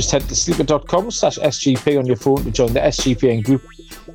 Just 0.00 0.12
head 0.12 0.22
to 0.30 0.34
sleeper.com 0.34 1.10
slash 1.10 1.36
SGP 1.36 1.98
on 1.98 2.06
your 2.06 2.16
phone 2.16 2.42
to 2.44 2.50
join 2.50 2.72
the 2.72 2.80
SGPN 2.80 3.44
group 3.44 3.62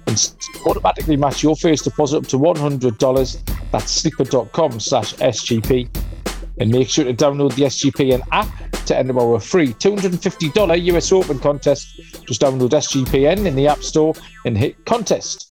and 0.07 0.33
automatically 0.65 1.15
match 1.15 1.43
your 1.43 1.55
first 1.55 1.83
deposit 1.83 2.17
up 2.17 2.27
to 2.29 2.39
$100. 2.39 3.69
That's 3.71 3.91
sleeper.com 3.91 4.79
slash 4.79 5.13
SGP. 5.17 5.87
And 6.57 6.71
make 6.71 6.89
sure 6.89 7.05
to 7.05 7.13
download 7.13 7.53
the 7.53 7.65
SGPN 7.65 8.23
app 8.31 8.47
to 8.87 8.97
enter 8.97 9.19
our 9.19 9.39
free 9.39 9.73
$250 9.73 10.85
US 10.85 11.11
Open 11.11 11.37
contest. 11.37 11.85
Just 12.25 12.41
download 12.41 12.71
SGPN 12.71 13.45
in 13.45 13.53
the 13.53 13.67
App 13.67 13.83
Store 13.83 14.15
and 14.43 14.57
hit 14.57 14.83
contest. 14.85 15.51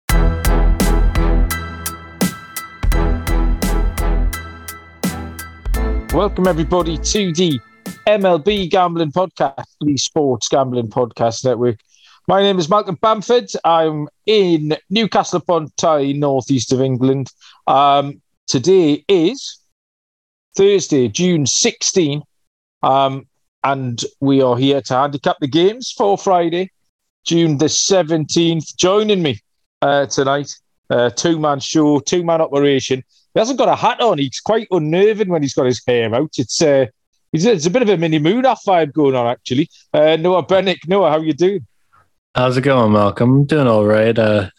Welcome, 6.12 6.48
everybody, 6.48 6.98
to 6.98 7.32
the 7.34 7.60
MLB 8.06 8.70
Gambling 8.70 9.14
Podcast, 9.14 9.66
the 9.80 9.96
Sports 9.96 10.50
Gambling 10.50 10.90
Podcast 10.90 11.46
Network. 11.46 11.80
My 12.28 12.42
name 12.42 12.60
is 12.60 12.70
Malcolm 12.70 12.98
Bamford. 13.02 13.50
I'm 13.64 14.10
in 14.26 14.76
Newcastle 14.90 15.38
upon 15.38 15.72
Tyne, 15.78 16.20
northeast 16.20 16.74
of 16.74 16.82
England. 16.82 17.30
Um, 17.66 18.22
today 18.46 19.06
is 19.08 19.58
Thursday, 20.58 21.08
June 21.08 21.46
16, 21.46 22.22
um, 22.82 23.26
and 23.64 24.04
we 24.20 24.42
are 24.42 24.58
here 24.58 24.82
to 24.82 24.94
handicap 24.94 25.38
the 25.40 25.48
games 25.48 25.94
for 25.96 26.18
Friday, 26.18 26.72
June 27.24 27.58
the 27.58 27.66
17th. 27.66 28.76
Joining 28.76 29.24
me 29.24 29.40
uh, 29.82 30.08
tonight, 30.08 30.54
uh, 30.90 31.10
two 31.10 31.40
man 31.40 31.62
show, 31.62 32.00
two 32.00 32.26
man 32.26 32.42
operation. 32.42 33.02
He 33.34 33.40
hasn't 33.40 33.60
got 33.60 33.70
a 33.70 33.78
hat 33.78 34.02
on. 34.02 34.18
He's 34.18 34.42
quite 34.42 34.68
unnerving 34.72 35.30
when 35.30 35.42
he's 35.42 35.54
got 35.54 35.68
his 35.68 35.82
hair 35.88 36.14
out. 36.14 36.32
It's 36.38 36.62
uh, 36.62 36.88
it's 37.34 37.66
a 37.66 37.70
bit 37.70 37.82
of 37.82 37.90
a 37.90 37.98
mini 37.98 38.20
moon 38.20 38.46
off 38.46 38.64
vibe 38.66 38.94
going 38.94 39.16
on, 39.16 39.28
actually. 39.28 39.70
Uh, 39.94 40.16
Noah 40.16 40.46
Bennick, 40.46 40.88
Noah, 40.88 41.10
how 41.10 41.20
you 41.20 41.34
doing? 41.34 41.66
How's 42.36 42.58
it 42.58 42.62
going, 42.62 42.94
Malcolm? 42.94 43.32
I'm 43.32 43.46
doing 43.46 43.68
all 43.68 43.86
right. 43.86 44.18
Uh, 44.18 44.50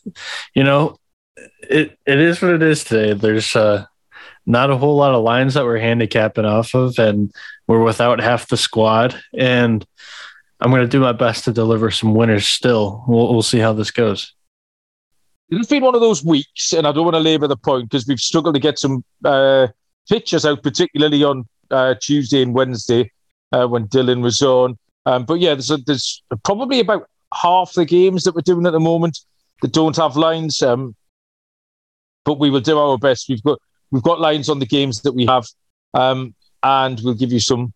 you 0.54 0.62
know, 0.62 0.96
it 1.36 1.98
it 2.06 2.20
is 2.20 2.40
what 2.40 2.52
it 2.52 2.62
is 2.62 2.84
today. 2.84 3.14
There's 3.14 3.56
uh, 3.56 3.86
not 4.46 4.70
a 4.70 4.76
whole 4.76 4.96
lot 4.96 5.14
of 5.14 5.24
lines 5.24 5.54
that 5.54 5.64
we're 5.64 5.78
handicapping 5.78 6.44
off 6.44 6.74
of, 6.74 6.98
and 6.98 7.32
we're 7.66 7.82
without 7.82 8.20
half 8.20 8.48
the 8.48 8.56
squad. 8.56 9.20
And 9.36 9.84
I'm 10.60 10.70
going 10.70 10.82
to 10.82 10.88
do 10.88 11.00
my 11.00 11.12
best 11.12 11.44
to 11.44 11.52
deliver 11.52 11.90
some 11.90 12.14
winners. 12.14 12.46
Still, 12.46 13.04
we'll 13.08 13.32
we'll 13.32 13.42
see 13.42 13.58
how 13.58 13.72
this 13.72 13.90
goes. 13.90 14.34
It's 15.50 15.68
been 15.68 15.82
one 15.82 15.94
of 15.94 16.00
those 16.00 16.24
weeks, 16.24 16.72
and 16.72 16.86
I 16.86 16.92
don't 16.92 17.04
want 17.04 17.14
to 17.14 17.20
labour 17.20 17.46
the 17.46 17.56
point 17.56 17.90
because 17.90 18.06
we've 18.06 18.20
struggled 18.20 18.54
to 18.54 18.60
get 18.60 18.78
some 18.78 19.04
uh, 19.24 19.68
pictures 20.08 20.46
out, 20.46 20.62
particularly 20.62 21.22
on 21.24 21.46
uh, 21.70 21.94
Tuesday 22.00 22.42
and 22.42 22.54
Wednesday 22.54 23.10
uh, 23.52 23.66
when 23.66 23.88
Dylan 23.88 24.22
was 24.22 24.42
on. 24.42 24.78
Um, 25.06 25.24
but 25.24 25.40
yeah, 25.40 25.54
there's 25.54 25.70
a, 25.70 25.76
there's 25.78 26.22
probably 26.44 26.80
about 26.80 27.08
half 27.34 27.72
the 27.74 27.84
games 27.84 28.24
that 28.24 28.34
we're 28.34 28.40
doing 28.40 28.66
at 28.66 28.72
the 28.72 28.80
moment 28.80 29.18
that 29.62 29.72
don't 29.72 29.96
have 29.96 30.16
lines. 30.16 30.62
Um, 30.62 30.94
but 32.24 32.38
we 32.38 32.50
will 32.50 32.60
do 32.60 32.78
our 32.78 32.98
best. 32.98 33.28
We've 33.28 33.42
got 33.42 33.58
we've 33.90 34.02
got 34.02 34.20
lines 34.20 34.48
on 34.48 34.58
the 34.58 34.66
games 34.66 35.02
that 35.02 35.12
we 35.12 35.26
have, 35.26 35.46
um, 35.92 36.34
and 36.62 37.00
we'll 37.04 37.14
give 37.14 37.32
you 37.32 37.40
some 37.40 37.72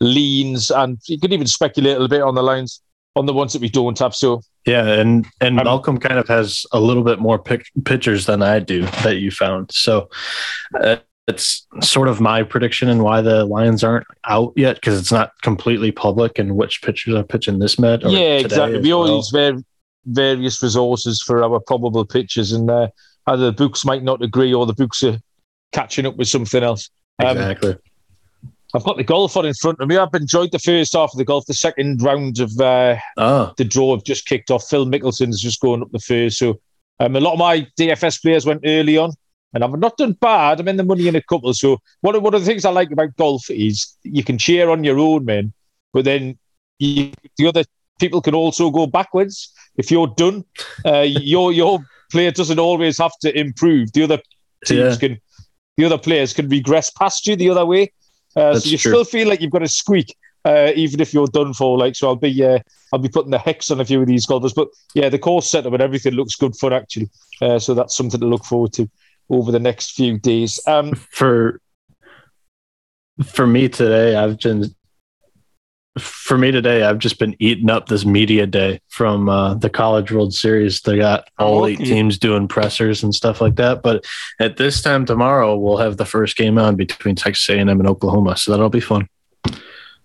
leans, 0.00 0.70
and 0.70 0.98
you 1.06 1.18
can 1.18 1.32
even 1.32 1.46
speculate 1.46 1.96
a 1.96 2.00
little 2.00 2.08
bit 2.08 2.22
on 2.22 2.34
the 2.34 2.42
lines 2.42 2.82
on 3.14 3.26
the 3.26 3.32
ones 3.32 3.52
that 3.52 3.62
we 3.62 3.68
don't 3.68 3.98
have. 3.98 4.14
So 4.14 4.42
yeah, 4.66 4.86
and 4.86 5.26
and 5.40 5.58
um, 5.58 5.64
Malcolm 5.64 5.98
kind 5.98 6.18
of 6.18 6.28
has 6.28 6.66
a 6.72 6.80
little 6.80 7.04
bit 7.04 7.20
more 7.20 7.38
pic- 7.38 7.70
pictures 7.84 8.26
than 8.26 8.42
I 8.42 8.58
do 8.58 8.82
that 9.02 9.16
you 9.16 9.30
found. 9.30 9.70
So 9.72 10.08
uh, 10.80 10.96
it's 11.28 11.66
sort 11.80 12.08
of 12.08 12.20
my 12.20 12.42
prediction 12.42 12.88
and 12.88 13.02
why 13.02 13.20
the 13.20 13.44
Lions 13.44 13.84
aren't 13.84 14.06
out 14.26 14.52
yet 14.56 14.76
because 14.76 14.98
it's 14.98 15.12
not 15.12 15.30
completely 15.42 15.92
public 15.92 16.38
and 16.38 16.56
which 16.56 16.82
pitchers 16.82 17.14
are 17.14 17.22
pitching 17.22 17.58
this 17.58 17.78
med. 17.78 18.02
Yeah, 18.02 18.38
exactly. 18.38 18.80
We 18.80 18.92
all 18.92 19.04
well. 19.04 19.16
use 19.16 19.30
ver- 19.30 19.62
various 20.06 20.62
resources 20.62 21.22
for 21.22 21.42
our 21.44 21.60
probable 21.60 22.04
pitches, 22.04 22.52
and 22.52 22.68
uh, 22.68 22.88
either 23.28 23.46
the 23.46 23.52
books 23.52 23.84
might 23.84 24.02
not 24.02 24.22
agree 24.22 24.52
or 24.52 24.66
the 24.66 24.74
books 24.74 25.04
are 25.04 25.18
catching 25.70 26.06
up 26.06 26.16
with 26.16 26.28
something 26.28 26.62
else. 26.62 26.90
Um, 27.20 27.36
exactly. 27.36 27.76
I've 28.74 28.84
got 28.84 28.96
the 28.96 29.04
golf 29.04 29.36
on 29.36 29.46
in 29.46 29.54
front 29.54 29.80
of 29.80 29.88
me. 29.88 29.98
I've 29.98 30.14
enjoyed 30.14 30.50
the 30.50 30.58
first 30.58 30.94
half 30.94 31.12
of 31.12 31.18
the 31.18 31.24
golf. 31.24 31.44
The 31.46 31.54
second 31.54 32.02
round 32.02 32.40
of 32.40 32.58
uh, 32.58 32.96
oh. 33.18 33.52
the 33.58 33.64
draw 33.64 33.94
have 33.94 34.04
just 34.04 34.26
kicked 34.26 34.50
off. 34.50 34.66
Phil 34.66 34.86
Mickelson's 34.86 35.40
just 35.40 35.60
going 35.60 35.82
up 35.82 35.92
the 35.92 35.98
first. 35.98 36.38
So 36.38 36.58
um, 36.98 37.14
a 37.14 37.20
lot 37.20 37.34
of 37.34 37.38
my 37.38 37.66
DFS 37.78 38.22
players 38.22 38.46
went 38.46 38.62
early 38.64 38.96
on 38.96 39.12
and 39.54 39.62
I've 39.62 39.78
not 39.78 39.96
done 39.96 40.12
bad. 40.12 40.60
I'm 40.60 40.68
in 40.68 40.76
the 40.76 40.84
money 40.84 41.08
in 41.08 41.16
a 41.16 41.22
couple. 41.22 41.52
So 41.54 41.78
one 42.00 42.14
of, 42.14 42.22
one 42.22 42.34
of 42.34 42.40
the 42.40 42.46
things 42.46 42.64
I 42.64 42.70
like 42.70 42.90
about 42.90 43.16
golf 43.16 43.50
is 43.50 43.96
you 44.02 44.24
can 44.24 44.38
cheer 44.38 44.70
on 44.70 44.84
your 44.84 44.98
own, 44.98 45.24
man, 45.24 45.52
but 45.92 46.04
then 46.04 46.38
you, 46.78 47.12
the 47.36 47.46
other 47.46 47.64
people 48.00 48.20
can 48.20 48.34
also 48.34 48.70
go 48.70 48.86
backwards. 48.86 49.52
If 49.76 49.90
you're 49.90 50.12
done, 50.16 50.44
uh, 50.84 51.00
your 51.06 51.52
your 51.52 51.80
player 52.10 52.30
doesn't 52.30 52.58
always 52.58 52.98
have 52.98 53.16
to 53.20 53.38
improve. 53.38 53.92
The 53.92 54.04
other 54.04 54.18
teams 54.66 54.94
yeah. 54.94 55.08
can, 55.08 55.20
the 55.76 55.84
other 55.84 55.98
players 55.98 56.32
can 56.32 56.48
regress 56.48 56.90
past 56.90 57.26
you 57.26 57.36
the 57.36 57.50
other 57.50 57.66
way. 57.66 57.92
Uh, 58.34 58.58
so 58.58 58.68
you 58.68 58.78
true. 58.78 58.92
still 58.92 59.04
feel 59.04 59.28
like 59.28 59.40
you've 59.40 59.50
got 59.50 59.62
a 59.62 59.68
squeak, 59.68 60.16
uh, 60.44 60.72
even 60.74 61.00
if 61.00 61.12
you're 61.12 61.26
done 61.26 61.52
for. 61.52 61.76
Like 61.76 61.94
so, 61.94 62.08
I'll 62.08 62.16
be 62.16 62.44
uh, 62.44 62.58
I'll 62.92 62.98
be 62.98 63.08
putting 63.08 63.30
the 63.30 63.38
hex 63.38 63.70
on 63.70 63.80
a 63.80 63.84
few 63.84 64.00
of 64.00 64.06
these 64.06 64.26
golfers. 64.26 64.54
But 64.54 64.68
yeah, 64.94 65.08
the 65.08 65.18
course 65.18 65.50
setup 65.50 65.72
and 65.72 65.82
everything 65.82 66.14
looks 66.14 66.36
good 66.36 66.56
fun 66.56 66.72
actually. 66.72 67.10
Uh, 67.40 67.58
so 67.58 67.74
that's 67.74 67.96
something 67.96 68.20
to 68.20 68.26
look 68.26 68.44
forward 68.44 68.72
to 68.74 68.88
over 69.30 69.52
the 69.52 69.60
next 69.60 69.92
few 69.92 70.18
days. 70.18 70.60
Um, 70.66 70.92
for 70.94 71.60
for 73.24 73.46
me 73.46 73.68
today, 73.68 74.16
I've 74.16 74.38
been 74.38 74.74
for 75.98 76.38
me 76.38 76.50
today, 76.50 76.84
I've 76.84 76.98
just 76.98 77.18
been 77.18 77.36
eating 77.38 77.68
up 77.68 77.86
this 77.86 78.06
media 78.06 78.46
day 78.46 78.80
from 78.88 79.28
uh, 79.28 79.54
the 79.54 79.68
College 79.68 80.10
World 80.10 80.32
Series. 80.32 80.80
They 80.80 80.96
got 80.96 81.28
all 81.38 81.66
eight 81.66 81.80
teams 81.80 82.18
doing 82.18 82.48
pressers 82.48 83.02
and 83.02 83.14
stuff 83.14 83.42
like 83.42 83.56
that. 83.56 83.82
But 83.82 84.06
at 84.40 84.56
this 84.56 84.80
time 84.80 85.04
tomorrow, 85.04 85.56
we'll 85.56 85.76
have 85.76 85.98
the 85.98 86.06
first 86.06 86.36
game 86.36 86.56
on 86.56 86.76
between 86.76 87.14
Texas 87.14 87.48
A&M 87.50 87.68
and 87.68 87.86
Oklahoma, 87.86 88.36
so 88.38 88.52
that'll 88.52 88.70
be 88.70 88.80
fun. 88.80 89.06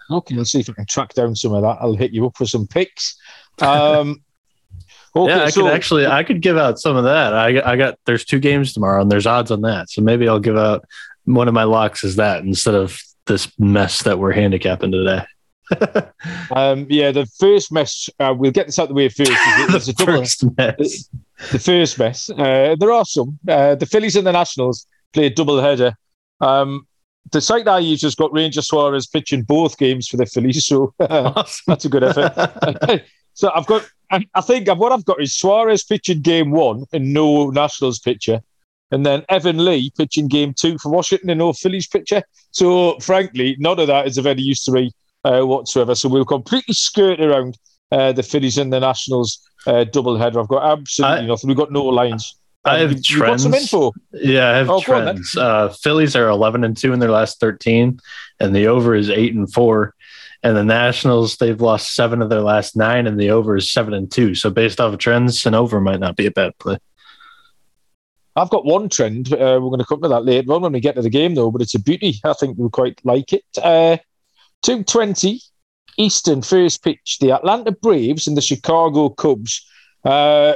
Okay, 0.09 0.35
let's 0.35 0.51
see 0.51 0.59
if 0.59 0.69
I 0.69 0.73
can 0.73 0.85
track 0.85 1.13
down 1.13 1.35
some 1.35 1.53
of 1.53 1.61
that. 1.61 1.77
I'll 1.79 1.95
hit 1.95 2.11
you 2.11 2.25
up 2.25 2.35
for 2.37 2.45
some 2.45 2.67
picks. 2.67 3.17
Um, 3.61 4.23
Okay, 5.17 5.35
yeah, 5.35 5.43
I 5.43 5.49
so, 5.49 5.63
could 5.63 5.73
actually 5.73 6.05
I 6.05 6.23
could 6.23 6.41
give 6.41 6.57
out 6.57 6.79
some 6.79 6.95
of 6.95 7.03
that. 7.03 7.33
I 7.33 7.61
I 7.71 7.75
got 7.75 7.97
there's 8.05 8.23
two 8.23 8.39
games 8.39 8.73
tomorrow 8.73 9.01
and 9.01 9.11
there's 9.11 9.25
odds 9.25 9.51
on 9.51 9.61
that. 9.61 9.89
So 9.89 10.01
maybe 10.01 10.27
I'll 10.27 10.39
give 10.39 10.57
out 10.57 10.85
one 11.25 11.47
of 11.47 11.53
my 11.53 11.63
locks 11.63 12.03
is 12.03 12.15
that 12.17 12.43
instead 12.43 12.75
of 12.75 13.01
this 13.25 13.51
mess 13.59 14.03
that 14.03 14.19
we're 14.19 14.31
handicapping 14.31 14.91
today. 14.91 15.23
um, 16.51 16.87
yeah, 16.89 17.11
the 17.11 17.25
first 17.39 17.71
mess. 17.71 18.09
Uh, 18.19 18.33
we'll 18.37 18.51
get 18.51 18.67
this 18.67 18.79
out 18.79 18.87
the 18.87 18.93
way 18.93 19.09
first. 19.09 19.31
the, 19.31 19.85
a 19.89 19.93
double, 19.93 20.13
first 20.19 20.57
mess. 20.57 21.09
The, 21.51 21.59
first 21.59 21.99
mess. 21.99 22.29
Uh, 22.29 22.75
there 22.79 22.91
are 22.91 23.05
some. 23.05 23.37
Uh, 23.47 23.75
the 23.75 23.85
Phillies 23.85 24.15
and 24.15 24.25
the 24.25 24.31
Nationals 24.31 24.87
play 25.13 25.25
a 25.25 25.29
double 25.29 25.59
header. 25.59 25.93
Um, 26.39 26.87
the 27.31 27.41
site 27.41 27.67
I 27.67 27.79
use 27.79 28.01
has 28.03 28.15
got 28.15 28.31
Ranger 28.31 28.61
Suarez 28.61 29.07
pitching 29.07 29.43
both 29.43 29.77
games 29.77 30.07
for 30.07 30.15
the 30.15 30.25
Phillies, 30.25 30.65
so 30.65 30.93
awesome. 30.99 31.63
that's 31.67 31.85
a 31.85 31.89
good 31.89 32.03
effort. 32.03 33.03
so 33.33 33.51
I've 33.53 33.65
got 33.65 33.89
I, 34.11 34.25
I 34.33 34.41
think 34.41 34.67
what 34.69 34.91
I've 34.91 35.05
got 35.05 35.21
is 35.21 35.35
Suarez 35.35 35.83
pitching 35.83 36.21
game 36.21 36.51
one 36.51 36.85
and 36.93 37.13
no 37.13 37.49
Nationals 37.49 37.99
pitcher. 37.99 38.41
And 38.91 39.05
then 39.05 39.25
Evan 39.27 39.65
Lee 39.65 39.91
pitching 39.97 40.27
game 40.27 40.53
two 40.53 40.77
for 40.77 40.89
Washington 40.89 41.29
and 41.29 41.39
no 41.39 41.51
Phillies 41.53 41.87
pitcher. 41.87 42.23
So, 42.51 42.97
frankly, 42.99 43.57
none 43.59 43.79
of 43.79 43.87
that 43.87 44.07
is 44.07 44.17
of 44.17 44.25
any 44.25 44.41
use 44.41 44.63
to 44.63 44.71
me 44.71 44.91
uh, 45.25 45.41
whatsoever. 45.41 45.93
So, 45.93 46.07
we'll 46.07 46.23
completely 46.23 46.73
skirt 46.73 47.19
around 47.19 47.57
uh, 47.91 48.13
the 48.13 48.23
Phillies 48.23 48.57
and 48.57 48.71
the 48.71 48.79
Nationals 48.79 49.39
uh, 49.65 49.83
double 49.83 50.17
header. 50.17 50.39
I've 50.39 50.47
got 50.47 50.63
absolutely 50.63 51.25
I, 51.25 51.27
nothing. 51.27 51.49
We've 51.49 51.57
got 51.57 51.71
no 51.71 51.83
lines. 51.83 52.35
I 52.65 52.79
have 52.79 52.91
you, 52.93 53.01
trends. 53.01 53.43
some 53.43 53.53
info. 53.53 53.93
Yeah, 54.11 54.49
I 54.49 54.57
have 54.57 54.69
oh, 54.69 54.81
trends. 54.81 55.37
Uh, 55.37 55.69
Phillies 55.69 56.15
are 56.15 56.27
11 56.27 56.63
and 56.63 56.75
2 56.75 56.93
in 56.93 56.99
their 56.99 57.11
last 57.11 57.39
13, 57.39 57.99
and 58.39 58.55
the 58.55 58.67
over 58.67 58.93
is 58.93 59.09
8 59.09 59.35
and 59.35 59.51
4. 59.51 59.93
And 60.47 60.55
the 60.55 60.63
Nationals, 60.63 61.35
they've 61.35 61.59
lost 61.59 61.93
seven 61.93 62.21
of 62.21 62.29
their 62.29 62.39
last 62.39 62.77
nine, 62.77 63.05
and 63.05 63.19
the 63.19 63.31
over 63.31 63.57
is 63.57 63.69
seven 63.69 63.93
and 63.93 64.09
two. 64.09 64.33
So 64.33 64.49
based 64.49 64.79
off 64.79 64.93
of 64.93 64.99
trends, 64.99 65.45
an 65.45 65.53
over 65.53 65.81
might 65.81 65.99
not 65.99 66.15
be 66.15 66.25
a 66.25 66.31
bad 66.31 66.57
play. 66.57 66.77
I've 68.33 68.49
got 68.49 68.63
one 68.63 68.87
trend. 68.87 69.33
Uh, 69.33 69.59
we're 69.61 69.71
going 69.71 69.79
to 69.79 69.85
come 69.85 70.01
to 70.03 70.07
that 70.07 70.23
later 70.23 70.53
on 70.53 70.61
when 70.61 70.71
we 70.71 70.79
get 70.79 70.95
to 70.95 71.01
the 71.01 71.09
game, 71.09 71.35
though. 71.35 71.51
But 71.51 71.63
it's 71.63 71.75
a 71.75 71.79
beauty. 71.79 72.21
I 72.23 72.31
think 72.31 72.57
we 72.57 72.69
quite 72.69 73.01
like 73.03 73.33
it. 73.33 73.43
Uh, 73.61 73.97
Two 74.61 74.85
twenty 74.85 75.41
Eastern 75.97 76.41
first 76.41 76.81
pitch. 76.81 77.17
The 77.19 77.31
Atlanta 77.31 77.73
Braves 77.73 78.25
and 78.25 78.37
the 78.37 78.41
Chicago 78.41 79.09
Cubs. 79.09 79.67
Uh, 80.05 80.55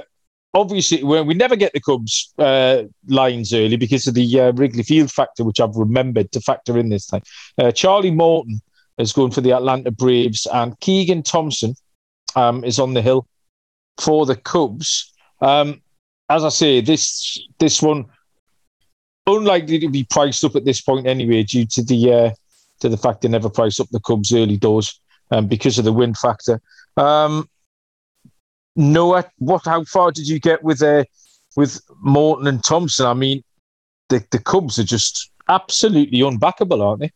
obviously 0.53 1.03
we 1.03 1.33
never 1.33 1.55
get 1.55 1.73
the 1.73 1.81
Cubs 1.81 2.33
uh, 2.37 2.83
lines 3.07 3.53
early 3.53 3.75
because 3.75 4.07
of 4.07 4.13
the 4.13 4.39
uh, 4.39 4.51
Wrigley 4.53 4.83
Field 4.83 5.11
factor, 5.11 5.43
which 5.43 5.59
I've 5.59 5.75
remembered 5.75 6.31
to 6.31 6.41
factor 6.41 6.77
in 6.77 6.89
this 6.89 7.07
time. 7.07 7.23
Uh, 7.57 7.71
Charlie 7.71 8.11
Morton 8.11 8.61
is 8.97 9.13
going 9.13 9.31
for 9.31 9.41
the 9.41 9.53
Atlanta 9.53 9.91
Braves, 9.91 10.47
and 10.53 10.79
Keegan 10.79 11.23
Thompson 11.23 11.75
um, 12.35 12.63
is 12.63 12.79
on 12.79 12.93
the 12.93 13.01
hill 13.01 13.27
for 13.99 14.25
the 14.25 14.35
Cubs. 14.35 15.13
Um, 15.41 15.81
as 16.29 16.43
I 16.43 16.49
say, 16.49 16.81
this 16.81 17.39
this 17.59 17.81
one 17.81 18.05
unlikely 19.27 19.79
to 19.79 19.89
be 19.89 20.03
priced 20.03 20.43
up 20.43 20.55
at 20.55 20.65
this 20.65 20.81
point 20.81 21.07
anyway, 21.07 21.43
due 21.43 21.65
to 21.65 21.83
the 21.83 22.13
uh, 22.13 22.31
to 22.79 22.89
the 22.89 22.97
fact 22.97 23.21
they 23.21 23.27
never 23.27 23.49
price 23.49 23.79
up 23.79 23.87
the 23.91 23.99
Cubs 23.99 24.33
early 24.33 24.57
doors 24.57 24.99
um, 25.31 25.47
because 25.47 25.77
of 25.77 25.85
the 25.85 25.93
wind 25.93 26.17
factor. 26.17 26.61
Um, 26.97 27.49
Noah, 28.75 29.25
what? 29.37 29.65
How 29.65 29.83
far 29.83 30.11
did 30.11 30.27
you 30.27 30.39
get 30.39 30.63
with 30.63 30.81
uh, 30.81 31.03
with 31.55 31.81
Morton 32.01 32.47
and 32.47 32.63
Thompson? 32.63 33.05
I 33.05 33.13
mean, 33.13 33.43
the 34.09 34.23
the 34.31 34.39
Cubs 34.39 34.79
are 34.79 34.83
just 34.83 35.31
absolutely 35.49 36.19
unbackable, 36.19 36.81
aren't 36.83 37.01
they? 37.01 37.11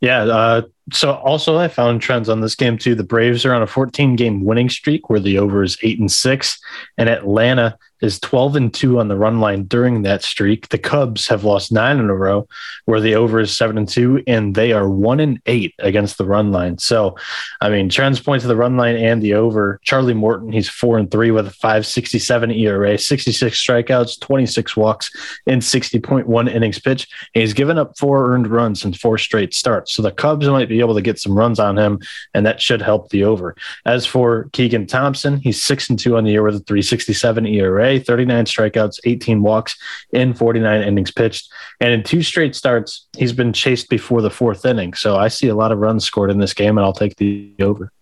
Yeah. 0.00 0.22
Uh, 0.22 0.62
so 0.90 1.14
also, 1.14 1.58
I 1.58 1.68
found 1.68 2.02
trends 2.02 2.28
on 2.28 2.40
this 2.40 2.56
game 2.56 2.76
too. 2.76 2.94
The 2.94 3.04
Braves 3.04 3.44
are 3.44 3.54
on 3.54 3.62
a 3.62 3.66
14 3.66 4.16
game 4.16 4.44
winning 4.44 4.68
streak 4.68 5.08
where 5.08 5.20
the 5.20 5.38
over 5.38 5.62
is 5.62 5.78
eight 5.82 6.00
and 6.00 6.10
six, 6.10 6.60
and 6.98 7.08
Atlanta 7.08 7.78
is 8.02 8.18
12 8.18 8.56
and 8.56 8.74
2 8.74 8.98
on 8.98 9.08
the 9.08 9.16
run 9.16 9.40
line 9.40 9.62
during 9.64 10.02
that 10.02 10.22
streak. 10.22 10.68
The 10.68 10.78
Cubs 10.78 11.28
have 11.28 11.44
lost 11.44 11.72
nine 11.72 11.98
in 11.98 12.10
a 12.10 12.14
row, 12.14 12.46
where 12.84 13.00
the 13.00 13.14
over 13.14 13.40
is 13.40 13.56
7 13.56 13.78
and 13.78 13.88
2, 13.88 14.24
and 14.26 14.54
they 14.54 14.72
are 14.72 14.90
1 14.90 15.20
and 15.20 15.40
8 15.46 15.74
against 15.78 16.18
the 16.18 16.26
run 16.26 16.50
line. 16.50 16.78
So, 16.78 17.16
I 17.60 17.70
mean, 17.70 17.88
trends 17.88 18.20
point 18.20 18.42
to 18.42 18.48
the 18.48 18.56
run 18.56 18.76
line 18.76 18.96
and 18.96 19.22
the 19.22 19.34
over. 19.34 19.78
Charlie 19.84 20.14
Morton, 20.14 20.52
he's 20.52 20.68
4 20.68 20.98
and 20.98 21.10
3 21.10 21.30
with 21.30 21.46
a 21.46 21.50
567 21.50 22.50
ERA, 22.50 22.98
66 22.98 23.66
strikeouts, 23.66 24.20
26 24.20 24.76
walks, 24.76 25.10
and 25.46 25.62
60.1 25.62 26.52
innings 26.52 26.80
pitched. 26.80 27.12
he's 27.34 27.54
given 27.54 27.78
up 27.78 27.96
four 27.96 28.32
earned 28.32 28.48
runs 28.48 28.84
in 28.84 28.92
four 28.92 29.16
straight 29.16 29.54
starts. 29.54 29.94
So 29.94 30.02
the 30.02 30.10
Cubs 30.10 30.48
might 30.48 30.68
be 30.72 30.80
able 30.80 30.94
to 30.94 31.02
get 31.02 31.18
some 31.18 31.36
runs 31.36 31.58
on 31.58 31.78
him, 31.78 32.00
and 32.34 32.44
that 32.46 32.60
should 32.60 32.82
help 32.82 33.10
the 33.10 33.24
over. 33.24 33.54
As 33.86 34.06
for 34.06 34.48
Keegan 34.52 34.86
Thompson, 34.86 35.38
he's 35.38 35.62
6 35.62 35.90
and 35.90 35.98
2 35.98 36.16
on 36.16 36.24
the 36.24 36.30
year 36.30 36.42
with 36.42 36.56
a 36.56 36.60
367 36.60 37.46
ERA. 37.46 38.00
39 38.00 38.44
strikeouts, 38.44 39.00
18 39.04 39.42
walks 39.42 39.76
in 40.12 40.34
49 40.34 40.82
innings 40.82 41.10
pitched. 41.10 41.52
And 41.80 41.92
in 41.92 42.02
two 42.02 42.22
straight 42.22 42.54
starts, 42.54 43.06
he's 43.16 43.32
been 43.32 43.52
chased 43.52 43.88
before 43.88 44.22
the 44.22 44.30
fourth 44.30 44.64
inning. 44.64 44.94
So 44.94 45.16
I 45.16 45.28
see 45.28 45.48
a 45.48 45.54
lot 45.54 45.72
of 45.72 45.78
runs 45.78 46.04
scored 46.04 46.30
in 46.30 46.38
this 46.38 46.54
game, 46.54 46.78
and 46.78 46.84
I'll 46.84 46.92
take 46.92 47.16
the 47.16 47.52
over. 47.60 47.92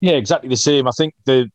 Yeah, 0.00 0.12
exactly 0.12 0.48
the 0.48 0.56
same. 0.56 0.86
I 0.86 0.92
think 0.92 1.14
the 1.24 1.50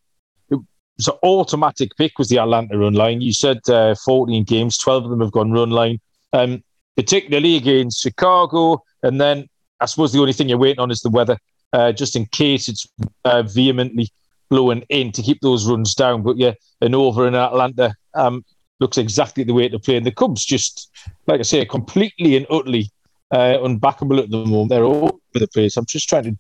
an 1.08 1.14
automatic 1.24 1.96
pick 1.98 2.18
was 2.18 2.30
the 2.30 2.38
Atlanta 2.38 2.78
run 2.78 2.94
line. 2.94 3.22
You 3.22 3.34
said 3.34 3.60
uh, 3.70 3.96
14 3.96 4.44
games, 4.44 4.78
12 4.78 5.06
of 5.06 5.10
them 5.10 5.22
have 5.22 5.32
gone 5.32 5.52
run 5.52 5.70
line, 5.70 6.00
um, 6.34 6.64
particularly 6.96 7.56
against 7.56 8.02
Chicago. 8.02 8.84
And 9.04 9.20
then 9.20 9.48
I 9.82 9.86
suppose 9.86 10.14
the 10.14 10.20
only 10.20 10.34
thing 10.34 10.48
you're 10.48 10.58
waiting 10.58 10.80
on 10.80 10.92
is 10.92 11.02
the 11.02 11.10
weather, 11.10 11.38
uh, 11.74 11.92
just 11.92 12.16
in 12.16 12.26
case 12.28 12.70
it's 12.70 12.88
uh, 13.26 13.44
vehemently 13.44 14.10
blowing 14.50 14.84
in 14.90 15.12
to 15.14 15.22
keep 15.22 15.42
those 15.42 15.68
runs 15.68 15.96
down. 15.96 16.22
But 16.22 16.38
yeah, 16.38 16.54
an 16.82 16.94
over 16.94 17.28
in 17.28 17.36
Atlanta 17.36 17.96
um, 18.14 18.46
looks 18.80 18.98
exactly 18.98 19.44
the 19.44 19.54
way 19.54 19.68
to 19.70 19.80
play. 19.80 19.98
And 19.98 20.06
the 20.06 20.12
Cubs 20.12 20.46
just, 20.46 20.92
like 21.26 21.40
I 21.40 21.44
say, 21.44 21.66
completely 21.66 22.38
and 22.38 22.46
utterly 22.50 22.92
uh, 23.32 23.58
unbackable 23.58 24.22
at 24.22 24.30
the 24.30 24.46
moment. 24.46 24.70
They're 24.70 24.84
all 24.84 25.06
over 25.06 25.20
the 25.34 25.48
place. 25.48 25.78
I'm 25.78 25.86
just 25.86 26.08
trying 26.08 26.24
to 26.24 26.38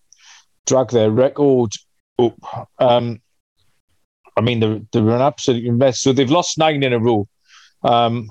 drag 0.67 0.89
their 0.89 1.09
record 1.09 1.71
up. 2.19 2.69
Um, 2.79 3.21
I 4.37 4.41
mean, 4.41 4.59
they're, 4.59 4.81
they're 4.91 5.09
an 5.09 5.21
absolute 5.21 5.71
mess. 5.73 5.99
So 5.99 6.13
they've 6.13 6.29
lost 6.29 6.57
nine 6.57 6.83
in 6.83 6.93
a 6.93 6.99
row. 6.99 7.27
Um, 7.83 8.29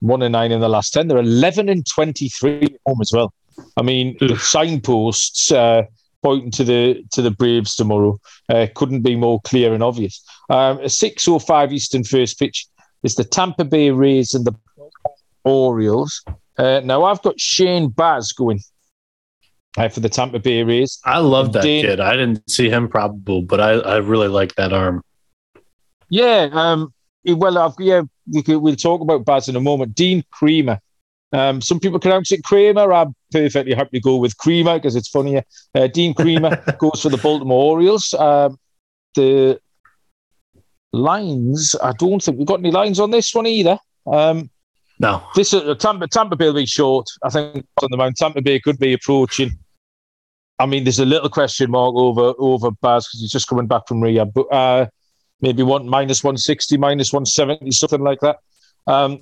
one 0.00 0.22
and 0.22 0.32
nine 0.32 0.52
in 0.52 0.60
the 0.60 0.68
last 0.68 0.92
10. 0.92 1.08
They're 1.08 1.18
11 1.18 1.68
and 1.68 1.86
23 1.86 2.60
at 2.62 2.72
home 2.86 3.00
as 3.00 3.12
well. 3.14 3.32
I 3.76 3.82
mean, 3.82 4.16
the 4.20 4.36
signposts 4.38 5.52
uh, 5.52 5.82
pointing 6.22 6.50
to 6.52 6.64
the 6.64 7.04
to 7.12 7.22
the 7.22 7.30
Braves 7.30 7.76
tomorrow. 7.76 8.18
Uh, 8.48 8.66
couldn't 8.74 9.02
be 9.02 9.16
more 9.16 9.40
clear 9.42 9.74
and 9.74 9.82
obvious. 9.82 10.22
Um, 10.50 10.78
a 10.80 10.88
six 10.88 11.28
or 11.28 11.40
five 11.40 11.72
Eastern 11.72 12.04
first 12.04 12.38
pitch 12.38 12.66
is 13.02 13.14
the 13.14 13.24
Tampa 13.24 13.64
Bay 13.64 13.90
Rays 13.90 14.34
and 14.34 14.44
the 14.44 14.54
Orioles. 15.44 16.24
Uh, 16.58 16.80
now 16.84 17.04
I've 17.04 17.22
got 17.22 17.38
Shane 17.38 17.88
Baz 17.88 18.32
going 18.32 18.60
uh, 19.76 19.88
for 19.88 20.00
the 20.00 20.08
Tampa 20.08 20.38
Bay 20.38 20.62
Rays. 20.62 20.98
I 21.04 21.18
love 21.18 21.52
that 21.52 21.62
Dane, 21.62 21.84
kid. 21.84 22.00
I 22.00 22.16
didn't 22.16 22.48
see 22.50 22.70
him 22.70 22.88
probable, 22.88 23.42
but 23.42 23.60
I, 23.60 23.72
I 23.72 23.96
really 23.98 24.28
like 24.28 24.54
that 24.56 24.72
arm. 24.72 25.02
Yeah. 26.08 26.48
Um, 26.52 26.92
well, 27.24 27.58
I've, 27.58 27.74
yeah, 27.78 28.02
we 28.32 28.42
could, 28.42 28.58
we'll 28.58 28.76
talk 28.76 29.00
about 29.00 29.24
Baz 29.24 29.48
in 29.48 29.56
a 29.56 29.60
moment. 29.60 29.94
Dean 29.94 30.24
Kremer 30.30 30.80
um, 31.32 31.60
some 31.60 31.80
people 31.80 31.98
pronounce 31.98 32.32
it 32.32 32.44
Kramer. 32.44 32.92
I'm 32.92 33.14
perfectly 33.30 33.74
happy 33.74 33.98
to 33.98 34.00
go 34.00 34.16
with 34.16 34.36
Creamer 34.38 34.78
because 34.78 34.96
it's 34.96 35.08
funnier. 35.08 35.42
Uh, 35.74 35.86
Dean 35.88 36.14
Kremer 36.14 36.62
goes 36.78 37.02
for 37.02 37.08
the 37.08 37.18
Baltimore 37.18 37.72
Orioles. 37.72 38.14
Um, 38.14 38.58
the 39.14 39.60
lines, 40.92 41.74
I 41.82 41.92
don't 41.92 42.22
think 42.22 42.38
we've 42.38 42.46
got 42.46 42.60
any 42.60 42.70
lines 42.70 43.00
on 43.00 43.10
this 43.10 43.34
one 43.34 43.46
either. 43.46 43.78
Um, 44.06 44.50
no. 44.98 45.22
This 45.34 45.52
uh, 45.52 45.74
Tampa, 45.74 46.06
Tampa 46.06 46.36
Bay 46.36 46.46
will 46.46 46.54
be 46.54 46.66
short. 46.66 47.08
I 47.22 47.30
think 47.30 47.66
on 47.82 47.88
the 47.90 47.96
mount, 47.96 48.16
Tampa 48.16 48.40
Bay 48.40 48.60
could 48.60 48.78
be 48.78 48.92
approaching. 48.92 49.58
I 50.58 50.64
mean, 50.64 50.84
there's 50.84 51.00
a 51.00 51.04
little 51.04 51.28
question 51.28 51.70
mark 51.70 51.94
over 51.96 52.32
over 52.38 52.70
Baz 52.70 53.06
because 53.06 53.20
he's 53.20 53.30
just 53.30 53.48
coming 53.48 53.66
back 53.66 53.86
from 53.86 54.00
rehab, 54.00 54.32
but 54.32 54.46
uh, 54.50 54.86
maybe 55.42 55.62
one 55.62 55.86
minus 55.86 56.24
160, 56.24 56.78
minus 56.78 57.12
170, 57.12 57.70
something 57.72 58.00
like 58.00 58.20
that. 58.20 58.38
Um, 58.86 59.20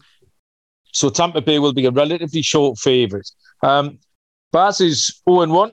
so 0.94 1.10
Tampa 1.10 1.42
Bay 1.42 1.58
will 1.58 1.72
be 1.72 1.86
a 1.86 1.90
relatively 1.90 2.40
short 2.40 2.78
favourite. 2.78 3.28
Um, 3.62 3.98
Baz 4.52 4.80
is 4.80 5.20
0 5.28 5.48
1. 5.48 5.72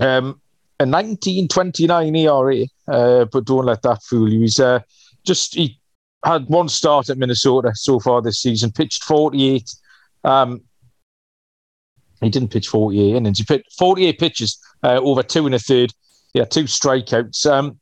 Um, 0.00 0.40
a 0.78 0.86
1929 0.86 2.16
ERA, 2.16 2.64
uh, 2.88 3.24
but 3.26 3.44
don't 3.44 3.64
let 3.64 3.82
that 3.82 4.02
fool 4.02 4.32
you. 4.32 4.40
He's 4.40 4.60
uh, 4.60 4.80
just 5.24 5.54
he 5.54 5.78
had 6.24 6.46
one 6.48 6.68
start 6.68 7.08
at 7.08 7.18
Minnesota 7.18 7.72
so 7.74 7.98
far 7.98 8.20
this 8.20 8.40
season, 8.40 8.70
pitched 8.70 9.02
48. 9.04 9.74
Um, 10.24 10.62
he 12.20 12.28
didn't 12.28 12.50
pitch 12.50 12.68
48 12.68 13.16
innings. 13.16 13.38
He 13.38 13.44
pitched 13.44 13.72
48 13.78 14.18
pitches 14.18 14.58
uh, 14.82 15.00
over 15.00 15.22
two 15.22 15.46
and 15.46 15.54
a 15.54 15.58
third. 15.58 15.92
Yeah, 16.34 16.44
two 16.44 16.64
strikeouts. 16.64 17.50
Um, 17.50 17.80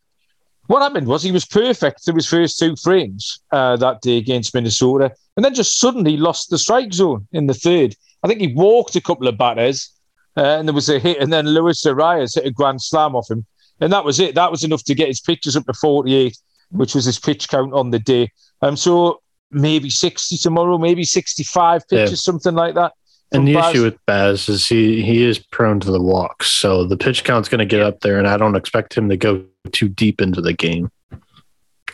what 0.69 0.83
happened 0.83 1.07
was 1.07 1.23
he 1.23 1.33
was 1.33 1.47
perfect 1.47 2.05
through 2.05 2.17
his 2.17 2.27
first 2.27 2.59
two 2.59 2.77
frames 2.77 3.41
uh, 3.53 3.77
that 3.77 4.03
day 4.03 4.19
against 4.19 4.55
Minnesota, 4.55 5.11
and 5.37 5.45
then 5.45 5.55
just 5.55 5.81
suddenly 5.81 6.17
lost 6.17 6.51
the 6.51 6.59
strike 6.59 6.93
zone 6.93 7.27
in 7.33 7.47
the 7.47 7.55
third. 7.55 7.95
I 8.23 8.29
think 8.29 8.41
he 8.41 8.53
walked 8.55 8.95
a 8.95 9.01
couple 9.01 9.29
of 9.29 9.39
batters, 9.39 9.91
uh, 10.37 10.59
and 10.59 10.69
there 10.69 10.75
was 10.75 10.91
a 10.91 10.99
hit, 10.99 11.19
and 11.19 11.33
then 11.33 11.47
Luis 11.47 11.85
Arraez 11.85 12.35
hit 12.35 12.47
a 12.47 12.51
grand 12.51 12.83
slam 12.83 13.17
off 13.17 13.31
him, 13.31 13.47
and 13.81 13.91
that 13.93 14.05
was 14.05 14.21
it. 14.21 14.35
That 14.35 14.51
was 14.51 14.63
enough 14.63 14.85
to 14.85 14.95
get 14.95 15.09
his 15.09 15.21
pitches 15.21 15.57
up 15.57 15.65
to 15.67 15.73
48, 15.73 16.37
which 16.71 16.95
was 16.95 17.07
his 17.07 17.19
pitch 17.19 17.49
count 17.49 17.73
on 17.73 17.91
the 17.91 17.99
day. 17.99 18.31
Um, 18.61 18.77
so 18.77 19.23
maybe 19.51 19.89
60 19.89 20.37
tomorrow, 20.37 20.77
maybe 20.77 21.05
65 21.05 21.89
pitches, 21.89 22.11
yeah. 22.11 22.17
something 22.17 22.55
like 22.55 22.75
that. 22.75 22.93
And 23.33 23.49
the 23.49 23.55
Baz. 23.55 23.75
issue 23.75 23.85
with 23.85 24.07
Baz 24.07 24.49
is 24.49 24.67
he 24.67 25.03
he 25.03 25.23
is 25.23 25.39
prone 25.39 25.81
to 25.81 25.91
the 25.91 26.01
walks, 26.01 26.51
so 26.51 26.85
the 26.85 26.97
pitch 26.97 27.25
count's 27.25 27.49
going 27.49 27.59
to 27.59 27.67
get 27.67 27.83
up 27.83 28.01
there, 28.01 28.19
and 28.19 28.27
I 28.27 28.37
don't 28.37 28.57
expect 28.57 28.97
him 28.97 29.09
to 29.09 29.17
go 29.17 29.45
too 29.69 29.89
deep 29.89 30.21
into 30.21 30.41
the 30.41 30.53
game. 30.53 30.91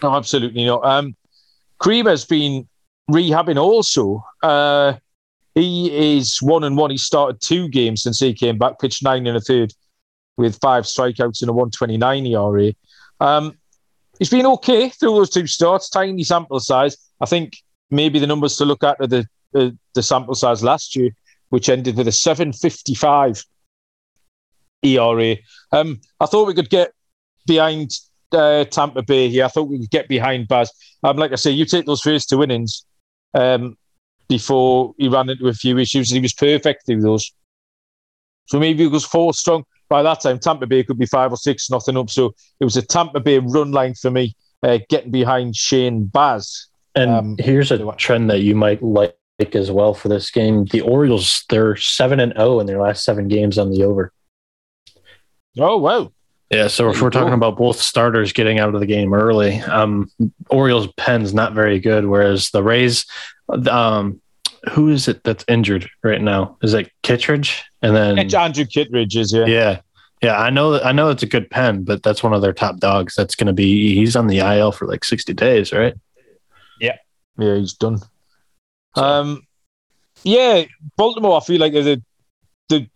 No, 0.02 0.14
absolutely 0.14 0.64
not. 0.64 0.84
Um, 0.84 1.16
Kremer's 1.80 2.24
been 2.24 2.68
rehabbing 3.10 3.60
also. 3.60 4.24
Uh, 4.42 4.94
he 5.54 6.16
is 6.16 6.42
one 6.42 6.64
and 6.64 6.76
one. 6.76 6.90
He 6.90 6.98
started 6.98 7.40
two 7.40 7.68
games 7.68 8.02
since 8.02 8.18
he 8.18 8.34
came 8.34 8.58
back, 8.58 8.80
pitched 8.80 9.02
nine 9.02 9.26
and 9.26 9.36
a 9.36 9.40
third 9.40 9.72
with 10.36 10.58
five 10.60 10.84
strikeouts 10.84 11.42
and 11.42 11.50
a 11.50 11.52
129 11.52 12.26
ERA. 12.26 12.72
Um, 13.20 13.56
he's 14.18 14.30
been 14.30 14.46
okay 14.46 14.88
through 14.88 15.14
those 15.14 15.30
two 15.30 15.46
starts, 15.46 15.88
tiny 15.88 16.24
sample 16.24 16.58
size. 16.58 16.96
I 17.20 17.26
think 17.26 17.56
maybe 17.90 18.18
the 18.18 18.26
numbers 18.26 18.56
to 18.56 18.64
look 18.64 18.82
at 18.82 19.00
are 19.00 19.06
the, 19.06 19.26
the, 19.52 19.76
the 19.94 20.02
sample 20.02 20.34
size 20.34 20.64
last 20.64 20.96
year 20.96 21.10
which 21.54 21.68
ended 21.68 21.96
with 21.96 22.08
a 22.08 22.12
755 22.12 23.44
ERA. 24.82 25.36
Um, 25.70 26.00
I 26.18 26.26
thought 26.26 26.48
we 26.48 26.54
could 26.54 26.68
get 26.68 26.92
behind 27.46 27.90
uh, 28.32 28.64
Tampa 28.64 29.02
Bay 29.02 29.28
here. 29.28 29.44
I 29.44 29.48
thought 29.48 29.68
we 29.68 29.78
could 29.80 29.90
get 29.90 30.08
behind 30.08 30.48
Baz. 30.48 30.70
Um, 31.02 31.16
like 31.16 31.32
I 31.32 31.36
say, 31.36 31.50
you 31.50 31.64
take 31.64 31.86
those 31.86 32.00
first 32.00 32.28
two 32.28 32.42
innings 32.42 32.84
um, 33.34 33.76
before 34.28 34.94
he 34.98 35.08
ran 35.08 35.28
into 35.30 35.48
a 35.48 35.52
few 35.54 35.78
issues, 35.78 36.10
and 36.10 36.16
he 36.16 36.22
was 36.22 36.32
perfect 36.32 36.86
through 36.86 37.02
those. 37.02 37.32
So 38.46 38.58
maybe 38.58 38.84
he 38.84 38.88
was 38.88 39.04
four 39.04 39.32
strong. 39.34 39.64
By 39.88 40.02
that 40.02 40.20
time, 40.20 40.38
Tampa 40.38 40.66
Bay 40.66 40.82
could 40.82 40.98
be 40.98 41.06
five 41.06 41.32
or 41.32 41.36
six, 41.36 41.70
nothing 41.70 41.96
up. 41.96 42.10
So 42.10 42.34
it 42.60 42.64
was 42.64 42.76
a 42.76 42.82
Tampa 42.82 43.20
Bay 43.20 43.38
run 43.38 43.72
line 43.72 43.94
for 43.94 44.10
me, 44.10 44.34
uh, 44.62 44.78
getting 44.88 45.10
behind 45.10 45.56
Shane 45.56 46.06
Baz. 46.06 46.66
And 46.94 47.10
um, 47.10 47.36
here's 47.38 47.70
a 47.70 47.92
trend 47.96 48.30
that 48.30 48.40
you 48.40 48.54
might 48.54 48.82
like 48.82 49.16
as 49.52 49.70
well 49.70 49.94
for 49.94 50.08
this 50.08 50.30
game. 50.30 50.64
The 50.66 50.80
Orioles, 50.80 51.44
they're 51.48 51.76
seven 51.76 52.20
and 52.20 52.32
zero 52.32 52.56
oh 52.56 52.60
in 52.60 52.66
their 52.66 52.80
last 52.80 53.04
seven 53.04 53.28
games 53.28 53.58
on 53.58 53.70
the 53.70 53.82
over. 53.82 54.12
Oh 55.58 55.76
wow! 55.76 56.12
Yeah, 56.50 56.68
so 56.68 56.90
if 56.90 57.00
we're 57.00 57.10
talking 57.10 57.32
about 57.32 57.56
both 57.56 57.80
starters 57.80 58.32
getting 58.32 58.60
out 58.60 58.74
of 58.74 58.80
the 58.80 58.86
game 58.86 59.14
early, 59.14 59.60
um, 59.60 60.10
Orioles 60.50 60.88
pen's 60.96 61.32
not 61.32 61.52
very 61.52 61.80
good, 61.80 62.06
whereas 62.06 62.50
the 62.50 62.62
Rays, 62.62 63.06
um, 63.68 64.20
who 64.70 64.90
is 64.90 65.08
it 65.08 65.24
that's 65.24 65.44
injured 65.48 65.88
right 66.02 66.20
now? 66.20 66.56
Is 66.62 66.74
it 66.74 66.92
Kittredge? 67.02 67.64
And 67.82 67.96
then 67.96 68.18
it's 68.18 68.34
Andrew 68.34 68.64
Kittredge 68.64 69.16
is 69.16 69.32
yeah. 69.32 69.46
Yeah. 69.46 69.80
Yeah, 70.22 70.40
I 70.40 70.48
know 70.48 70.80
I 70.80 70.92
know 70.92 71.10
it's 71.10 71.22
a 71.22 71.26
good 71.26 71.50
pen, 71.50 71.82
but 71.82 72.02
that's 72.02 72.22
one 72.22 72.32
of 72.32 72.40
their 72.40 72.54
top 72.54 72.78
dogs. 72.78 73.14
That's 73.14 73.34
gonna 73.34 73.52
be 73.52 73.94
he's 73.94 74.16
on 74.16 74.26
the 74.26 74.38
IL 74.38 74.72
for 74.72 74.86
like 74.86 75.04
60 75.04 75.34
days, 75.34 75.72
right? 75.72 75.94
Yeah. 76.80 76.96
Yeah, 77.36 77.56
he's 77.56 77.74
done. 77.74 77.98
So. 78.96 79.04
Um 79.04 79.42
yeah, 80.22 80.64
Baltimore, 80.96 81.36
I 81.36 81.44
feel 81.44 81.60
like 81.60 81.74
the 81.74 82.02
the 82.70 82.88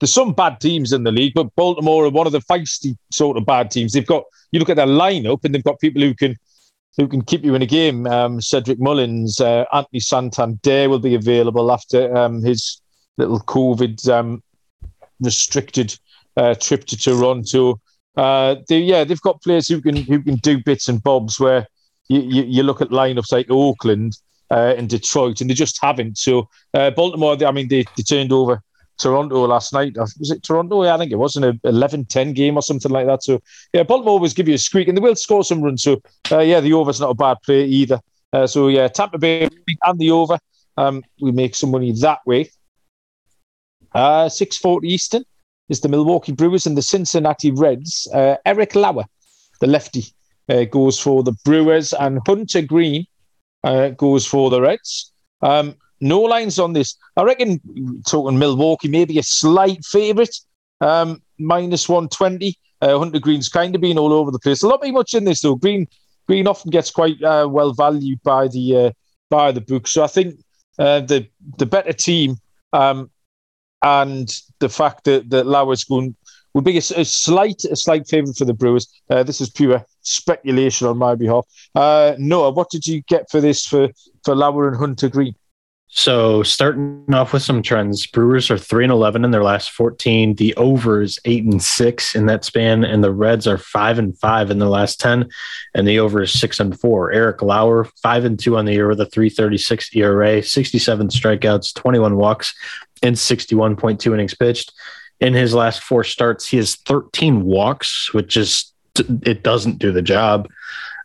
there's 0.00 0.12
some 0.12 0.32
bad 0.32 0.60
teams 0.60 0.92
in 0.92 1.04
the 1.04 1.12
league, 1.12 1.34
but 1.34 1.54
Baltimore 1.56 2.06
are 2.06 2.10
one 2.10 2.26
of 2.26 2.32
the 2.32 2.40
feisty 2.40 2.96
sort 3.12 3.36
of 3.36 3.44
bad 3.44 3.70
teams. 3.70 3.92
They've 3.92 4.06
got 4.06 4.24
you 4.50 4.58
look 4.58 4.70
at 4.70 4.76
their 4.76 4.86
lineup, 4.86 5.44
and 5.44 5.54
they've 5.54 5.62
got 5.62 5.78
people 5.78 6.00
who 6.02 6.14
can 6.14 6.36
who 6.96 7.06
can 7.06 7.22
keep 7.22 7.44
you 7.44 7.54
in 7.54 7.62
a 7.62 7.66
game. 7.66 8.06
Um, 8.06 8.40
Cedric 8.40 8.80
Mullins, 8.80 9.40
uh, 9.40 9.64
Anthony 9.72 10.00
Santander 10.00 10.88
will 10.88 10.98
be 10.98 11.14
available 11.14 11.70
after 11.70 12.16
um, 12.16 12.42
his 12.42 12.80
little 13.18 13.40
COVID 13.40 14.08
um, 14.08 14.42
restricted 15.20 15.96
uh, 16.36 16.54
trip 16.54 16.86
to 16.86 16.96
Toronto. 16.96 17.80
Uh, 18.16 18.56
they, 18.68 18.78
yeah, 18.78 19.04
they've 19.04 19.20
got 19.20 19.42
players 19.42 19.68
who 19.68 19.82
can 19.82 19.96
who 19.96 20.22
can 20.22 20.36
do 20.36 20.62
bits 20.64 20.88
and 20.88 21.02
bobs. 21.02 21.38
Where 21.38 21.66
you, 22.08 22.20
you, 22.20 22.42
you 22.44 22.62
look 22.62 22.80
at 22.80 22.88
lineups 22.88 23.32
like 23.32 23.50
Oakland 23.50 24.16
uh, 24.50 24.74
and 24.78 24.88
Detroit, 24.88 25.42
and 25.42 25.50
they 25.50 25.54
just 25.54 25.78
haven't. 25.82 26.16
So 26.16 26.48
uh, 26.72 26.90
Baltimore, 26.90 27.36
I 27.44 27.52
mean, 27.52 27.68
they, 27.68 27.84
they 27.96 28.02
turned 28.02 28.32
over 28.32 28.62
Toronto 29.00 29.46
last 29.46 29.72
night. 29.72 29.96
Uh, 29.96 30.06
was 30.18 30.30
it 30.30 30.42
Toronto? 30.42 30.84
Yeah, 30.84 30.94
I 30.94 30.98
think 30.98 31.12
it 31.12 31.16
was 31.16 31.36
an 31.36 31.60
11 31.64 32.06
10 32.06 32.32
game 32.32 32.56
or 32.56 32.62
something 32.62 32.90
like 32.90 33.06
that. 33.06 33.22
So, 33.22 33.40
yeah, 33.72 33.82
Baltimore 33.82 34.12
always 34.12 34.34
give 34.34 34.48
you 34.48 34.54
a 34.54 34.58
squeak 34.58 34.88
and 34.88 34.96
they 34.96 35.00
will 35.00 35.16
score 35.16 35.44
some 35.44 35.62
runs. 35.62 35.82
So, 35.82 36.00
uh, 36.30 36.40
yeah, 36.40 36.60
the 36.60 36.72
over's 36.72 37.00
not 37.00 37.10
a 37.10 37.14
bad 37.14 37.38
play 37.44 37.64
either. 37.64 38.00
Uh, 38.32 38.46
so, 38.46 38.68
yeah, 38.68 38.88
Tampa 38.88 39.18
Bay 39.18 39.48
and 39.84 39.98
the 39.98 40.10
over. 40.10 40.38
Um, 40.76 41.02
we 41.20 41.32
make 41.32 41.54
some 41.54 41.70
money 41.70 41.92
that 42.00 42.20
way. 42.26 42.50
Uh, 43.92 44.28
640 44.28 44.88
Eastern 44.88 45.24
is 45.68 45.80
the 45.80 45.88
Milwaukee 45.88 46.32
Brewers 46.32 46.66
and 46.66 46.76
the 46.76 46.82
Cincinnati 46.82 47.50
Reds. 47.50 48.08
Uh, 48.12 48.36
Eric 48.44 48.74
Lauer, 48.74 49.04
the 49.60 49.66
lefty, 49.66 50.06
uh, 50.48 50.64
goes 50.64 50.98
for 50.98 51.22
the 51.22 51.32
Brewers, 51.44 51.92
and 51.92 52.20
Hunter 52.26 52.62
Greene 52.62 53.06
uh, 53.64 53.88
goes 53.90 54.26
for 54.26 54.50
the 54.50 54.60
Reds. 54.60 55.12
Um, 55.42 55.76
no 56.00 56.20
lines 56.20 56.58
on 56.58 56.72
this. 56.72 56.96
I 57.16 57.22
reckon 57.22 57.60
talking 58.06 58.38
Milwaukee, 58.38 58.88
maybe 58.88 59.18
a 59.18 59.22
slight 59.22 59.84
favourite, 59.84 60.34
um, 60.80 61.22
minus 61.38 61.88
120. 61.88 62.56
Uh, 62.82 62.98
Hunter 62.98 63.18
Greene's 63.18 63.48
kind 63.48 63.74
of 63.74 63.80
been 63.80 63.98
all 63.98 64.12
over 64.12 64.30
the 64.30 64.38
place. 64.38 64.62
A 64.62 64.68
lot 64.68 64.80
be 64.80 64.90
much 64.90 65.14
in 65.14 65.24
this 65.24 65.42
though. 65.42 65.56
Greene 65.56 65.86
Greene 66.26 66.46
often 66.46 66.70
gets 66.70 66.90
quite 66.90 67.22
uh, 67.22 67.46
well 67.50 67.72
valued 67.72 68.22
by 68.22 68.48
the 68.48 68.76
uh, 68.76 68.90
by 69.28 69.52
the 69.52 69.60
book. 69.60 69.86
So 69.86 70.02
I 70.02 70.06
think 70.06 70.36
uh, 70.78 71.00
the 71.00 71.26
the 71.58 71.66
better 71.66 71.92
team 71.92 72.36
um, 72.72 73.10
and 73.82 74.32
the 74.60 74.68
fact 74.68 75.04
that 75.04 75.28
that 75.30 75.46
Lauer's 75.46 75.84
going 75.84 76.16
would 76.54 76.64
be 76.64 76.76
a, 76.76 76.82
a 76.96 77.04
slight 77.04 77.64
a 77.64 77.76
slight 77.76 78.08
favourite 78.08 78.36
for 78.36 78.44
the 78.44 78.54
Brewers. 78.54 78.88
Uh, 79.10 79.22
this 79.22 79.40
is 79.40 79.50
pure 79.50 79.84
speculation 80.02 80.86
on 80.86 80.98
my 80.98 81.14
behalf. 81.14 81.46
Uh, 81.74 82.14
Noah, 82.18 82.50
what 82.50 82.70
did 82.70 82.86
you 82.86 83.02
get 83.02 83.30
for 83.30 83.40
this 83.40 83.66
for 83.66 83.88
for 84.24 84.34
Lauer 84.34 84.68
and 84.68 84.76
Hunter 84.76 85.08
Greene? 85.08 85.34
So 85.92 86.44
starting 86.44 87.04
off 87.12 87.32
with 87.32 87.42
some 87.42 87.62
trends, 87.62 88.06
Brewers 88.06 88.48
are 88.48 88.56
three 88.56 88.84
and 88.84 88.92
eleven 88.92 89.24
in 89.24 89.32
their 89.32 89.42
last 89.42 89.72
fourteen. 89.72 90.36
The 90.36 90.54
over 90.54 91.02
is 91.02 91.18
eight 91.24 91.44
and 91.44 91.60
six 91.60 92.14
in 92.14 92.26
that 92.26 92.44
span, 92.44 92.84
and 92.84 93.02
the 93.02 93.12
Reds 93.12 93.48
are 93.48 93.58
five 93.58 93.98
and 93.98 94.16
five 94.16 94.52
in 94.52 94.60
the 94.60 94.68
last 94.68 95.00
ten, 95.00 95.28
and 95.74 95.88
the 95.88 95.98
over 95.98 96.22
is 96.22 96.32
six 96.32 96.60
and 96.60 96.78
four. 96.78 97.10
Eric 97.10 97.42
Lauer 97.42 97.88
five 98.02 98.24
and 98.24 98.38
two 98.38 98.56
on 98.56 98.66
the 98.66 98.72
year 98.72 98.86
with 98.86 99.00
a 99.00 99.06
three 99.06 99.30
thirty 99.30 99.58
six 99.58 99.94
ERA, 99.94 100.40
sixty 100.44 100.78
seven 100.78 101.08
strikeouts, 101.08 101.74
twenty 101.74 101.98
one 101.98 102.16
walks, 102.16 102.54
and 103.02 103.18
sixty 103.18 103.56
one 103.56 103.74
point 103.74 104.00
two 104.00 104.14
innings 104.14 104.34
pitched. 104.34 104.72
In 105.18 105.34
his 105.34 105.54
last 105.54 105.82
four 105.82 106.04
starts, 106.04 106.46
he 106.46 106.56
has 106.58 106.76
thirteen 106.76 107.42
walks, 107.42 108.14
which 108.14 108.36
is 108.36 108.72
it 108.96 109.42
doesn't 109.42 109.78
do 109.78 109.90
the 109.90 110.02
job. 110.02 110.48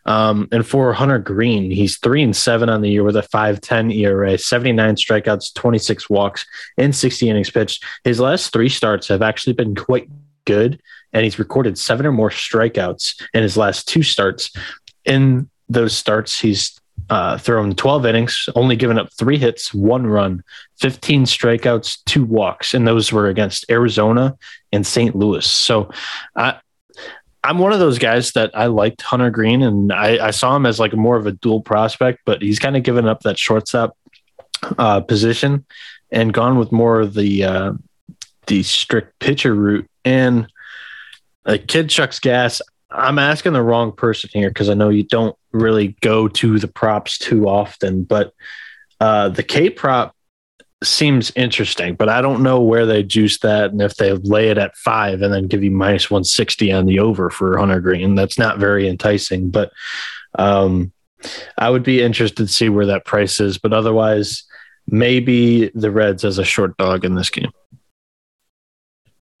Um, 0.06 0.48
and 0.52 0.66
for 0.66 0.92
Hunter 0.92 1.18
Greene, 1.18 1.70
he's 1.70 1.98
three 1.98 2.22
and 2.22 2.34
seven 2.34 2.68
on 2.68 2.80
the 2.80 2.88
year 2.88 3.02
with 3.02 3.16
a 3.16 3.22
5.10 3.22 3.94
ERA, 3.94 4.38
79 4.38 4.94
strikeouts, 4.94 5.52
26 5.54 6.08
walks, 6.08 6.46
and 6.78 6.94
60 6.94 7.28
innings 7.28 7.50
pitched. 7.50 7.84
His 8.04 8.20
last 8.20 8.52
three 8.52 8.68
starts 8.68 9.08
have 9.08 9.22
actually 9.22 9.54
been 9.54 9.74
quite 9.74 10.08
good, 10.44 10.80
and 11.12 11.24
he's 11.24 11.38
recorded 11.38 11.76
seven 11.76 12.06
or 12.06 12.12
more 12.12 12.30
strikeouts 12.30 13.20
in 13.34 13.42
his 13.42 13.56
last 13.56 13.88
two 13.88 14.02
starts. 14.02 14.50
In 15.04 15.50
those 15.68 15.94
starts, 15.94 16.38
he's 16.38 16.80
uh, 17.10 17.38
thrown 17.38 17.74
12 17.74 18.06
innings, 18.06 18.48
only 18.54 18.76
given 18.76 18.98
up 18.98 19.12
three 19.12 19.38
hits, 19.38 19.72
one 19.72 20.06
run, 20.06 20.42
15 20.78 21.24
strikeouts, 21.24 21.98
two 22.04 22.24
walks, 22.24 22.74
and 22.74 22.86
those 22.86 23.12
were 23.12 23.28
against 23.28 23.64
Arizona 23.70 24.36
and 24.72 24.86
St. 24.86 25.14
Louis. 25.14 25.46
So 25.46 25.90
uh, 26.34 26.54
I'm 27.46 27.58
one 27.58 27.72
of 27.72 27.78
those 27.78 28.00
guys 28.00 28.32
that 28.32 28.50
I 28.54 28.66
liked 28.66 29.02
Hunter 29.02 29.30
Greene, 29.30 29.62
and 29.62 29.92
I, 29.92 30.26
I 30.26 30.30
saw 30.32 30.56
him 30.56 30.66
as 30.66 30.80
like 30.80 30.92
more 30.94 31.16
of 31.16 31.28
a 31.28 31.32
dual 31.32 31.60
prospect, 31.60 32.22
but 32.24 32.42
he's 32.42 32.58
kind 32.58 32.76
of 32.76 32.82
given 32.82 33.06
up 33.06 33.20
that 33.20 33.38
shortstop 33.38 33.96
uh, 34.78 35.00
position 35.02 35.64
and 36.10 36.34
gone 36.34 36.58
with 36.58 36.72
more 36.72 37.00
of 37.00 37.14
the 37.14 37.44
uh, 37.44 37.72
the 38.48 38.64
strict 38.64 39.16
pitcher 39.20 39.54
route. 39.54 39.88
And 40.04 40.48
a 41.44 41.56
kid 41.56 41.88
chucks 41.88 42.18
gas. 42.18 42.60
I'm 42.90 43.20
asking 43.20 43.52
the 43.52 43.62
wrong 43.62 43.92
person 43.92 44.28
here 44.32 44.50
because 44.50 44.68
I 44.68 44.74
know 44.74 44.88
you 44.88 45.04
don't 45.04 45.36
really 45.52 45.96
go 46.00 46.26
to 46.26 46.58
the 46.58 46.68
props 46.68 47.16
too 47.16 47.48
often, 47.48 48.02
but 48.02 48.34
uh, 48.98 49.28
the 49.28 49.44
K 49.44 49.70
prop 49.70 50.15
seems 50.84 51.32
interesting, 51.36 51.94
but 51.94 52.08
I 52.08 52.20
don't 52.20 52.42
know 52.42 52.60
where 52.60 52.86
they 52.86 53.02
juice 53.02 53.38
that 53.40 53.70
and 53.70 53.80
if 53.80 53.96
they 53.96 54.12
lay 54.12 54.48
it 54.48 54.58
at 54.58 54.76
five 54.76 55.22
and 55.22 55.32
then 55.32 55.46
give 55.46 55.64
you 55.64 55.70
minus 55.70 56.10
160 56.10 56.72
on 56.72 56.86
the 56.86 56.98
over 56.98 57.30
for 57.30 57.56
Hunter 57.58 57.80
Greene. 57.80 58.14
That's 58.14 58.38
not 58.38 58.58
very 58.58 58.88
enticing, 58.88 59.50
but 59.50 59.72
um, 60.38 60.92
I 61.56 61.70
would 61.70 61.82
be 61.82 62.02
interested 62.02 62.46
to 62.46 62.52
see 62.52 62.68
where 62.68 62.86
that 62.86 63.06
price 63.06 63.40
is. 63.40 63.58
But 63.58 63.72
otherwise, 63.72 64.44
maybe 64.86 65.70
the 65.74 65.90
Reds 65.90 66.24
as 66.24 66.38
a 66.38 66.44
short 66.44 66.76
dog 66.76 67.04
in 67.04 67.14
this 67.14 67.30
game. 67.30 67.50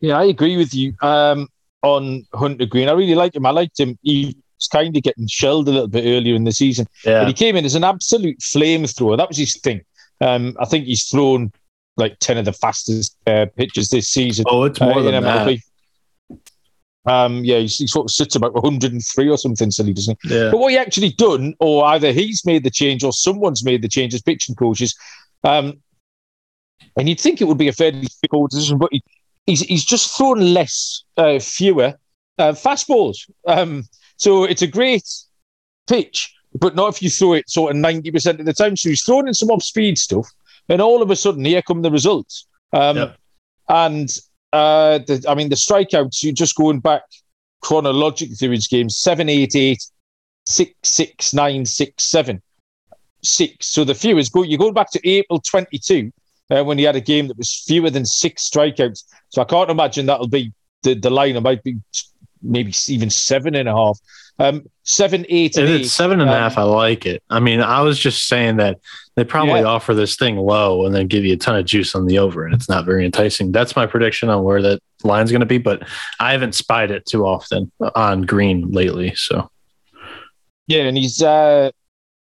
Yeah, 0.00 0.18
I 0.18 0.24
agree 0.24 0.56
with 0.56 0.74
you 0.74 0.94
um, 1.02 1.48
on 1.82 2.26
Hunter 2.34 2.66
Greene. 2.66 2.88
I 2.88 2.92
really 2.92 3.14
like 3.14 3.34
him. 3.34 3.46
I 3.46 3.50
liked 3.50 3.78
him. 3.78 3.98
He 4.02 4.36
was 4.58 4.68
kind 4.68 4.96
of 4.96 5.02
getting 5.02 5.26
shelled 5.26 5.68
a 5.68 5.72
little 5.72 5.88
bit 5.88 6.04
earlier 6.06 6.34
in 6.34 6.44
the 6.44 6.52
season, 6.52 6.86
yeah. 7.04 7.20
but 7.20 7.28
he 7.28 7.34
came 7.34 7.56
in 7.56 7.64
as 7.64 7.74
an 7.74 7.84
absolute 7.84 8.38
flamethrower. 8.38 9.16
That 9.16 9.28
was 9.28 9.38
his 9.38 9.58
thing. 9.58 9.82
Um, 10.20 10.56
I 10.58 10.64
think 10.64 10.86
he's 10.86 11.04
thrown 11.04 11.52
like 11.96 12.18
10 12.20 12.38
of 12.38 12.44
the 12.44 12.52
fastest 12.52 13.16
uh, 13.26 13.46
pitches 13.56 13.88
this 13.88 14.08
season. 14.08 14.44
Oh, 14.48 14.64
it's 14.64 14.80
more 14.80 14.98
uh, 14.98 15.02
than 15.02 15.22
that. 15.22 15.58
Um, 17.06 17.44
yeah, 17.44 17.58
he, 17.58 17.66
he, 17.66 17.86
sort 17.86 18.06
of 18.06 18.10
sits 18.10 18.34
about 18.34 18.52
103 18.54 19.28
or 19.28 19.38
something 19.38 19.70
silly, 19.70 19.92
doesn't 19.92 20.18
he? 20.22 20.34
Yeah. 20.34 20.50
But 20.50 20.58
what 20.58 20.72
he 20.72 20.78
actually 20.78 21.10
done, 21.10 21.54
or 21.60 21.84
either 21.86 22.12
he's 22.12 22.44
made 22.44 22.64
the 22.64 22.70
change 22.70 23.04
or 23.04 23.12
someone's 23.12 23.64
made 23.64 23.82
the 23.82 23.88
change 23.88 24.12
as 24.12 24.22
pitching 24.22 24.56
coaches. 24.56 24.96
Um, 25.44 25.80
and 26.96 27.08
you'd 27.08 27.20
think 27.20 27.40
it 27.40 27.44
would 27.44 27.58
be 27.58 27.68
a 27.68 27.72
fairly 27.72 28.00
difficult 28.00 28.50
decision, 28.50 28.78
but 28.78 28.88
he, 28.90 29.02
he's, 29.46 29.60
he's 29.60 29.84
just 29.84 30.16
thrown 30.16 30.52
less, 30.52 31.04
uh, 31.16 31.38
fewer 31.38 31.94
uh, 32.38 32.52
fastballs. 32.52 33.30
Um, 33.46 33.84
so 34.16 34.44
it's 34.44 34.62
a 34.62 34.66
great 34.66 35.08
pitch, 35.86 36.34
but 36.58 36.74
not 36.74 36.94
if 36.94 37.02
you 37.02 37.10
throw 37.10 37.34
it 37.34 37.48
sort 37.48 37.74
of 37.74 37.82
90% 37.82 38.38
of 38.38 38.46
the 38.46 38.52
time. 38.52 38.76
So 38.76 38.88
he's 38.88 39.02
throwing 39.02 39.28
in 39.28 39.34
some 39.34 39.50
off 39.50 39.62
speed 39.62 39.98
stuff, 39.98 40.28
and 40.68 40.80
all 40.80 41.02
of 41.02 41.10
a 41.10 41.16
sudden, 41.16 41.44
here 41.44 41.62
come 41.62 41.82
the 41.82 41.90
results. 41.90 42.46
Um, 42.72 42.96
yep. 42.96 43.16
And 43.68 44.08
uh, 44.52 44.98
the, 44.98 45.24
I 45.28 45.34
mean, 45.34 45.48
the 45.48 45.56
strikeouts, 45.56 46.22
you're 46.22 46.32
just 46.32 46.56
going 46.56 46.80
back 46.80 47.02
chronologically 47.62 48.36
through 48.36 48.50
his 48.50 48.68
games 48.68 48.96
7 48.98 49.28
8 49.28 49.56
8, 49.56 49.82
6 50.46 50.72
6 50.82 51.34
9 51.34 51.66
6 51.66 52.02
7 52.02 52.42
6. 53.22 53.66
So 53.66 53.84
the 53.84 53.94
fewest, 53.94 54.32
go, 54.32 54.42
you're 54.42 54.58
going 54.58 54.74
back 54.74 54.90
to 54.92 55.08
April 55.08 55.40
22 55.40 56.12
uh, 56.50 56.64
when 56.64 56.78
he 56.78 56.84
had 56.84 56.96
a 56.96 57.00
game 57.00 57.28
that 57.28 57.36
was 57.36 57.64
fewer 57.66 57.90
than 57.90 58.06
six 58.06 58.48
strikeouts. 58.48 59.04
So 59.30 59.42
I 59.42 59.44
can't 59.44 59.70
imagine 59.70 60.06
that'll 60.06 60.28
be 60.28 60.52
the, 60.82 60.94
the 60.94 61.10
line. 61.10 61.36
It 61.36 61.42
might 61.42 61.62
be 61.62 61.76
maybe 62.42 62.72
even 62.88 63.10
seven 63.10 63.54
and 63.54 63.68
a 63.68 63.72
half. 63.72 63.98
Um, 64.38 64.68
seven, 64.82 65.24
eight, 65.30 65.56
and 65.56 65.66
it's 65.66 65.92
seven 65.92 66.20
and 66.20 66.28
a 66.28 66.32
half. 66.32 66.58
um, 66.58 66.64
I 66.64 66.66
like 66.66 67.06
it. 67.06 67.22
I 67.30 67.40
mean, 67.40 67.60
I 67.60 67.80
was 67.80 67.98
just 67.98 68.28
saying 68.28 68.58
that 68.58 68.78
they 69.14 69.24
probably 69.24 69.60
yeah. 69.60 69.66
offer 69.66 69.94
this 69.94 70.16
thing 70.16 70.36
low 70.36 70.84
and 70.84 70.94
then 70.94 71.06
give 71.06 71.24
you 71.24 71.32
a 71.32 71.38
ton 71.38 71.56
of 71.56 71.64
juice 71.64 71.94
on 71.94 72.06
the 72.06 72.18
over, 72.18 72.44
and 72.44 72.54
it's 72.54 72.68
not 72.68 72.84
very 72.84 73.06
enticing. 73.06 73.50
That's 73.50 73.74
my 73.76 73.86
prediction 73.86 74.28
on 74.28 74.42
where 74.42 74.60
that 74.60 74.80
line's 75.04 75.30
going 75.30 75.40
to 75.40 75.46
be, 75.46 75.56
but 75.56 75.88
I 76.20 76.32
haven't 76.32 76.54
spied 76.54 76.90
it 76.90 77.06
too 77.06 77.24
often 77.24 77.72
on 77.94 78.22
Greene 78.22 78.70
lately. 78.72 79.14
So, 79.14 79.50
yeah, 80.66 80.82
and 80.82 80.98
he's 80.98 81.22
uh, 81.22 81.70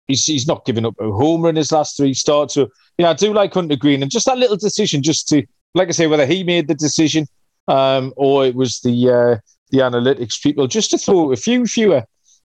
he's 0.08 0.26
he's 0.26 0.48
not 0.48 0.64
giving 0.66 0.86
up 0.86 0.94
a 1.00 1.12
homer 1.12 1.50
in 1.50 1.56
his 1.56 1.72
last 1.72 1.98
three 1.98 2.14
starts. 2.14 2.54
So, 2.54 2.70
yeah, 3.00 3.10
I 3.10 3.14
do 3.14 3.34
like 3.34 3.52
Hunter 3.52 3.78
Greene, 3.78 4.04
and 4.04 4.12
just 4.12 4.28
that 4.28 4.38
little 4.38 4.58
decision, 4.58 5.02
just 5.02 5.28
to 5.30 5.44
like 5.74 5.90
I 5.90 5.92
say, 5.92 6.08
whether 6.08 6.26
he 6.26 6.44
made 6.44 6.68
the 6.68 6.76
decision 6.76 7.28
um, 7.68 8.14
or 8.16 8.46
it 8.46 8.56
was 8.56 8.80
the 8.80 9.10
uh, 9.10 9.38
the 9.72 9.80
analytics 9.80 10.42
people 10.42 10.68
just 10.68 10.92
to 10.92 10.98
throw 10.98 11.32
a 11.32 11.36
few 11.36 11.66
fewer 11.66 12.04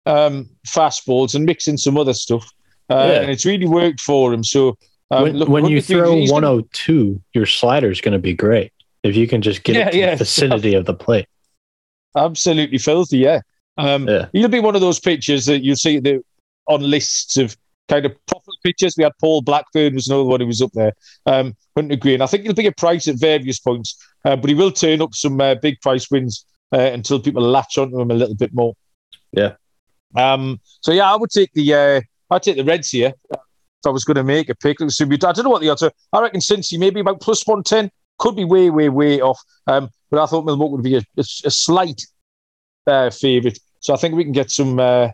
um, 0.06 0.48
fastballs 0.66 1.34
and 1.34 1.44
mix 1.44 1.68
in 1.68 1.78
some 1.78 1.96
other 1.96 2.14
stuff. 2.14 2.50
Uh, 2.90 3.08
yeah. 3.10 3.20
And 3.20 3.30
it's 3.30 3.44
really 3.44 3.66
worked 3.66 4.00
for 4.00 4.32
him. 4.32 4.42
So 4.42 4.76
um, 5.10 5.24
when, 5.24 5.36
look, 5.36 5.48
when 5.48 5.66
you 5.66 5.80
throw 5.80 6.14
102, 6.14 7.20
your 7.34 7.46
slider 7.46 7.90
is 7.90 8.00
going 8.00 8.12
to 8.12 8.18
be 8.18 8.34
great 8.34 8.72
if 9.02 9.16
you 9.16 9.28
can 9.28 9.42
just 9.42 9.62
get 9.62 9.76
yeah, 9.76 9.88
it 9.88 9.92
to 9.92 9.98
yeah. 9.98 10.10
the 10.12 10.16
vicinity 10.16 10.74
of 10.74 10.86
the 10.86 10.94
plate. 10.94 11.26
Absolutely 12.16 12.78
filthy, 12.78 13.18
yeah. 13.18 13.40
Um, 13.76 14.08
yeah. 14.08 14.26
He'll 14.32 14.48
be 14.48 14.60
one 14.60 14.74
of 14.74 14.80
those 14.80 14.98
pitchers 14.98 15.46
that 15.46 15.62
you'll 15.62 15.76
see 15.76 16.00
the, 16.00 16.22
on 16.66 16.80
lists 16.80 17.36
of 17.36 17.56
kind 17.88 18.06
of 18.06 18.26
profile 18.26 18.54
pitchers. 18.64 18.94
We 18.96 19.04
had 19.04 19.12
Paul 19.20 19.42
Blackburn 19.42 19.94
was 19.94 20.08
another 20.08 20.24
one 20.24 20.40
who 20.40 20.46
was 20.46 20.62
up 20.62 20.72
there. 20.72 20.92
Um, 21.26 21.56
Hunter 21.76 21.96
Greene. 21.96 22.22
I 22.22 22.26
think 22.26 22.42
he'll 22.42 22.54
be 22.54 22.66
a 22.66 22.72
price 22.72 23.08
at 23.08 23.16
various 23.16 23.60
points, 23.60 23.96
uh, 24.24 24.36
but 24.36 24.48
he 24.48 24.54
will 24.54 24.72
turn 24.72 25.00
up 25.00 25.14
some 25.14 25.40
uh, 25.40 25.54
big 25.56 25.80
price 25.80 26.10
wins 26.10 26.44
uh, 26.72 26.78
until 26.78 27.20
people 27.20 27.42
latch 27.42 27.78
onto 27.78 28.00
him 28.00 28.10
a 28.10 28.14
little 28.14 28.34
bit 28.34 28.54
more. 28.54 28.74
Yeah. 29.32 29.54
Um, 30.14 30.60
so 30.80 30.92
yeah, 30.92 31.12
I 31.12 31.16
would 31.16 31.30
take 31.30 31.52
the 31.52 31.74
uh, 31.74 32.00
I'd 32.30 32.42
take 32.42 32.56
the 32.56 32.64
Reds 32.64 32.90
here. 32.90 33.12
If 33.30 33.86
I 33.86 33.90
was 33.90 34.04
going 34.04 34.16
to 34.16 34.24
make 34.24 34.48
a 34.48 34.54
pick, 34.54 34.80
I 34.80 34.86
don't 34.86 35.44
know 35.44 35.50
what 35.50 35.62
the 35.62 35.70
odds 35.70 35.82
are. 35.82 35.92
I 36.12 36.20
reckon 36.20 36.40
Cincy 36.40 36.78
maybe 36.78 37.00
about 37.00 37.20
plus 37.20 37.46
one 37.46 37.62
ten 37.62 37.90
could 38.18 38.36
be 38.36 38.44
way, 38.44 38.70
way, 38.70 38.88
way 38.88 39.20
off. 39.20 39.40
Um, 39.66 39.90
but 40.10 40.22
I 40.22 40.26
thought 40.26 40.44
Milwaukee 40.44 40.72
would 40.72 40.82
be 40.82 40.96
a, 40.96 41.02
a, 41.16 41.24
a 41.44 41.50
slight 41.50 42.02
uh, 42.86 43.10
favourite. 43.10 43.58
So 43.80 43.94
I 43.94 43.96
think 43.96 44.14
we 44.14 44.24
can 44.24 44.32
get 44.32 44.50
some, 44.50 44.80
uh, 44.80 45.08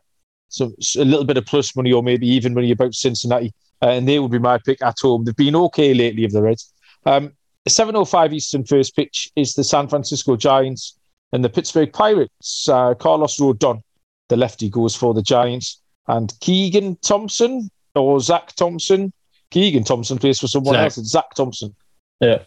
some 0.49 0.75
a 0.97 1.05
little 1.05 1.25
bit 1.25 1.37
of 1.37 1.45
plus 1.45 1.77
money 1.77 1.93
or 1.93 2.03
maybe 2.03 2.27
even 2.27 2.55
money 2.55 2.71
about 2.71 2.95
Cincinnati, 2.95 3.53
uh, 3.83 3.89
and 3.89 4.09
they 4.09 4.19
would 4.19 4.31
be 4.31 4.39
my 4.39 4.59
pick 4.59 4.83
at 4.83 4.97
home. 5.01 5.25
They've 5.25 5.37
been 5.37 5.57
okay 5.57 5.93
lately 5.93 6.25
of 6.25 6.33
the 6.33 6.43
Reds. 6.43 6.73
Um, 7.07 7.33
7:05 7.69 8.33
Eastern 8.33 8.65
first 8.65 8.97
pitch 8.97 9.31
is 9.37 9.55
the 9.55 9.65
San 9.65 9.89
Francisco 9.89 10.37
Giants 10.37 10.97
and 11.35 11.45
the 11.45 11.49
Pittsburgh 11.49 11.93
Pirates. 11.93 12.69
Uh, 12.69 12.95
Carlos 12.95 13.37
Rodon, 13.39 13.83
the 14.29 14.37
lefty, 14.37 14.71
goes 14.71 14.95
for 14.95 15.13
the 15.13 15.21
Giants, 15.21 15.83
and 16.07 16.33
Keegan 16.41 16.97
Thompson 17.03 17.71
or 17.97 18.21
Zach 18.21 18.55
Thompson. 18.55 19.13
Keegan 19.51 19.83
Thompson 19.83 20.17
plays 20.19 20.39
for 20.39 20.47
someone 20.47 20.77
Zach. 20.77 20.85
else. 20.85 20.99
It's 20.99 21.09
Zach 21.09 21.35
Thompson. 21.35 21.75
Yeah. 22.21 22.45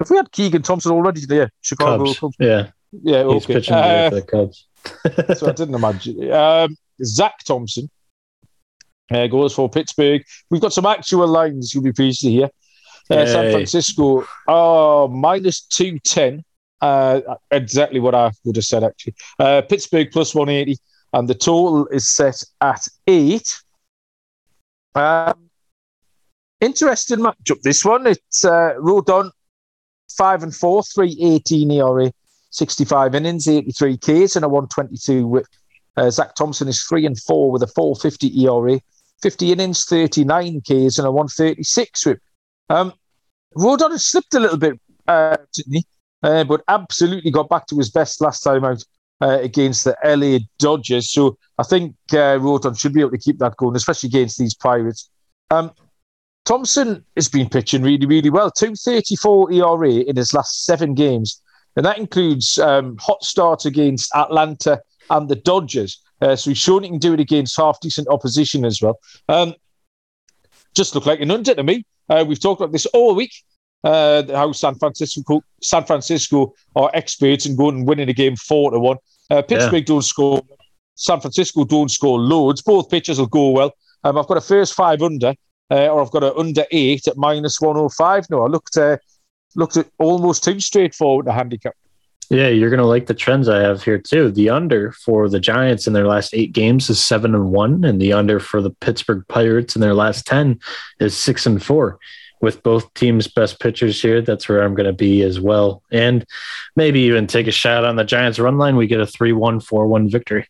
If 0.00 0.10
we 0.10 0.16
had 0.16 0.32
Keegan 0.32 0.62
Thompson 0.62 0.92
already 0.92 1.26
there, 1.26 1.50
Chicago 1.60 2.06
Cubs. 2.06 2.18
Cubs. 2.18 2.36
Yeah. 2.40 2.68
Yeah, 3.02 3.18
okay. 3.18 3.34
He's 3.34 3.46
pitching 3.46 3.74
uh, 3.74 4.08
for 4.08 4.14
the 4.16 4.22
Cubs. 4.22 4.66
so 5.38 5.48
I 5.48 5.52
didn't 5.52 5.74
imagine. 5.74 6.32
Um, 6.32 6.76
Zach 7.04 7.34
Thompson 7.44 7.90
uh, 9.10 9.26
goes 9.26 9.54
for 9.54 9.68
Pittsburgh. 9.68 10.22
We've 10.48 10.60
got 10.60 10.72
some 10.72 10.86
actual 10.86 11.26
lines 11.26 11.74
you'll 11.74 11.84
be 11.84 11.92
pleased 11.92 12.22
to 12.22 12.30
hear. 12.30 12.50
Uh, 13.10 13.26
San 13.26 13.52
Francisco, 13.52 14.24
oh, 14.48 15.08
minus 15.08 15.60
210. 15.66 16.44
Uh, 16.82 17.36
exactly 17.52 18.00
what 18.00 18.14
I 18.14 18.32
would 18.44 18.56
have 18.56 18.64
said, 18.64 18.82
actually. 18.82 19.14
Uh, 19.38 19.62
Pittsburgh 19.62 20.10
plus 20.10 20.34
180, 20.34 20.76
and 21.12 21.28
the 21.28 21.34
total 21.34 21.86
is 21.86 22.08
set 22.08 22.42
at 22.60 22.88
eight. 23.06 23.54
Um, 24.96 25.48
interesting 26.60 27.20
matchup, 27.20 27.62
this 27.62 27.84
one. 27.84 28.08
It's 28.08 28.44
uh, 28.44 28.74
Rodon 28.78 29.30
five 30.16 30.42
and 30.42 30.54
four, 30.54 30.82
318 30.82 31.70
ERA, 31.70 32.12
65 32.50 33.14
innings, 33.14 33.48
83 33.48 33.96
Ks, 33.98 34.36
and 34.36 34.44
a 34.44 34.48
122 34.48 35.26
whip. 35.26 35.46
Uh, 35.96 36.10
Zach 36.10 36.34
Thompson 36.34 36.66
is 36.66 36.82
three 36.82 37.06
and 37.06 37.18
four 37.20 37.52
with 37.52 37.62
a 37.62 37.68
450 37.68 38.44
ERA, 38.44 38.80
50 39.22 39.52
innings, 39.52 39.84
39 39.84 40.62
Ks, 40.62 40.98
and 40.98 41.06
a 41.06 41.12
136 41.12 42.06
whip. 42.06 42.18
Um, 42.68 42.92
Rodon 43.56 43.92
has 43.92 44.04
slipped 44.04 44.34
a 44.34 44.40
little 44.40 44.58
bit, 44.58 44.80
uh? 45.06 45.36
Uh, 46.22 46.44
but 46.44 46.62
absolutely 46.68 47.30
got 47.30 47.48
back 47.48 47.66
to 47.66 47.76
his 47.76 47.90
best 47.90 48.20
last 48.20 48.42
time 48.42 48.64
out 48.64 48.84
uh, 49.20 49.38
against 49.40 49.84
the 49.84 49.96
LA 50.04 50.38
Dodgers. 50.58 51.10
So 51.10 51.36
I 51.58 51.62
think 51.62 51.94
uh, 52.12 52.38
Rodon 52.38 52.78
should 52.78 52.92
be 52.92 53.00
able 53.00 53.10
to 53.10 53.18
keep 53.18 53.38
that 53.38 53.56
going, 53.56 53.76
especially 53.76 54.08
against 54.08 54.38
these 54.38 54.54
Pirates. 54.54 55.10
Um, 55.50 55.72
Thompson 56.44 57.04
has 57.16 57.28
been 57.28 57.48
pitching 57.48 57.82
really, 57.82 58.06
really 58.06 58.30
well. 58.30 58.50
234 58.50 59.52
ERA 59.52 59.90
in 59.90 60.16
his 60.16 60.34
last 60.34 60.64
seven 60.64 60.94
games. 60.94 61.40
And 61.76 61.86
that 61.86 61.98
includes 61.98 62.58
um, 62.58 62.96
hot 62.98 63.22
starts 63.22 63.64
against 63.64 64.14
Atlanta 64.14 64.80
and 65.10 65.28
the 65.28 65.36
Dodgers. 65.36 66.00
Uh, 66.20 66.36
so 66.36 66.50
he's 66.50 66.58
shown 66.58 66.82
he 66.82 66.88
can 66.88 66.98
do 66.98 67.14
it 67.14 67.20
against 67.20 67.56
half 67.56 67.80
decent 67.80 68.08
opposition 68.08 68.64
as 68.64 68.80
well. 68.82 68.98
Um, 69.28 69.54
just 70.74 70.94
look 70.94 71.06
like 71.06 71.20
an 71.20 71.30
under 71.30 71.54
to 71.54 71.62
me. 71.62 71.84
Uh, 72.08 72.24
we've 72.26 72.40
talked 72.40 72.60
about 72.60 72.72
this 72.72 72.86
all 72.86 73.14
week. 73.14 73.32
Uh, 73.84 74.22
how 74.32 74.52
San 74.52 74.76
Francisco 74.76 75.42
San 75.60 75.84
Francisco 75.84 76.54
are 76.76 76.90
experts 76.94 77.46
in 77.46 77.56
going 77.56 77.78
and 77.78 77.88
winning 77.88 78.08
a 78.08 78.12
game 78.12 78.36
four 78.36 78.70
to 78.70 78.78
one. 78.78 78.98
Uh, 79.30 79.42
Pittsburgh 79.42 79.82
yeah. 79.82 79.94
don't 79.94 80.02
score. 80.02 80.42
San 80.94 81.20
Francisco 81.20 81.64
don't 81.64 81.90
score 81.90 82.18
loads. 82.18 82.62
Both 82.62 82.90
pitchers 82.90 83.18
will 83.18 83.26
go 83.26 83.50
well. 83.50 83.72
Um, 84.04 84.18
I've 84.18 84.26
got 84.26 84.36
a 84.36 84.40
first 84.40 84.74
five 84.74 85.02
under 85.02 85.34
uh, 85.72 85.88
or 85.88 86.02
I've 86.02 86.10
got 86.10 86.22
an 86.22 86.32
under 86.36 86.64
eight 86.70 87.08
at 87.08 87.16
minus 87.16 87.60
105. 87.60 88.28
No, 88.30 88.42
I 88.42 88.46
looked, 88.46 88.76
uh, 88.76 88.98
looked 89.56 89.78
at 89.78 89.88
almost 89.98 90.44
too 90.44 90.60
straightforward 90.60 91.26
a 91.26 91.32
handicap. 91.32 91.74
Yeah, 92.28 92.48
you're 92.48 92.70
going 92.70 92.78
to 92.78 92.86
like 92.86 93.06
the 93.06 93.14
trends 93.14 93.48
I 93.48 93.60
have 93.60 93.82
here 93.82 93.98
too. 93.98 94.30
The 94.30 94.50
under 94.50 94.92
for 94.92 95.28
the 95.28 95.40
Giants 95.40 95.86
in 95.86 95.92
their 95.92 96.06
last 96.06 96.34
eight 96.34 96.52
games 96.52 96.88
is 96.88 97.02
seven 97.02 97.34
and 97.34 97.50
one, 97.50 97.84
and 97.84 98.00
the 98.00 98.12
under 98.12 98.38
for 98.38 98.60
the 98.60 98.70
Pittsburgh 98.70 99.24
Pirates 99.28 99.74
in 99.74 99.80
their 99.80 99.94
last 99.94 100.26
10 100.26 100.58
is 101.00 101.16
six 101.16 101.46
and 101.46 101.62
four. 101.62 101.98
With 102.42 102.62
both 102.62 102.92
teams' 102.94 103.28
best 103.28 103.60
pitchers 103.60 104.02
here, 104.02 104.20
that's 104.20 104.48
where 104.48 104.62
I'm 104.62 104.74
going 104.74 104.86
to 104.86 104.92
be 104.92 105.22
as 105.22 105.40
well. 105.40 105.82
And 105.90 106.26
maybe 106.76 107.00
even 107.00 107.26
take 107.26 107.46
a 107.46 107.52
shot 107.52 107.84
on 107.84 107.96
the 107.96 108.04
Giants 108.04 108.38
run 108.38 108.58
line. 108.58 108.76
We 108.76 108.86
get 108.86 109.00
a 109.00 109.06
3 109.06 109.32
1 109.32 109.60
4 109.60 109.86
1 109.86 110.10
victory. 110.10 110.46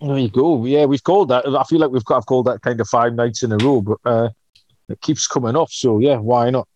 There 0.00 0.18
you 0.18 0.28
go. 0.28 0.64
Yeah, 0.66 0.84
we've 0.84 1.02
called 1.02 1.30
that. 1.30 1.46
I 1.46 1.64
feel 1.64 1.80
like 1.80 1.90
we've 1.90 2.04
got 2.04 2.18
I've 2.18 2.26
called 2.26 2.46
that 2.46 2.60
kind 2.60 2.80
of 2.80 2.88
five 2.88 3.14
nights 3.14 3.42
in 3.42 3.52
a 3.52 3.56
row, 3.56 3.80
but 3.80 3.98
uh, 4.04 4.28
it 4.88 5.00
keeps 5.00 5.26
coming 5.26 5.56
off. 5.56 5.72
So 5.72 5.98
yeah, 5.98 6.16
why 6.16 6.50
not? 6.50 6.68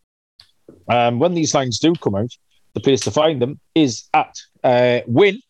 Um, 0.88 1.18
when 1.18 1.34
these 1.34 1.54
lines 1.54 1.78
do 1.78 1.94
come 1.94 2.14
out, 2.14 2.34
the 2.74 2.80
place 2.80 3.00
to 3.02 3.10
find 3.10 3.42
them 3.42 3.60
is 3.74 4.08
at 4.14 4.40
uh, 4.64 5.00
Win, 5.06 5.40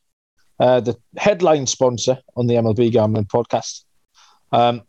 uh, 0.59 0.81
the 0.81 0.97
headline 1.17 1.67
sponsor 1.67 2.19
on 2.37 2.47
the 2.47 2.55
MLB 2.55 2.91
Gambling 2.91 3.27
Podcast. 3.27 3.85
Um, 4.51 4.83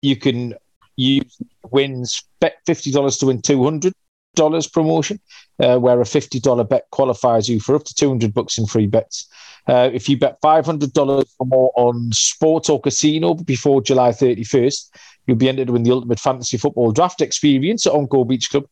you 0.00 0.16
can 0.16 0.54
use 0.98 1.38
Win's 1.70 2.22
bet 2.40 2.58
fifty 2.66 2.90
dollars 2.90 3.16
to 3.18 3.26
win 3.26 3.40
two 3.40 3.62
hundred 3.64 3.94
dollars 4.34 4.66
promotion, 4.66 5.20
uh, 5.60 5.78
where 5.78 6.00
a 6.00 6.06
fifty 6.06 6.40
dollar 6.40 6.64
bet 6.64 6.84
qualifies 6.90 7.48
you 7.48 7.60
for 7.60 7.74
up 7.74 7.84
to 7.84 7.94
two 7.94 8.08
hundred 8.08 8.34
bucks 8.34 8.58
in 8.58 8.66
free 8.66 8.86
bets. 8.86 9.28
Uh, 9.68 9.90
if 9.92 10.08
you 10.08 10.16
bet 10.16 10.40
$500 10.40 11.26
or 11.38 11.46
more 11.46 11.70
on 11.76 12.10
sports 12.10 12.70
or 12.70 12.80
casino 12.80 13.34
before 13.34 13.82
July 13.82 14.10
31st, 14.10 14.90
you'll 15.26 15.36
be 15.36 15.48
entered 15.48 15.66
to 15.66 15.74
win 15.74 15.82
the 15.82 15.92
ultimate 15.92 16.18
fantasy 16.18 16.56
football 16.56 16.90
draft 16.90 17.20
experience 17.20 17.86
at 17.86 17.92
Encore 17.92 18.24
Beach 18.24 18.48
Club, 18.48 18.64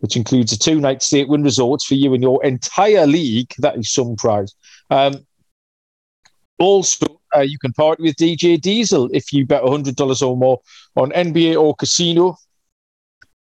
which 0.00 0.16
includes 0.16 0.52
a 0.52 0.58
two 0.58 0.80
night 0.80 1.02
stay 1.02 1.20
at 1.20 1.28
Wynn 1.28 1.44
Resorts 1.44 1.84
for 1.84 1.94
you 1.94 2.12
and 2.14 2.22
your 2.22 2.44
entire 2.44 3.06
league. 3.06 3.54
That 3.58 3.78
is 3.78 3.92
some 3.92 4.16
prize. 4.16 4.52
Um, 4.90 5.24
also, 6.58 7.19
uh, 7.36 7.40
you 7.40 7.58
can 7.58 7.72
party 7.72 8.02
with 8.02 8.16
DJ 8.16 8.60
Diesel 8.60 9.08
if 9.12 9.32
you 9.32 9.46
bet 9.46 9.62
$100 9.62 10.26
or 10.26 10.36
more 10.36 10.60
on 10.96 11.10
NBA 11.12 11.60
or 11.60 11.74
casino. 11.74 12.36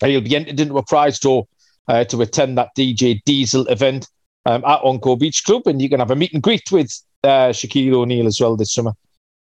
Uh, 0.03 0.07
you'll 0.07 0.23
be 0.23 0.37
entered 0.37 0.61
into 0.61 0.79
a 0.79 0.85
prize 0.85 1.19
draw 1.19 1.45
uh, 1.89 2.05
to 2.05 2.23
attend 2.23 2.57
that 2.59 2.71
DJ 2.77 3.21
Diesel 3.25 3.67
event 3.67 4.09
um, 4.47 4.65
at 4.65 4.81
Encore 4.83 5.17
Beach 5.17 5.45
Club, 5.45 5.67
and 5.67 5.83
you 5.83 5.89
can 5.89 6.01
have 6.01 6.11
a 6.11 6.17
meet 6.17 6.33
and 6.33 6.43
greet 6.43 6.71
with 6.71 6.91
uh, 7.25 7.51
Shaquille 7.51 7.95
O'Neal 7.95 8.27
as 8.27 8.41
well 8.41 8.57
this 8.57 8.73
summer. 8.73 8.93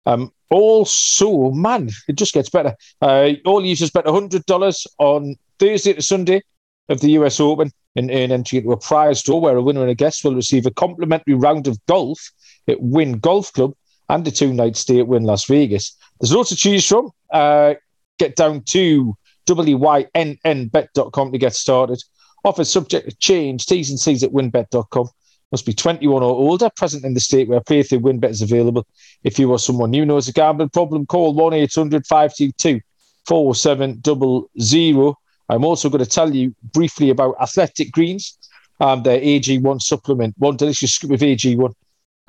Um, 0.05 0.31
also, 0.49 1.51
man, 1.51 1.89
it 2.07 2.15
just 2.15 2.33
gets 2.33 2.49
better. 2.49 2.73
Uh, 3.01 3.31
all 3.45 3.63
users 3.63 3.91
bet 3.91 4.05
$100 4.05 4.87
on 4.97 5.35
Thursday 5.59 5.93
to 5.93 6.01
Sunday 6.01 6.41
of 6.87 7.01
the 7.01 7.11
US 7.11 7.39
Open 7.39 7.71
and 7.95 8.09
earn 8.09 8.31
entry 8.31 8.59
into 8.59 8.71
a 8.71 8.77
prize 8.77 9.21
draw 9.21 9.37
where 9.37 9.57
a 9.57 9.61
winner 9.61 9.81
and 9.81 9.91
a 9.91 9.95
guest 9.95 10.23
will 10.23 10.35
receive 10.35 10.65
a 10.65 10.71
complimentary 10.71 11.35
round 11.35 11.67
of 11.67 11.77
golf 11.85 12.31
at 12.67 12.81
Wynn 12.81 13.19
Golf 13.19 13.51
Club 13.53 13.73
and 14.09 14.27
a 14.27 14.31
two 14.31 14.53
night 14.53 14.75
stay 14.75 14.99
at 14.99 15.07
Wynn 15.07 15.23
Las 15.23 15.45
Vegas. 15.45 15.95
There's 16.19 16.33
lots 16.33 16.49
to 16.49 16.55
choose 16.55 16.85
from. 16.87 17.11
Uh, 17.31 17.75
get 18.17 18.35
down 18.35 18.63
to 18.63 19.15
wynnbet.com 19.47 21.31
to 21.31 21.37
get 21.37 21.55
started. 21.55 22.03
Offers 22.43 22.71
subject 22.71 23.09
to 23.09 23.15
change. 23.17 23.65
T's 23.65 23.89
and 23.89 23.99
C's 23.99 24.23
at 24.23 24.31
wynnbet.com. 24.31 25.09
Must 25.51 25.65
be 25.65 25.73
21 25.73 26.21
or 26.21 26.29
older, 26.29 26.69
present 26.75 27.03
in 27.03 27.15
the 27.15 27.19
state 27.19 27.49
where 27.49 27.59
play 27.59 27.81
through 27.81 28.01
WynnBET 28.01 28.29
is 28.29 28.43
available. 28.43 28.85
If 29.23 29.39
you 29.39 29.49
or 29.49 29.57
someone 29.57 29.93
you 29.93 30.05
know 30.05 30.13
has 30.15 30.27
a 30.27 30.33
gambling 30.33 30.69
problem, 30.69 31.07
call 31.07 31.33
1 31.33 31.53
800 31.53 32.05
522 32.05 32.81
4700. 33.27 35.15
I'm 35.49 35.65
also 35.65 35.89
going 35.89 36.03
to 36.03 36.09
tell 36.09 36.35
you 36.35 36.53
briefly 36.73 37.09
about 37.09 37.35
Athletic 37.41 37.91
Greens, 37.91 38.37
um, 38.79 39.01
their 39.01 39.19
AG1 39.19 39.81
supplement. 39.81 40.35
One 40.37 40.55
delicious 40.55 40.93
scoop 40.93 41.11
of 41.11 41.21
AG1 41.21 41.73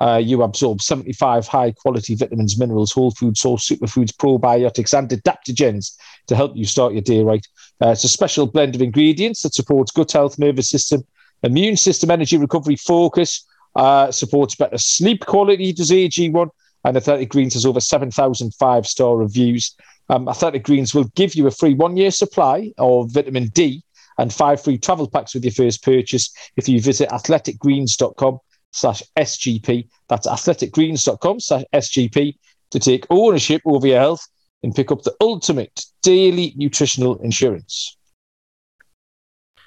uh, 0.01 0.17
you 0.17 0.41
absorb 0.41 0.81
75 0.81 1.47
high 1.47 1.71
quality 1.71 2.15
vitamins, 2.15 2.57
minerals, 2.57 2.91
whole 2.91 3.11
food 3.11 3.37
source, 3.37 3.69
superfoods, 3.69 4.11
probiotics, 4.11 4.97
and 4.97 5.09
adaptogens 5.09 5.95
to 6.25 6.35
help 6.35 6.53
you 6.55 6.65
start 6.65 6.93
your 6.93 7.03
day 7.03 7.21
right. 7.23 7.45
Uh, 7.83 7.89
it's 7.89 8.03
a 8.03 8.09
special 8.09 8.47
blend 8.47 8.73
of 8.73 8.81
ingredients 8.81 9.43
that 9.43 9.53
supports 9.53 9.91
gut 9.91 10.11
health, 10.11 10.39
nervous 10.39 10.69
system, 10.69 11.05
immune 11.43 11.77
system, 11.77 12.09
energy 12.09 12.35
recovery, 12.35 12.75
focus, 12.75 13.45
uh, 13.75 14.11
supports 14.11 14.55
better 14.55 14.77
sleep 14.79 15.23
quality, 15.27 15.71
does 15.71 15.91
AG1, 15.91 16.49
and 16.83 16.97
Athletic 16.97 17.29
Greens 17.29 17.53
has 17.53 17.65
over 17.65 17.79
7,000 17.79 18.55
five 18.55 18.87
star 18.87 19.15
reviews. 19.15 19.75
Um, 20.09 20.27
Athletic 20.27 20.63
Greens 20.63 20.95
will 20.95 21.11
give 21.15 21.35
you 21.35 21.45
a 21.45 21.51
free 21.51 21.75
one 21.75 21.95
year 21.95 22.09
supply 22.09 22.73
of 22.79 23.11
vitamin 23.11 23.49
D 23.49 23.83
and 24.17 24.33
five 24.33 24.63
free 24.63 24.79
travel 24.79 25.07
packs 25.07 25.35
with 25.35 25.45
your 25.45 25.53
first 25.53 25.83
purchase 25.83 26.33
if 26.57 26.67
you 26.67 26.81
visit 26.81 27.07
athleticgreens.com 27.09 28.39
slash 28.71 29.03
SGP. 29.17 29.87
That's 30.07 30.27
athleticgreens.com 30.27 31.39
slash 31.39 31.63
SGP 31.73 32.35
to 32.71 32.79
take 32.79 33.05
ownership 33.09 33.61
over 33.65 33.87
your 33.87 33.99
health 33.99 34.27
and 34.63 34.75
pick 34.75 34.91
up 34.91 35.03
the 35.03 35.15
ultimate 35.21 35.85
daily 36.01 36.53
nutritional 36.55 37.17
insurance. 37.21 37.97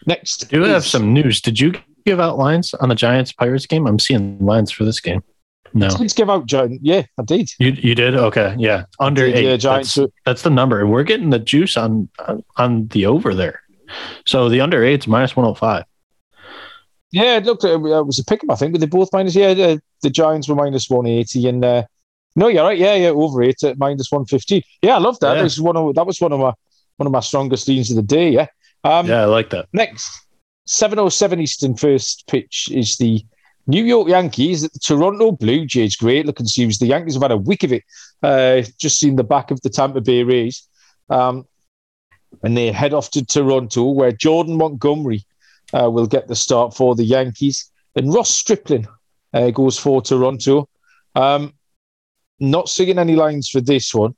Next. 0.07 0.47
I 0.47 0.49
do 0.49 0.65
is, 0.65 0.71
have 0.71 0.85
some 0.85 1.13
news. 1.13 1.41
Did 1.41 1.61
you 1.61 1.75
give 2.05 2.21
out 2.21 2.39
lines 2.39 2.75
on 2.75 2.89
the 2.89 2.95
Giants 2.95 3.33
Pirates 3.33 3.67
game? 3.67 3.87
I'm 3.87 3.99
seeing 3.99 4.39
lines 4.45 4.71
for 4.71 4.85
this 4.85 5.01
game. 5.01 5.23
No. 5.73 5.89
Did 5.89 6.15
give 6.15 6.31
out 6.31 6.47
Giant. 6.47 6.81
Yeah, 6.83 7.03
I 7.19 7.23
did. 7.25 7.51
You 7.59 7.71
you 7.71 7.95
did? 7.97 8.15
Okay. 8.15 8.55
Yeah. 8.59 8.85
Under 9.01 9.27
did, 9.27 9.37
eight. 9.37 9.45
Yeah, 9.45 9.57
Giants. 9.57 9.95
That's, 9.97 10.13
that's, 10.25 10.43
the 10.43 10.51
number. 10.51 10.87
We're 10.87 11.03
getting 11.03 11.31
the 11.31 11.41
juice 11.41 11.77
on 11.77 12.09
on 12.57 12.87
the 12.89 13.07
over 13.07 13.35
there. 13.35 13.61
So 14.25 14.49
the 14.49 14.61
under 14.61 14.85
eight's 14.85 15.09
minus 15.09 15.35
105. 15.35 15.85
Yeah, 17.15 17.37
it 17.37 17.45
looked, 17.45 17.65
it 17.65 17.81
was 17.81 18.19
a 18.19 18.25
pickup, 18.25 18.51
I 18.51 18.57
think, 18.57 18.73
but 18.73 18.81
they 18.81 18.87
both 18.87 19.11
minus. 19.13 19.35
Yeah, 19.37 19.55
the, 19.55 19.81
the 20.03 20.11
Giants 20.11 20.49
were 20.49 20.55
minus 20.55 20.91
180 20.91 21.49
and 21.49 21.65
uh, 21.65 21.85
no, 22.37 22.49
you're 22.49 22.65
right. 22.65 22.79
Yeah, 22.79 22.95
yeah, 22.95 23.09
over 23.09 23.43
eight 23.43 23.63
at 23.63 23.79
minus 23.79 24.11
one 24.11 24.25
fifty. 24.25 24.65
Yeah, 24.83 24.97
I 24.97 24.99
love 24.99 25.19
that. 25.21 25.31
Yeah. 25.31 25.35
That 25.37 25.43
was 25.45 25.61
one 25.61 25.77
of 25.77 25.95
that 25.95 26.07
was 26.07 26.21
one 26.21 26.33
of 26.33 26.41
my 26.41 26.53
one 26.97 27.07
of 27.07 27.13
my 27.13 27.21
strongest 27.21 27.69
leans 27.69 27.91
of 27.91 27.97
the 27.97 28.03
day. 28.03 28.31
Yeah. 28.31 28.47
Um, 28.83 29.07
yeah, 29.07 29.23
I 29.23 29.27
like 29.27 29.51
that. 29.51 29.69
Next, 29.73 30.27
seven 30.67 30.99
oh 30.99 31.09
seven 31.09 31.41
Eastern 31.41 31.77
first 31.77 32.27
pitch 32.27 32.69
is 32.73 32.97
the 32.97 33.25
New 33.67 33.85
York 33.85 34.09
Yankees 34.09 34.65
at 34.65 34.73
the 34.73 34.81
Toronto 34.81 35.33
Blue 35.33 35.65
Jays. 35.65 35.97
Great 35.97 36.27
looking 36.27 36.47
series. 36.47 36.79
The 36.79 36.87
Yankees 36.87 37.15
have 37.15 37.23
had 37.23 37.31
a 37.31 37.37
week 37.37 37.63
of 37.63 37.73
it. 37.73 37.85
Uh, 38.23 38.63
just 38.79 38.99
seen 38.99 39.17
the 39.17 39.25
back 39.25 39.51
of 39.51 39.61
the 39.63 39.71
Tampa 39.71 40.01
Bay 40.01 40.23
Rays. 40.23 40.67
Um, 41.09 41.47
and 42.43 42.57
they 42.57 42.73
head 42.73 42.93
off 42.93 43.11
to 43.13 43.25
Toronto, 43.25 43.91
where 43.91 44.11
Jordan 44.11 44.57
Montgomery 44.57 45.25
uh, 45.73 45.91
will 45.91 46.07
get 46.07 46.29
the 46.29 46.37
start 46.37 46.75
for 46.75 46.95
the 46.95 47.05
Yankees. 47.05 47.71
And 47.97 48.13
Ross 48.13 48.31
Stripling 48.31 48.87
uh, 49.33 49.51
goes 49.51 49.79
for 49.79 50.03
Toronto. 50.03 50.69
Um, 51.15 51.55
not 52.41 52.69
seeing 52.69 52.99
any 52.99 53.15
lines 53.15 53.49
for 53.49 53.61
this 53.61 53.95
one. 53.95 54.15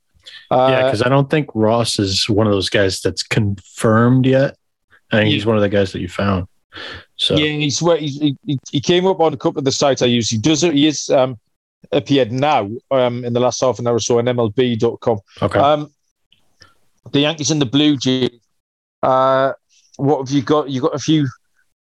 Uh, 0.50 0.68
yeah, 0.70 0.84
because 0.84 1.02
I 1.02 1.08
don't 1.08 1.30
think 1.30 1.48
Ross 1.54 1.98
is 1.98 2.28
one 2.28 2.46
of 2.46 2.52
those 2.52 2.68
guys 2.68 3.00
that's 3.00 3.22
confirmed 3.22 4.26
yet. 4.26 4.56
I 5.12 5.18
think 5.18 5.30
he's 5.30 5.46
one 5.46 5.56
of 5.56 5.62
the 5.62 5.68
guys 5.68 5.92
that 5.92 6.00
you 6.00 6.08
found. 6.08 6.48
So 7.16 7.36
yeah, 7.36 7.46
he's 7.46 7.80
where 7.80 7.96
he, 7.96 8.36
he, 8.44 8.58
he 8.70 8.80
came 8.80 9.06
up 9.06 9.20
on 9.20 9.32
a 9.32 9.36
couple 9.36 9.58
of 9.58 9.64
the 9.64 9.72
sites 9.72 10.02
I 10.02 10.06
use. 10.06 10.28
He 10.28 10.38
does 10.38 10.64
it. 10.64 10.74
He 10.74 10.86
is 10.86 11.08
um, 11.10 11.38
appeared 11.92 12.32
now 12.32 12.70
um, 12.90 13.24
in 13.24 13.32
the 13.32 13.40
last 13.40 13.60
half 13.60 13.78
an 13.78 13.86
hour 13.86 13.94
or 13.94 14.00
so 14.00 14.18
on 14.18 14.24
MLB.com. 14.24 15.18
Okay. 15.42 15.58
Um, 15.58 15.92
the 17.12 17.20
Yankees 17.20 17.50
and 17.50 17.60
the 17.60 17.66
Blue 17.66 17.96
Jays. 17.96 18.40
Uh, 19.02 19.52
what 19.96 20.26
have 20.26 20.30
you 20.30 20.42
got? 20.42 20.70
You 20.70 20.80
got 20.80 20.94
a 20.94 20.98
few 20.98 21.28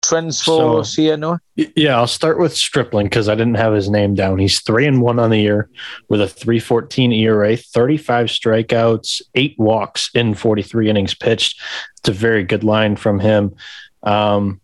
trends 0.02 0.42
for 0.42 0.84
so, 0.84 1.16
Noah? 1.16 1.40
Yeah, 1.54 1.96
I'll 1.96 2.06
start 2.06 2.38
with 2.38 2.54
Stripling 2.54 3.06
because 3.06 3.28
I 3.28 3.34
didn't 3.34 3.56
have 3.56 3.72
his 3.72 3.90
name 3.90 4.14
down. 4.14 4.38
He's 4.38 4.60
three 4.60 4.86
and 4.86 5.00
one 5.00 5.18
on 5.18 5.30
the 5.30 5.40
year 5.40 5.68
with 6.08 6.20
a 6.20 6.28
314 6.28 7.12
ERA, 7.12 7.56
35 7.56 8.26
strikeouts, 8.26 9.22
eight 9.34 9.54
walks 9.58 10.10
in 10.14 10.34
43 10.34 10.90
innings 10.90 11.14
pitched. 11.14 11.60
It's 11.98 12.08
a 12.08 12.12
very 12.12 12.44
good 12.44 12.64
line 12.64 12.96
from 12.96 13.20
him. 13.20 13.54
Um, 14.02 14.60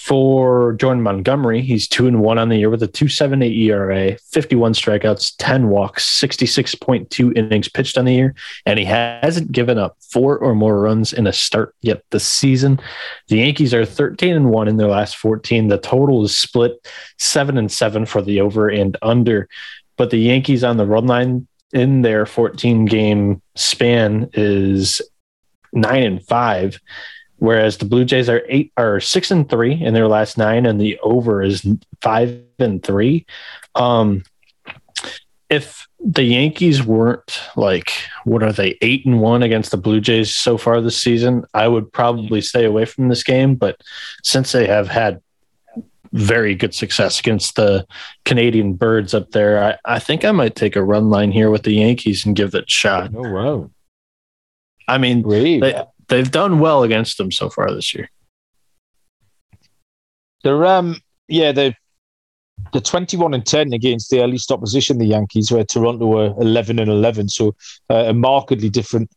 for 0.00 0.72
Jordan 0.72 1.02
Montgomery, 1.02 1.60
he's 1.60 1.86
two 1.86 2.06
and 2.06 2.22
one 2.22 2.38
on 2.38 2.48
the 2.48 2.56
year 2.56 2.70
with 2.70 2.82
a 2.82 2.88
2.78 2.88 3.54
ERA, 3.66 4.16
51 4.16 4.72
strikeouts, 4.72 5.34
10 5.38 5.68
walks, 5.68 6.06
66.2 6.18 7.36
innings 7.36 7.68
pitched 7.68 7.98
on 7.98 8.06
the 8.06 8.14
year, 8.14 8.34
and 8.64 8.78
he 8.78 8.86
hasn't 8.86 9.52
given 9.52 9.76
up 9.76 9.98
four 10.00 10.38
or 10.38 10.54
more 10.54 10.80
runs 10.80 11.12
in 11.12 11.26
a 11.26 11.34
start 11.34 11.74
yet 11.82 12.02
this 12.12 12.26
season. 12.26 12.80
The 13.28 13.36
Yankees 13.36 13.74
are 13.74 13.84
13 13.84 14.34
and 14.34 14.48
one 14.48 14.68
in 14.68 14.78
their 14.78 14.88
last 14.88 15.18
14. 15.18 15.68
The 15.68 15.76
total 15.76 16.24
is 16.24 16.34
split 16.34 16.88
seven 17.18 17.58
and 17.58 17.70
seven 17.70 18.06
for 18.06 18.22
the 18.22 18.40
over 18.40 18.70
and 18.70 18.96
under, 19.02 19.50
but 19.98 20.08
the 20.08 20.16
Yankees 20.16 20.64
on 20.64 20.78
the 20.78 20.86
run 20.86 21.06
line 21.08 21.46
in 21.74 22.00
their 22.00 22.24
14 22.24 22.86
game 22.86 23.42
span 23.54 24.30
is 24.32 25.02
nine 25.74 26.04
and 26.04 26.26
five 26.26 26.80
whereas 27.40 27.78
the 27.78 27.84
Blue 27.84 28.04
Jays 28.04 28.28
are 28.28 28.42
eight 28.48 28.72
or 28.76 29.00
six 29.00 29.30
and 29.30 29.48
three 29.48 29.72
in 29.72 29.94
their 29.94 30.06
last 30.06 30.38
nine, 30.38 30.66
and 30.66 30.80
the 30.80 30.98
over 31.02 31.42
is 31.42 31.66
five 32.00 32.40
and 32.58 32.82
three. 32.82 33.26
Um, 33.74 34.22
if 35.48 35.88
the 35.98 36.22
Yankees 36.22 36.82
weren't 36.82 37.40
like 37.56 37.92
what 38.24 38.42
are 38.42 38.52
they 38.52 38.78
eight 38.80 39.04
and 39.04 39.20
one 39.20 39.42
against 39.42 39.70
the 39.72 39.76
Blue 39.76 40.00
Jays 40.00 40.34
so 40.34 40.56
far 40.56 40.80
this 40.80 41.02
season, 41.02 41.44
I 41.52 41.66
would 41.66 41.92
probably 41.92 42.40
stay 42.40 42.64
away 42.64 42.84
from 42.84 43.08
this 43.08 43.24
game. 43.24 43.56
But 43.56 43.80
since 44.22 44.52
they 44.52 44.66
have 44.66 44.88
had 44.88 45.20
very 46.12 46.54
good 46.54 46.74
success 46.74 47.20
against 47.20 47.56
the 47.56 47.86
Canadian 48.24 48.74
birds 48.74 49.14
up 49.14 49.30
there, 49.30 49.62
I, 49.62 49.96
I 49.96 49.98
think 49.98 50.24
I 50.24 50.32
might 50.32 50.56
take 50.56 50.76
a 50.76 50.84
run 50.84 51.10
line 51.10 51.32
here 51.32 51.50
with 51.50 51.62
the 51.62 51.74
Yankees 51.74 52.24
and 52.24 52.36
give 52.36 52.54
it 52.54 52.64
a 52.64 52.70
shot. 52.70 53.10
Oh 53.14 53.30
wow. 53.30 53.70
I 54.88 54.98
mean, 54.98 55.22
they, 55.60 55.84
they've 56.10 56.30
done 56.30 56.58
well 56.58 56.82
against 56.82 57.16
them 57.16 57.32
so 57.32 57.48
far 57.48 57.72
this 57.72 57.94
year. 57.94 58.10
They're 60.44 60.66
um 60.66 61.00
yeah 61.28 61.52
they 61.52 61.74
the 62.72 62.80
21 62.80 63.34
and 63.34 63.44
10 63.44 63.72
against 63.72 64.10
the 64.10 64.26
least 64.26 64.52
opposition, 64.52 64.98
the 64.98 65.06
Yankees, 65.06 65.50
where 65.50 65.64
Toronto 65.64 66.06
were 66.06 66.34
11 66.38 66.78
and 66.78 66.90
11, 66.90 67.30
so 67.30 67.56
uh, 67.88 68.04
a 68.08 68.12
markedly 68.12 68.68
different 68.68 69.10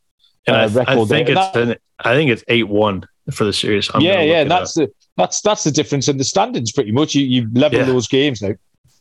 uh, 0.47 0.51
I, 0.53 0.65
record. 0.67 0.87
I 0.87 1.05
think 1.05 1.29
it's 1.29 1.51
that, 1.51 1.81
I 1.99 2.15
think 2.15 2.31
it's 2.31 2.43
eight 2.47 2.67
one 2.67 3.05
for 3.31 3.43
the 3.43 3.53
series. 3.53 3.89
I'm 3.93 4.01
yeah, 4.01 4.21
yeah, 4.21 4.43
that's 4.43 4.73
the 4.73 4.91
that's 5.17 5.41
that's 5.41 5.63
the 5.63 5.71
difference 5.71 6.07
in 6.07 6.17
the 6.17 6.23
standings. 6.23 6.71
Pretty 6.71 6.91
much, 6.91 7.15
you 7.15 7.25
you 7.25 7.47
level 7.53 7.79
yeah. 7.79 7.85
those 7.85 8.07
games 8.07 8.41
now, 8.41 8.55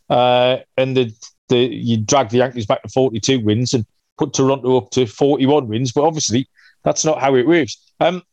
uh, 0.09 0.57
and 0.77 0.95
the 0.95 1.13
the 1.49 1.57
you 1.57 1.97
drag 1.97 2.29
the 2.29 2.37
Yankees 2.37 2.65
back 2.65 2.83
to 2.83 2.89
42 2.89 3.39
wins 3.41 3.73
and 3.73 3.85
put 4.17 4.33
Toronto 4.33 4.77
up 4.77 4.91
to 4.91 5.05
41 5.05 5.67
wins, 5.67 5.91
but 5.91 6.03
obviously 6.03 6.47
that's 6.83 7.05
not 7.05 7.19
how 7.19 7.35
it 7.35 7.47
works. 7.47 7.77
Um, 7.99 8.23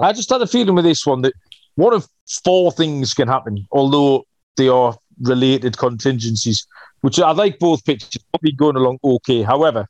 I 0.00 0.12
just 0.12 0.30
had 0.30 0.42
a 0.42 0.46
feeling 0.46 0.74
with 0.74 0.84
this 0.84 1.06
one 1.06 1.22
that 1.22 1.34
one 1.74 1.94
of 1.94 2.08
four 2.44 2.72
things 2.72 3.14
can 3.14 3.28
happen, 3.28 3.66
although 3.70 4.24
they 4.56 4.68
are 4.68 4.96
related 5.20 5.76
contingencies, 5.76 6.66
which 7.00 7.18
I 7.18 7.30
like 7.32 7.58
both 7.58 7.84
pitches, 7.84 8.22
probably 8.32 8.52
going 8.52 8.76
along 8.76 8.98
okay. 9.02 9.42
However, 9.42 9.86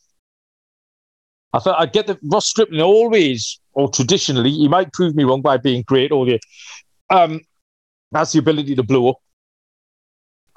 I 1.52 1.58
thought 1.58 1.80
I'd 1.80 1.92
get 1.92 2.06
the 2.06 2.18
Ross 2.22 2.46
Stripling 2.46 2.82
always, 2.82 3.58
or 3.72 3.90
traditionally, 3.90 4.50
he 4.50 4.68
might 4.68 4.92
prove 4.92 5.14
me 5.14 5.24
wrong 5.24 5.40
by 5.40 5.56
being 5.56 5.82
great 5.86 6.12
all 6.12 6.28
year. 6.28 6.38
Um, 7.10 7.40
the 8.10 8.38
ability 8.38 8.74
to 8.74 8.82
blow 8.82 9.10
up. 9.10 9.16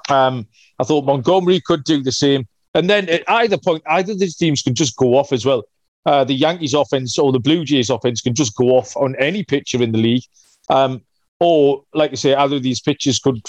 Um, 0.10 0.48
I 0.80 0.84
thought 0.84 1.06
Montgomery 1.06 1.62
could 1.66 1.84
do 1.84 2.02
the 2.02 2.12
same. 2.12 2.46
And 2.74 2.90
then 2.90 3.08
at 3.10 3.24
either 3.30 3.58
point, 3.58 3.84
either 3.88 4.14
of 4.14 4.20
these 4.20 4.36
teams 4.36 4.62
can 4.62 4.76
just 4.76 4.96
go 4.98 5.16
off 5.16 5.32
as 5.32 5.46
well 5.46 5.64
uh, 6.06 6.24
the 6.24 6.34
Yankees 6.34 6.74
offense 6.74 7.18
or 7.18 7.32
the 7.32 7.40
Blue 7.40 7.64
Jays 7.64 7.90
offense 7.90 8.22
can 8.22 8.34
just 8.34 8.56
go 8.56 8.70
off 8.70 8.96
on 8.98 9.16
any 9.18 9.44
pitcher 9.44 9.82
in 9.82 9.92
the 9.92 9.98
league. 9.98 10.24
Um, 10.70 11.02
or, 11.40 11.84
like 11.94 12.12
I 12.12 12.16
say, 12.16 12.36
either 12.36 12.58
of 12.58 12.64
these 12.64 12.82
pitches 12.82 13.20
could 13.20 13.42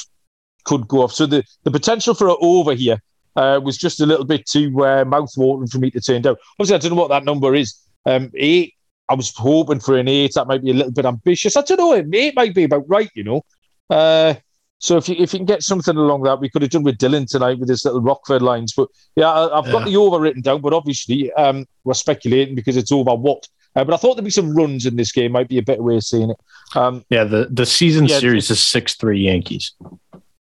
could 0.65 0.87
go 0.89 1.03
off. 1.03 1.13
So 1.13 1.27
the, 1.27 1.45
the 1.65 1.71
potential 1.71 2.15
for 2.15 2.29
an 2.29 2.37
over 2.41 2.75
here 2.75 3.03
uh, 3.37 3.61
was 3.63 3.77
just 3.77 4.01
a 4.01 4.07
little 4.07 4.25
bit 4.25 4.47
too 4.47 4.85
uh, 4.85 5.05
mouth-watering 5.05 5.69
for 5.69 5.79
me 5.79 5.91
to 5.91 6.01
turn 6.01 6.23
down. 6.23 6.37
Obviously, 6.59 6.77
I 6.77 6.79
don't 6.79 6.97
know 6.97 7.03
what 7.03 7.11
that 7.11 7.25
number 7.25 7.55
is. 7.55 7.75
Um, 8.07 8.31
eight, 8.35 8.75
I 9.09 9.15
was 9.15 9.35
hoping 9.37 9.81
for 9.81 9.99
an 9.99 10.09
eight. 10.09 10.35
That 10.35 10.47
might 10.47 10.63
be 10.63 10.71
a 10.71 10.75
little 10.75 10.93
bit 10.93 11.05
ambitious. 11.05 11.57
I 11.57 11.63
don't 11.63 11.79
know. 11.79 12.19
Eight 12.19 12.37
might 12.37 12.55
be 12.55 12.65
about 12.65 12.89
right, 12.89 13.11
you 13.15 13.25
know. 13.25 13.45
Uh, 13.91 14.35
so 14.83 14.97
if 14.97 15.09
you 15.09 15.15
if 15.17 15.33
you 15.33 15.39
can 15.39 15.47
get 15.47 15.63
something 15.63 15.97
along 15.97 16.25
that, 16.25 16.41
we 16.41 16.51
could 16.51 16.61
have 16.61 16.73
done 16.73 16.83
with 16.83 16.99
Dylan 16.99 17.31
tonight 17.31 17.61
with 17.61 17.69
his 17.69 17.85
little 17.85 18.01
Rockford 18.01 18.43
lines. 18.43 18.73
But 18.73 18.89
yeah, 19.15 19.31
I, 19.31 19.63
have 19.63 19.71
got 19.71 19.85
the 19.85 19.97
over 19.97 20.19
written 20.19 20.43
down, 20.43 20.61
but 20.61 20.73
obviously 20.73 21.33
um, 21.35 21.67
we're 21.85 21.95
speculating 21.95 22.57
because 22.57 22.77
it's 22.77 22.91
over 22.91 23.15
what. 23.15 23.47
Uh, 23.77 23.85
but 23.85 23.95
I 23.95 23.97
thought 23.97 24.17
there'd 24.17 24.25
be 24.25 24.31
some 24.31 24.53
runs 24.57 24.85
in 24.85 24.97
this 24.97 25.13
game. 25.13 25.33
Might 25.33 25.49
be 25.49 25.59
a 25.59 25.63
better 25.63 25.85
way 25.85 25.97
of 25.97 26.03
saying 26.03 26.31
it. 26.31 26.37
Um, 26.75 27.05
yeah, 27.11 27.23
the 27.23 27.47
the 27.53 27.65
season 27.65 28.07
yeah, 28.07 28.19
series 28.19 28.51
is 28.51 28.63
six 28.63 28.97
three 28.97 29.21
Yankees. 29.21 29.73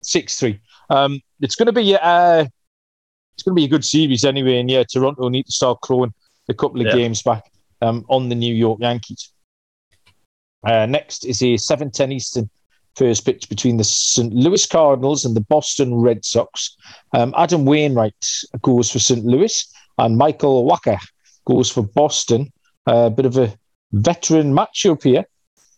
Six 0.02 0.40
three. 0.40 0.58
Um, 0.88 1.20
it's 1.42 1.54
going 1.54 1.66
to 1.66 1.72
be 1.72 1.94
uh, 1.94 2.46
it's 3.34 3.42
going 3.42 3.54
to 3.54 3.60
be 3.60 3.66
a 3.66 3.68
good 3.68 3.84
series 3.84 4.24
anyway. 4.24 4.58
And 4.58 4.70
yeah, 4.70 4.84
Toronto 4.90 5.28
need 5.28 5.44
to 5.46 5.52
start 5.52 5.82
clawing 5.82 6.14
a 6.48 6.54
couple 6.54 6.80
of 6.80 6.86
yeah. 6.86 6.94
games 6.94 7.20
back 7.20 7.44
um, 7.82 8.06
on 8.08 8.30
the 8.30 8.34
New 8.34 8.54
York 8.54 8.80
Yankees. 8.80 9.34
Uh, 10.66 10.86
next 10.86 11.26
is 11.26 11.42
a 11.42 11.58
seven 11.58 11.90
ten 11.90 12.10
Eastern 12.10 12.48
first 13.00 13.24
pitch 13.24 13.48
between 13.48 13.78
the 13.78 13.84
St. 13.84 14.30
Louis 14.34 14.66
Cardinals 14.66 15.24
and 15.24 15.34
the 15.34 15.40
Boston 15.40 15.94
Red 15.94 16.22
Sox. 16.22 16.76
Um, 17.14 17.32
Adam 17.34 17.64
Wainwright 17.64 18.26
goes 18.60 18.90
for 18.90 18.98
St. 18.98 19.24
Louis, 19.24 19.66
and 19.96 20.18
Michael 20.18 20.66
Wacha 20.68 20.98
goes 21.46 21.70
for 21.70 21.82
Boston. 21.82 22.52
A 22.86 22.90
uh, 22.90 23.08
bit 23.08 23.24
of 23.24 23.38
a 23.38 23.56
veteran 23.92 24.52
matchup 24.52 25.02
here. 25.02 25.24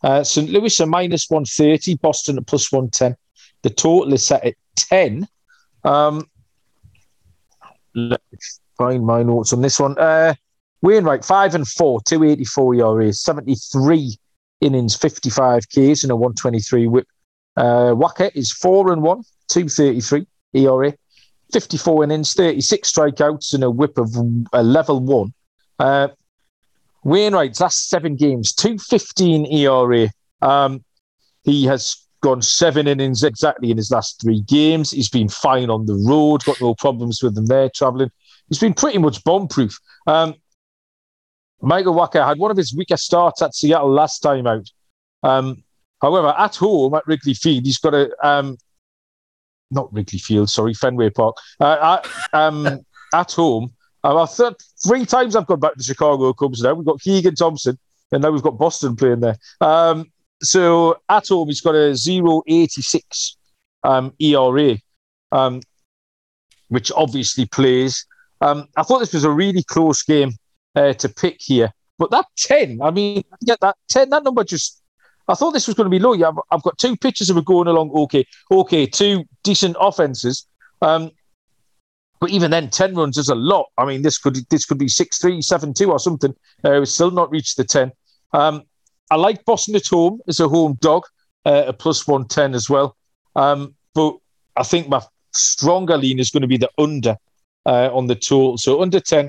Uh, 0.03 0.25
St. 0.25 0.51
Louis 0.51 0.81
are 0.81 0.87
minus 0.87 1.31
130, 1.31 1.95
Boston 1.99 2.39
at 2.39 2.47
plus 2.49 2.73
110. 2.73 3.15
The 3.63 3.71
total 3.71 4.13
is 4.13 4.27
set 4.27 4.45
at 4.45 4.55
10. 4.75 5.29
Um, 5.85 6.29
let's 7.95 8.61
find 8.77 9.07
my 9.07 9.23
notes 9.23 9.53
on 9.53 9.61
this 9.61 9.79
one. 9.79 9.97
Uh, 9.97 10.35
Wainwright, 10.83 11.25
5 11.25 11.55
and 11.55 11.69
4, 11.69 12.01
284 12.03 12.75
ERA, 12.75 13.13
73 13.13 14.17
innings, 14.63 14.97
55 14.97 15.69
Ks, 15.69 16.03
and 16.03 16.11
a 16.11 16.17
123 16.17 16.87
whip. 16.87 17.07
Uh, 17.57 17.93
Wacha 17.95 18.35
is 18.35 18.53
4 18.53 18.93
and 18.93 19.03
1, 19.03 19.23
233 19.49 20.27
ERA, 20.55 20.95
54 21.53 22.05
innings, 22.05 22.33
36 22.33 22.93
strikeouts, 22.93 23.55
and 23.55 23.65
a 23.65 23.71
whip 23.71 23.99
of 23.99 24.15
a 24.53 24.63
level 24.63 25.01
1. 25.01 25.35
Uh, 25.79 26.09
Wainwright's 27.05 27.61
last 27.61 27.89
seven 27.89 28.17
games, 28.17 28.53
215 28.55 29.47
ERA. 29.47 30.09
Um, 30.41 30.85
he 31.45 31.65
has 31.65 31.97
gone 32.23 32.41
seven 32.41 32.87
innings 32.87 33.25
exactly 33.25 33.71
in 33.71 33.77
his 33.77 33.91
last 33.91 34.21
three 34.23 34.41
games. 34.43 34.93
He's 34.93 35.09
been 35.09 35.29
fine 35.29 35.71
on 35.71 35.87
the 35.87 35.95
road, 35.95 36.45
got 36.45 36.61
no 36.61 36.75
problems 36.75 37.23
with 37.23 37.35
them 37.35 37.47
there 37.47 37.69
traveling. 37.69 38.11
He's 38.49 38.61
been 38.61 38.75
pretty 38.75 38.99
much 38.99 39.23
bomb 39.25 39.49
proof. 39.49 39.79
Um, 40.07 40.37
Michael 41.63 41.95
Wacha 41.95 42.27
had 42.27 42.39
one 42.39 42.51
of 42.51 42.57
his 42.57 42.75
weaker 42.75 42.97
starts 42.97 43.41
at 43.41 43.55
Seattle 43.55 43.91
last 43.91 44.19
time 44.19 44.47
out. 44.47 44.69
Um, 45.23 45.63
however, 46.01 46.35
at 46.37 46.57
home 46.57 46.95
at 46.95 47.07
Wrigley 47.07 47.35
Field, 47.35 47.65
he's 47.65 47.79
got 47.79 47.95
a 47.95 48.11
um, 48.27 48.59
not 49.71 49.93
Wrigley 49.93 50.19
Field, 50.19 50.51
sorry, 50.51 50.75
Fenway 50.75 51.11
Park. 51.11 51.37
Uh, 51.61 51.99
at, 51.99 52.37
um, 52.39 52.67
at 53.15 53.33
home, 53.33 53.73
uh, 54.05 54.27
th- 54.27 54.55
three 54.85 55.07
times 55.07 55.37
I've 55.37 55.47
gone 55.47 55.61
back 55.61 55.75
to 55.75 55.83
Chicago 55.83 56.33
Cubs 56.33 56.63
now. 56.63 56.75
We've 56.75 56.87
got 56.87 57.01
Keegan 57.01 57.37
Thompson, 57.37 57.79
and 58.11 58.23
now 58.23 58.31
we've 58.31 58.43
got 58.43 58.59
Boston 58.59 58.97
playing 58.97 59.21
there. 59.21 59.37
Um, 59.61 60.11
so 60.43 60.99
at 61.09 61.29
home, 61.29 61.49
he's 61.49 61.61
got 61.61 61.77
a 61.77 61.93
0.86 61.93 63.37
um, 63.85 64.13
ERA, 64.19 64.77
um, 65.31 65.61
which 66.69 66.91
obviously 66.93 67.47
plays. 67.47 68.05
Um, 68.41 68.67
I 68.77 68.83
thought 68.83 68.99
this 68.99 69.15
was 69.15 69.25
a 69.25 69.31
really 69.31 69.63
close 69.63 70.03
game 70.03 70.33
uh, 70.75 70.93
to 70.95 71.09
pick 71.09 71.37
here, 71.41 71.73
but 71.99 72.11
that 72.11 72.27
10, 72.37 72.81
I 72.83 72.91
mean, 72.91 73.23
get 73.45 73.61
that 73.61 73.77
10, 73.89 74.11
that 74.11 74.25
number 74.25 74.45
just. 74.45 74.81
I 75.29 75.35
thought 75.35 75.53
this 75.53 75.69
was 75.69 75.77
going 75.77 75.87
to 75.87 75.91
be 75.91 76.01
low. 76.01 76.15
Yeah, 76.15 76.33
I've, 76.51 76.63
got 76.65 76.77
two 76.79 76.97
pitches 76.97 77.29
that 77.29 77.39
it 77.39 77.45
going 77.45 77.69
along. 77.69 77.93
Okay, 77.93 78.27
okay, 78.51 78.87
two 78.87 79.25
decent 79.45 79.77
offenses. 79.79 80.49
Um, 80.83 81.13
but 82.21 82.31
even 82.31 82.51
then, 82.51 82.71
ten 82.71 82.97
runs 82.97 83.17
is 83.17 83.29
a 83.29 83.35
lot. 83.37 83.67
I 83.79 83.85
mean, 83.85 84.03
this 84.03 84.19
could 84.19 84.37
this 84.51 84.67
could 84.67 84.79
be 84.79 84.89
six 84.89 85.19
three, 85.19 85.41
seven 85.41 85.75
two, 85.75 85.93
or 85.93 86.01
something. 86.01 86.35
Uh, 86.65 86.85
still 86.85 87.13
not 87.13 87.31
reached 87.31 87.57
the 87.57 87.63
ten. 87.63 87.93
Um, 88.33 88.65
I 89.13 89.17
like 89.17 89.45
Boston 89.45 89.77
at 89.77 89.87
home 89.87 90.21
as 90.27 90.41
a 90.41 90.49
home 90.49 90.79
dog, 90.81 91.05
uh, 91.45 91.65
a 91.67 91.73
plus 91.75 92.07
110 92.07 92.55
as 92.55 92.71
well. 92.71 92.97
Um, 93.37 93.75
but 93.95 94.17
I 94.57 94.63
think 94.63 94.89
my 94.89 95.03
stronger 95.33 95.99
lean 95.99 96.19
is 96.19 96.31
going 96.31 96.41
to 96.41 96.47
be 96.47 96.57
the 96.57 96.71
under 96.79 97.17
uh, 97.67 97.91
on 97.93 98.07
the 98.07 98.15
total. 98.15 98.57
So 98.57 98.81
under 98.81 99.01
10, 99.01 99.29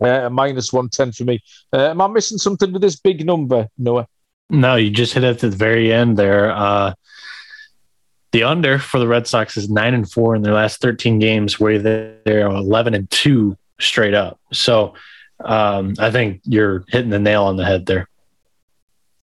uh, 0.00 0.28
minus 0.30 0.72
110 0.72 1.12
for 1.12 1.24
me. 1.24 1.40
Uh, 1.72 1.90
am 1.90 2.00
I 2.00 2.06
missing 2.08 2.38
something 2.38 2.72
with 2.72 2.82
this 2.82 2.96
big 2.96 3.24
number, 3.24 3.68
Noah? 3.78 4.06
No, 4.50 4.76
you 4.76 4.90
just 4.90 5.12
hit 5.12 5.24
it 5.24 5.28
at 5.28 5.38
the 5.40 5.50
very 5.50 5.92
end 5.92 6.16
there. 6.16 6.50
Uh, 6.50 6.94
the 8.32 8.42
under 8.42 8.78
for 8.78 8.98
the 8.98 9.08
Red 9.08 9.26
Sox 9.26 9.56
is 9.56 9.70
nine 9.70 9.94
and 9.94 10.10
four 10.10 10.34
in 10.34 10.42
their 10.42 10.54
last 10.54 10.80
13 10.80 11.18
games, 11.18 11.58
where 11.58 11.78
they're 11.78 12.46
11 12.46 12.94
and 12.94 13.10
two 13.10 13.56
straight 13.80 14.14
up. 14.14 14.38
So 14.52 14.94
um, 15.44 15.94
I 15.98 16.10
think 16.10 16.40
you're 16.44 16.84
hitting 16.88 17.10
the 17.10 17.18
nail 17.18 17.44
on 17.44 17.56
the 17.56 17.64
head 17.64 17.86
there. 17.86 18.08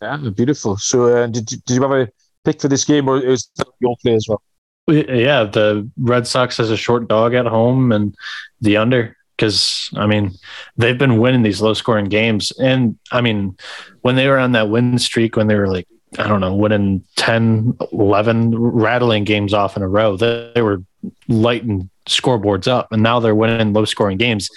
Yeah, 0.02 0.18
beautiful. 0.18 0.78
So, 0.78 1.08
uh, 1.08 1.28
did, 1.28 1.46
did 1.46 1.70
you 1.70 1.82
have 1.82 1.92
a 1.92 2.10
pick 2.44 2.62
for 2.62 2.68
this 2.68 2.84
game, 2.84 3.08
or 3.08 3.20
is 3.20 3.50
it 3.58 3.68
your 3.80 3.96
play 4.02 4.16
as 4.16 4.28
well? 4.28 4.42
Yeah, 4.88 5.46
the 5.46 5.90
Red 5.98 6.28
Sox 6.28 6.58
has 6.58 6.70
a 6.70 6.78
short 6.78 7.08
dog 7.08 7.34
at 7.34 7.46
home 7.46 7.94
and 7.94 8.14
the 8.60 8.76
under 8.76 9.16
because 9.36 9.90
I 9.96 10.08
mean 10.08 10.32
they've 10.78 10.98
been 10.98 11.20
winning 11.20 11.44
these 11.44 11.62
low 11.62 11.74
scoring 11.74 12.06
games, 12.06 12.52
and 12.60 12.98
I 13.12 13.22
mean 13.22 13.58
when 14.02 14.16
they 14.16 14.28
were 14.28 14.40
on 14.40 14.54
that 14.54 14.70
win 14.70 14.98
streak, 15.00 15.36
when 15.36 15.48
they 15.48 15.56
were 15.56 15.68
like 15.68 15.88
I 16.18 16.28
don't 16.28 16.42
know 16.42 16.56
winning 16.56 17.04
10, 17.16 17.78
11, 17.92 18.58
rattling 18.58 19.24
games 19.24 19.54
off 19.54 19.76
in 19.76 19.82
a 19.82 19.88
row, 19.88 20.16
they, 20.16 20.52
they 20.54 20.62
were 20.62 20.84
lighting 21.28 21.90
scoreboards 22.08 22.68
up, 22.68 22.92
and 22.92 23.02
now 23.02 23.20
they're 23.20 23.34
winning 23.34 23.74
low 23.74 23.86
scoring 23.86 24.18
games. 24.18 24.50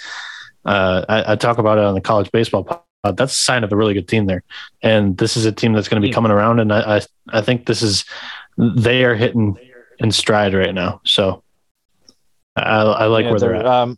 Uh, 0.65 1.03
I, 1.07 1.31
I, 1.31 1.35
talk 1.35 1.57
about 1.59 1.77
it 1.77 1.85
on 1.85 1.95
the 1.95 2.01
college 2.01 2.29
baseball 2.29 2.85
uh, 3.07 3.11
that's 3.11 3.33
a 3.33 3.37
sign 3.37 3.63
of 3.63 3.71
a 3.71 3.75
really 3.75 3.93
good 3.93 4.07
team 4.07 4.25
there. 4.25 4.43
And 4.81 5.17
this 5.17 5.37
is 5.37 5.45
a 5.45 5.51
team 5.51 5.73
that's 5.73 5.87
going 5.87 6.01
to 6.01 6.07
be 6.07 6.13
coming 6.13 6.31
around. 6.31 6.59
And 6.59 6.73
I, 6.73 6.97
I, 6.97 7.01
I 7.29 7.41
think 7.41 7.65
this 7.65 7.81
is, 7.81 8.05
they 8.57 9.03
are 9.05 9.15
hitting 9.15 9.57
in 9.99 10.11
stride 10.11 10.53
right 10.53 10.73
now. 10.73 11.01
So 11.05 11.43
I, 12.55 12.81
I 12.81 13.05
like 13.05 13.25
yeah, 13.25 13.31
where 13.31 13.39
they're, 13.39 13.49
they're 13.49 13.59
at. 13.59 13.65
Um, 13.65 13.97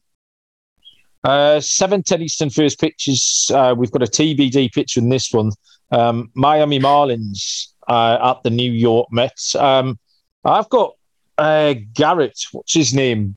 uh, 1.23 1.60
7 1.60 2.03
10 2.03 2.21
Eastern 2.21 2.49
first 2.49 2.79
pitches. 2.79 3.51
Uh, 3.53 3.75
we've 3.77 3.91
got 3.91 4.03
a 4.03 4.08
TBD 4.08 4.71
pitch 4.71 4.97
in 4.97 5.10
this 5.10 5.32
one. 5.32 5.51
Um, 5.91 6.32
Miami 6.34 6.79
Marlins 6.79 7.67
uh, 7.88 8.17
at 8.21 8.43
the 8.43 8.49
New 8.49 8.71
York 8.71 9.08
Mets. 9.12 9.55
Um, 9.55 9.99
I've 10.45 10.69
got 10.69 10.95
uh, 11.38 11.75
Garrett. 11.93 12.39
What's 12.51 12.73
his 12.73 12.93
name? 12.93 13.36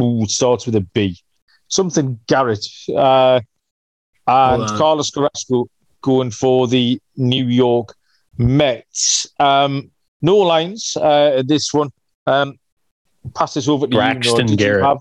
Ooh, 0.00 0.26
starts 0.26 0.66
with 0.66 0.74
a 0.74 0.80
B. 0.80 1.18
Something 1.68 2.18
Garrett. 2.26 2.66
Uh, 2.88 3.40
and 4.26 4.68
Carlos 4.78 5.10
Carrasco 5.10 5.68
going 6.00 6.30
for 6.30 6.66
the 6.66 7.00
New 7.16 7.46
York 7.46 7.94
Mets. 8.38 9.26
Um, 9.38 9.90
no 10.22 10.38
lines. 10.38 10.96
Uh, 10.96 11.42
this 11.46 11.72
one. 11.72 11.90
Um, 12.26 12.58
passes 13.34 13.68
over 13.68 13.86
to 13.86 13.96
Braxton 13.96 14.48
you, 14.48 14.56
Garrett. 14.56 14.84
Have... 14.84 14.98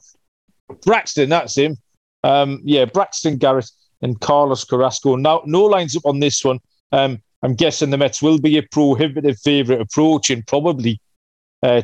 Braxton, 0.86 1.30
that's 1.30 1.58
him. 1.58 1.78
Um, 2.24 2.62
yeah, 2.64 2.86
Braxton 2.86 3.38
Garrett 3.38 3.70
and 4.02 4.20
Carlos 4.20 4.64
Carrasco. 4.64 5.16
Now, 5.16 5.42
no 5.46 5.64
lines 5.64 5.96
up 5.96 6.06
on 6.06 6.20
this 6.20 6.44
one. 6.44 6.60
Um, 6.92 7.22
I'm 7.42 7.56
guessing 7.56 7.90
the 7.90 7.98
Mets 7.98 8.22
will 8.22 8.40
be 8.40 8.58
a 8.58 8.64
prohibitive 8.64 9.38
favourite 9.40 9.82
approaching 9.82 10.44
probably 10.48 11.00
uh, 11.62 11.82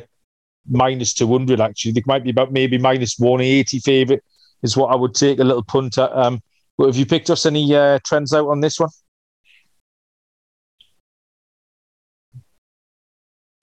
minus 0.69 1.13
200, 1.13 1.59
actually. 1.59 1.91
They 1.93 2.03
might 2.05 2.23
be 2.23 2.29
about 2.29 2.53
maybe 2.53 2.77
minus 2.77 3.17
180 3.19 3.79
favourite, 3.79 4.23
is 4.63 4.77
what 4.77 4.91
I 4.91 4.95
would 4.95 5.15
take 5.15 5.39
a 5.39 5.43
little 5.43 5.63
punt 5.63 5.97
at. 5.97 6.11
Um, 6.15 6.41
but 6.77 6.87
have 6.87 6.95
you 6.95 7.05
picked 7.05 7.29
us 7.29 7.45
any 7.45 7.75
uh, 7.75 7.99
trends 8.05 8.33
out 8.33 8.47
on 8.47 8.61
this 8.61 8.79
one? 8.79 8.89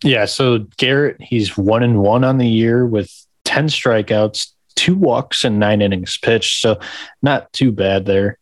Yeah, 0.05 0.27
so 0.27 0.67
Garrett, 0.77 1.17
he's 1.21 1.57
one 1.57 1.83
and 1.83 1.99
one 1.99 2.23
on 2.23 2.37
the 2.37 2.47
year 2.47 2.87
with 2.87 3.11
10 3.45 3.69
strikeouts, 3.69 4.53
two 4.77 4.95
walks, 4.95 5.45
and 5.45 5.59
nine 5.59 5.83
innings 5.83 6.19
pitched. 6.19 6.61
So 6.61 6.79
not 7.23 7.53
too 7.53 7.73
bad 7.73 8.07
there. 8.07 8.39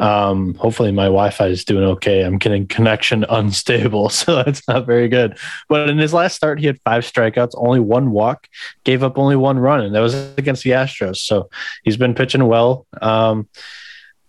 Um, 0.00 0.54
hopefully 0.54 0.92
my 0.92 1.04
Wi-Fi 1.04 1.46
is 1.46 1.64
doing 1.64 1.84
okay. 1.84 2.22
I'm 2.22 2.38
getting 2.38 2.66
connection 2.66 3.24
unstable, 3.28 4.08
so 4.10 4.42
that's 4.42 4.66
not 4.68 4.86
very 4.86 5.08
good. 5.08 5.38
But 5.68 5.88
in 5.88 5.98
his 5.98 6.14
last 6.14 6.36
start, 6.36 6.60
he 6.60 6.66
had 6.66 6.80
five 6.84 7.04
strikeouts, 7.04 7.52
only 7.56 7.80
one 7.80 8.10
walk, 8.10 8.48
gave 8.84 9.02
up 9.02 9.18
only 9.18 9.36
one 9.36 9.58
run, 9.58 9.80
and 9.80 9.94
that 9.94 10.00
was 10.00 10.14
against 10.36 10.64
the 10.64 10.70
Astros. 10.70 11.16
So 11.16 11.48
he's 11.82 11.96
been 11.96 12.14
pitching 12.14 12.46
well. 12.46 12.86
Um, 13.00 13.48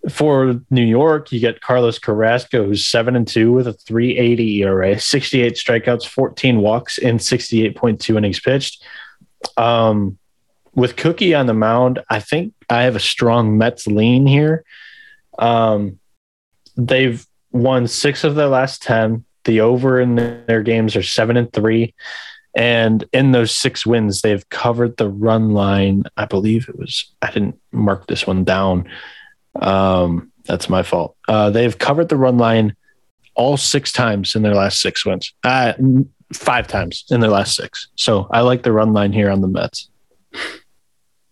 for 0.09 0.61
New 0.69 0.85
York, 0.85 1.31
you 1.31 1.41
get 1.41 1.59
Carlos 1.59 1.99
Carrasco, 1.99 2.65
who's 2.65 2.87
seven 2.87 3.17
and 3.17 3.27
two 3.27 3.51
with 3.51 3.67
a 3.67 3.73
380 3.73 4.63
ERA, 4.63 4.97
68 4.97 5.53
strikeouts, 5.55 6.07
14 6.07 6.61
walks, 6.61 6.97
and 6.99 7.19
68.2 7.19 8.17
innings 8.17 8.39
pitched. 8.39 8.83
Um, 9.57 10.17
with 10.79 10.95
Cookie 10.95 11.35
on 11.35 11.45
the 11.45 11.53
mound, 11.53 11.99
I 12.09 12.19
think 12.19 12.53
I 12.69 12.83
have 12.83 12.95
a 12.95 12.99
strong 12.99 13.57
Mets 13.57 13.87
lean 13.87 14.25
here. 14.25 14.63
Um, 15.37 15.99
they've 16.77 17.25
won 17.51 17.87
six 17.87 18.23
of 18.23 18.35
their 18.35 18.47
last 18.47 18.81
10. 18.83 19.25
The 19.45 19.61
over 19.61 19.99
in 19.99 20.15
their 20.15 20.63
games 20.63 20.95
are 20.95 21.03
seven 21.03 21.37
and 21.37 21.51
three. 21.51 21.93
And 22.55 23.03
in 23.13 23.31
those 23.31 23.51
six 23.51 23.85
wins, 23.85 24.21
they've 24.21 24.47
covered 24.49 24.97
the 24.97 25.09
run 25.09 25.51
line. 25.51 26.03
I 26.17 26.25
believe 26.25 26.67
it 26.69 26.77
was, 26.77 27.13
I 27.21 27.31
didn't 27.31 27.59
mark 27.71 28.07
this 28.07 28.25
one 28.25 28.43
down 28.43 28.89
um, 29.55 30.31
that's 30.45 30.69
my 30.69 30.83
fault. 30.83 31.15
Uh, 31.27 31.49
they've 31.49 31.77
covered 31.77 32.09
the 32.09 32.17
run 32.17 32.37
line 32.37 32.75
all 33.35 33.57
six 33.57 33.91
times 33.91 34.35
in 34.35 34.41
their 34.41 34.55
last 34.55 34.81
six 34.81 35.05
wins. 35.05 35.33
Uh, 35.43 35.73
five 36.33 36.67
times 36.67 37.05
in 37.09 37.19
their 37.19 37.29
last 37.29 37.55
six. 37.55 37.87
So 37.95 38.27
I 38.31 38.41
like 38.41 38.63
the 38.63 38.71
run 38.71 38.93
line 38.93 39.13
here 39.13 39.29
on 39.29 39.41
the 39.41 39.47
Mets. 39.47 39.89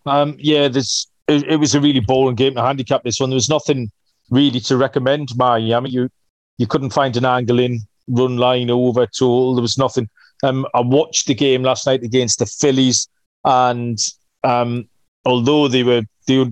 Um, 0.08 0.36
yeah, 0.40 0.70
it, 0.72 0.88
it, 1.28 1.60
was 1.60 1.76
a 1.76 1.82
really 1.82 2.00
boring 2.00 2.36
game 2.36 2.56
to 2.56 2.62
handicap 2.62 3.04
this 3.04 3.20
one. 3.20 3.30
There 3.30 3.36
was 3.36 3.50
nothing 3.50 3.92
really 4.30 4.60
to 4.62 4.78
recommend 4.78 5.36
Miami. 5.36 5.90
You 5.90 6.10
you 6.58 6.68
couldn't 6.68 6.92
find 6.92 7.16
an 7.18 7.26
angle 7.26 7.60
in 7.60 7.82
run 8.08 8.38
line 8.38 8.70
over 8.70 9.06
total. 9.06 9.56
There 9.56 9.62
was 9.62 9.78
nothing. 9.78 10.10
Um, 10.44 10.66
I 10.74 10.82
watched 10.82 11.28
the 11.28 11.36
game 11.36 11.64
last 11.64 11.86
night 11.86 12.04
against 12.04 12.40
the 12.40 12.46
Phillies, 12.46 13.08
and 13.44 14.00
um, 14.44 14.88
although 15.26 15.68
they 15.68 15.84
were 15.84 16.04
they 16.28 16.46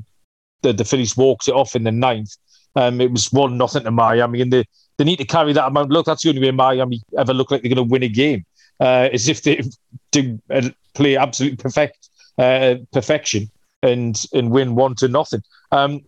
the, 0.62 0.74
the 0.74 0.86
Phillies 0.86 1.15
walked 1.15 1.48
it 1.48 1.54
off 1.54 1.76
in 1.76 1.84
the 1.84 1.91
ninth. 1.91 2.36
Um, 2.76 3.00
it 3.00 3.12
was 3.12 3.32
one 3.32 3.58
nothing 3.58 3.84
to 3.84 3.91
Miami, 3.91 4.41
and 4.41 4.52
they, 4.52 4.65
they 4.98 5.06
need 5.06 5.18
to 5.18 5.26
carry 5.26 5.54
that 5.54 5.68
amount. 5.68 5.91
Look, 5.91 6.06
that's 6.08 6.24
the 6.24 6.30
only 6.30 6.41
way 6.41 6.52
Miami 6.52 7.02
ever 7.18 7.34
look 7.34 7.52
like 7.52 7.62
they're 7.62 7.74
going 7.74 7.88
to 7.88 7.91
win 7.91 8.04
a 8.04 8.10
game. 8.10 8.46
uh, 8.80 9.10
as 9.13 9.28
if 9.30 9.41
they 9.44 9.62
do 10.12 10.39
uh, 10.50 10.70
play 10.94 11.18
absolute 11.18 11.58
perfect 11.60 12.10
uh, 12.38 12.76
perfection 12.91 13.50
and 13.82 14.26
and 14.34 14.52
win 14.52 14.76
one 14.76 14.95
to 14.95 15.08
nothing. 15.08 15.41
Um, 15.71 16.02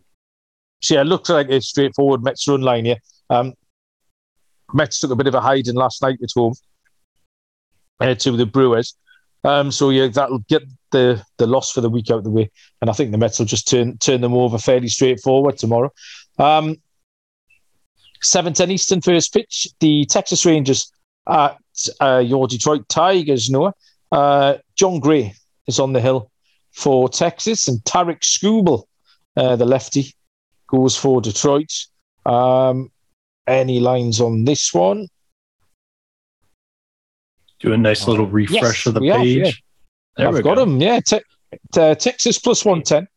so 0.81 0.95
yeah, 0.95 1.01
it 1.01 1.05
looks 1.05 1.29
like 1.29 1.49
a 1.49 1.61
straightforward 1.61 2.23
Mets 2.23 2.47
run 2.47 2.61
line 2.61 2.85
here. 2.85 2.97
Um, 3.29 3.53
Mets 4.73 4.99
took 4.99 5.11
a 5.11 5.15
bit 5.15 5.27
of 5.27 5.35
a 5.35 5.41
hiding 5.41 5.75
last 5.75 6.01
night 6.01 6.19
at 6.21 6.29
home 6.35 6.53
uh, 7.99 8.15
to 8.15 8.31
the 8.31 8.45
Brewers. 8.45 8.95
Um, 9.43 9.71
so 9.71 9.89
yeah, 9.89 10.07
that'll 10.07 10.43
get 10.49 10.63
the 10.91 11.23
the 11.37 11.47
loss 11.47 11.71
for 11.71 11.81
the 11.81 11.89
week 11.89 12.11
out 12.11 12.19
of 12.19 12.23
the 12.23 12.29
way, 12.29 12.51
and 12.81 12.89
I 12.89 12.93
think 12.93 13.11
the 13.11 13.17
Mets 13.17 13.39
will 13.39 13.45
just 13.45 13.67
turn 13.67 13.97
turn 13.97 14.21
them 14.21 14.33
over 14.33 14.57
fairly 14.57 14.89
straightforward 14.89 15.57
tomorrow. 15.57 15.91
Um, 16.37 16.77
7:10 18.23 18.71
Eastern 18.71 19.01
first 19.01 19.33
pitch. 19.33 19.67
The 19.79 20.05
Texas 20.05 20.45
Rangers 20.45 20.91
at 21.29 21.57
uh, 21.99 22.23
your 22.25 22.47
Detroit 22.47 22.89
Tigers. 22.89 23.49
Noah 23.49 23.73
uh, 24.11 24.55
Jon 24.75 24.99
Gray 24.99 25.33
is 25.67 25.79
on 25.79 25.93
the 25.93 26.01
hill 26.01 26.31
for 26.71 27.09
Texas, 27.09 27.67
and 27.67 27.83
Tarik 27.85 28.21
Skubal, 28.21 28.83
uh, 29.35 29.55
the 29.55 29.65
lefty, 29.65 30.13
goes 30.67 30.95
for 30.97 31.21
Detroit. 31.21 31.71
Um, 32.25 32.91
any 33.47 33.79
lines 33.79 34.19
on 34.19 34.45
this 34.45 34.73
one? 34.73 35.07
Do 37.59 37.73
a 37.73 37.77
nice 37.77 38.07
little 38.07 38.27
refresh 38.27 38.61
yes, 38.61 38.85
of 38.85 38.93
the 38.93 38.99
page. 38.99 39.45
Have, 39.45 39.55
yeah. 40.17 40.27
I've 40.27 40.43
got 40.43 40.55
go. 40.55 40.65
them. 40.65 40.79
Yeah, 40.79 40.99
te- 40.99 41.21
te- 41.71 41.95
Texas 41.95 42.37
plus 42.37 42.63
one 42.63 42.83
ten, 42.83 43.07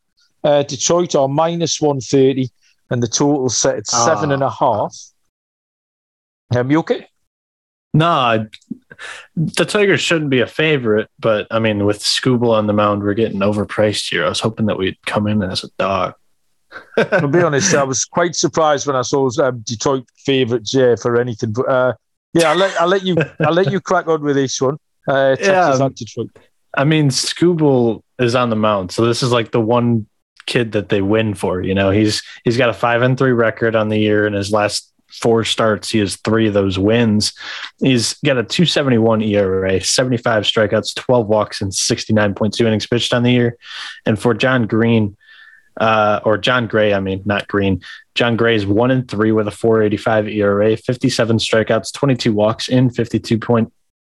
uh, 0.45 0.63
Detroit 0.63 1.15
are 1.15 1.29
minus 1.29 1.81
one 1.81 2.01
thirty, 2.01 2.49
and 2.91 3.03
the 3.03 3.09
total 3.09 3.49
set 3.49 3.77
at 3.77 3.85
ah. 3.93 4.07
seven 4.07 4.33
and 4.33 4.43
a 4.43 4.51
half. 4.51 4.97
Um, 6.55 6.71
you 6.71 6.79
okay? 6.79 7.07
No, 7.93 8.47
the 9.37 9.65
Tigers 9.65 10.01
shouldn't 10.01 10.31
be 10.31 10.41
a 10.41 10.47
favorite, 10.47 11.11
but 11.19 11.47
I 11.51 11.59
mean, 11.59 11.85
with 11.85 12.01
Skubal 12.01 12.51
on 12.51 12.67
the 12.67 12.73
mound, 12.73 13.03
we're 13.03 13.15
getting 13.15 13.41
overpriced 13.41 14.11
here. 14.11 14.25
I 14.25 14.29
was 14.29 14.41
hoping 14.41 14.67
that 14.67 14.79
we'd 14.79 15.01
come 15.07 15.27
in 15.27 15.43
as 15.43 15.65
a 15.65 15.69
dog. 15.79 16.15
to 16.97 17.29
be 17.29 17.43
honest, 17.43 17.75
I 17.75 17.83
was 17.83 18.05
quite 18.05 18.37
surprised 18.37 18.87
when 18.87 18.95
I 18.95 19.03
saw 19.03 19.29
um, 19.43 19.61
Detroit 19.61 20.07
favourites 20.25 20.73
yeah, 20.73 20.95
for 20.95 21.21
anything. 21.21 21.53
But 21.53 21.69
uh, 21.69 21.95
yeah, 22.33 22.51
I'll 22.51 22.57
let, 22.57 22.81
I'll 22.81 22.89
let 22.89 23.03
you 23.03 23.17
I'll 23.41 23.53
let 23.53 23.73
you 23.73 23.81
crack 23.81 24.07
on 24.07 24.23
with 24.23 24.37
this 24.37 24.61
one. 24.61 24.77
Uh, 25.09 25.37
yeah, 25.41 25.89
Detroit. 25.95 26.31
I 26.77 26.85
mean, 26.85 27.09
Skubal 27.09 28.03
is 28.21 28.37
on 28.37 28.51
the 28.51 28.57
mound, 28.57 28.93
so 28.93 29.05
this 29.05 29.23
is 29.23 29.33
like 29.33 29.51
the 29.51 29.61
one 29.61 30.07
kid 30.47 30.73
that 30.73 30.89
they 30.89 31.03
win 31.03 31.35
for. 31.35 31.61
You 31.61 31.75
know, 31.75 31.91
he's 31.91 32.23
he's 32.45 32.57
got 32.57 32.69
a 32.69 32.75
five 32.75 33.03
and 33.03 33.19
three 33.19 33.33
record 33.33 33.75
on 33.75 33.89
the 33.89 33.99
year 33.99 34.27
in 34.27 34.35
his 34.35 34.53
last 34.53 34.90
four 35.13 35.45
starts. 35.45 35.91
He 35.91 35.99
has 35.99 36.17
three 36.17 36.47
of 36.47 36.55
those 36.55 36.79
wins. 36.79 37.33
He's 37.79 38.15
got 38.25 38.39
a 38.39 38.45
271 38.45 39.23
ERA, 39.23 39.81
75 39.81 40.45
strikeouts, 40.45 40.95
12 40.95 41.27
walks, 41.27 41.61
and 41.61 41.73
69.2 41.73 42.61
innings 42.67 42.87
pitched 42.87 43.13
on 43.13 43.23
the 43.23 43.33
year. 43.33 43.57
And 44.07 44.19
for 44.19 44.35
John 44.35 44.67
Green, 44.67 45.17
uh, 45.81 46.21
or 46.25 46.37
Jon 46.37 46.67
Gray, 46.67 46.93
I 46.93 47.01
mean, 47.01 47.23
not 47.25 47.49
Green. 47.49 47.81
Jon 48.15 48.37
Gray 48.37 48.55
is 48.55 48.67
one 48.67 48.91
and 48.91 49.09
three 49.09 49.33
with 49.33 49.49
a 49.49 49.53
485 49.53 50.29
ERA, 50.29 50.77
57 50.77 51.39
strikeouts, 51.39 51.93
22 51.93 52.33
walks 52.33 52.69
in 52.69 52.91
52.1 52.91 53.71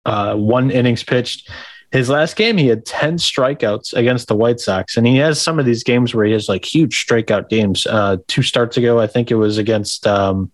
uh, 0.07 0.71
innings 0.71 1.03
pitched. 1.03 1.51
His 1.97 2.11
last 2.11 2.37
game, 2.37 2.59
he 2.59 2.67
had 2.67 2.85
10 2.85 3.17
strikeouts 3.17 3.95
against 3.95 4.29
the 4.29 4.37
White 4.37 4.61
Sox, 4.61 4.99
and 4.99 5.07
he 5.07 5.17
has 5.17 5.41
some 5.41 5.59
of 5.59 5.65
these 5.65 5.83
games 5.83 6.15
where 6.15 6.27
he 6.27 6.33
has 6.33 6.47
like 6.47 6.63
huge 6.63 7.07
strikeout 7.07 7.49
games. 7.49 7.87
Uh, 7.87 8.19
two 8.27 8.43
starts 8.43 8.77
ago, 8.77 9.01
I 9.01 9.07
think 9.07 9.31
it 9.31 9.37
was 9.37 9.57
against 9.57 10.07
um, 10.07 10.53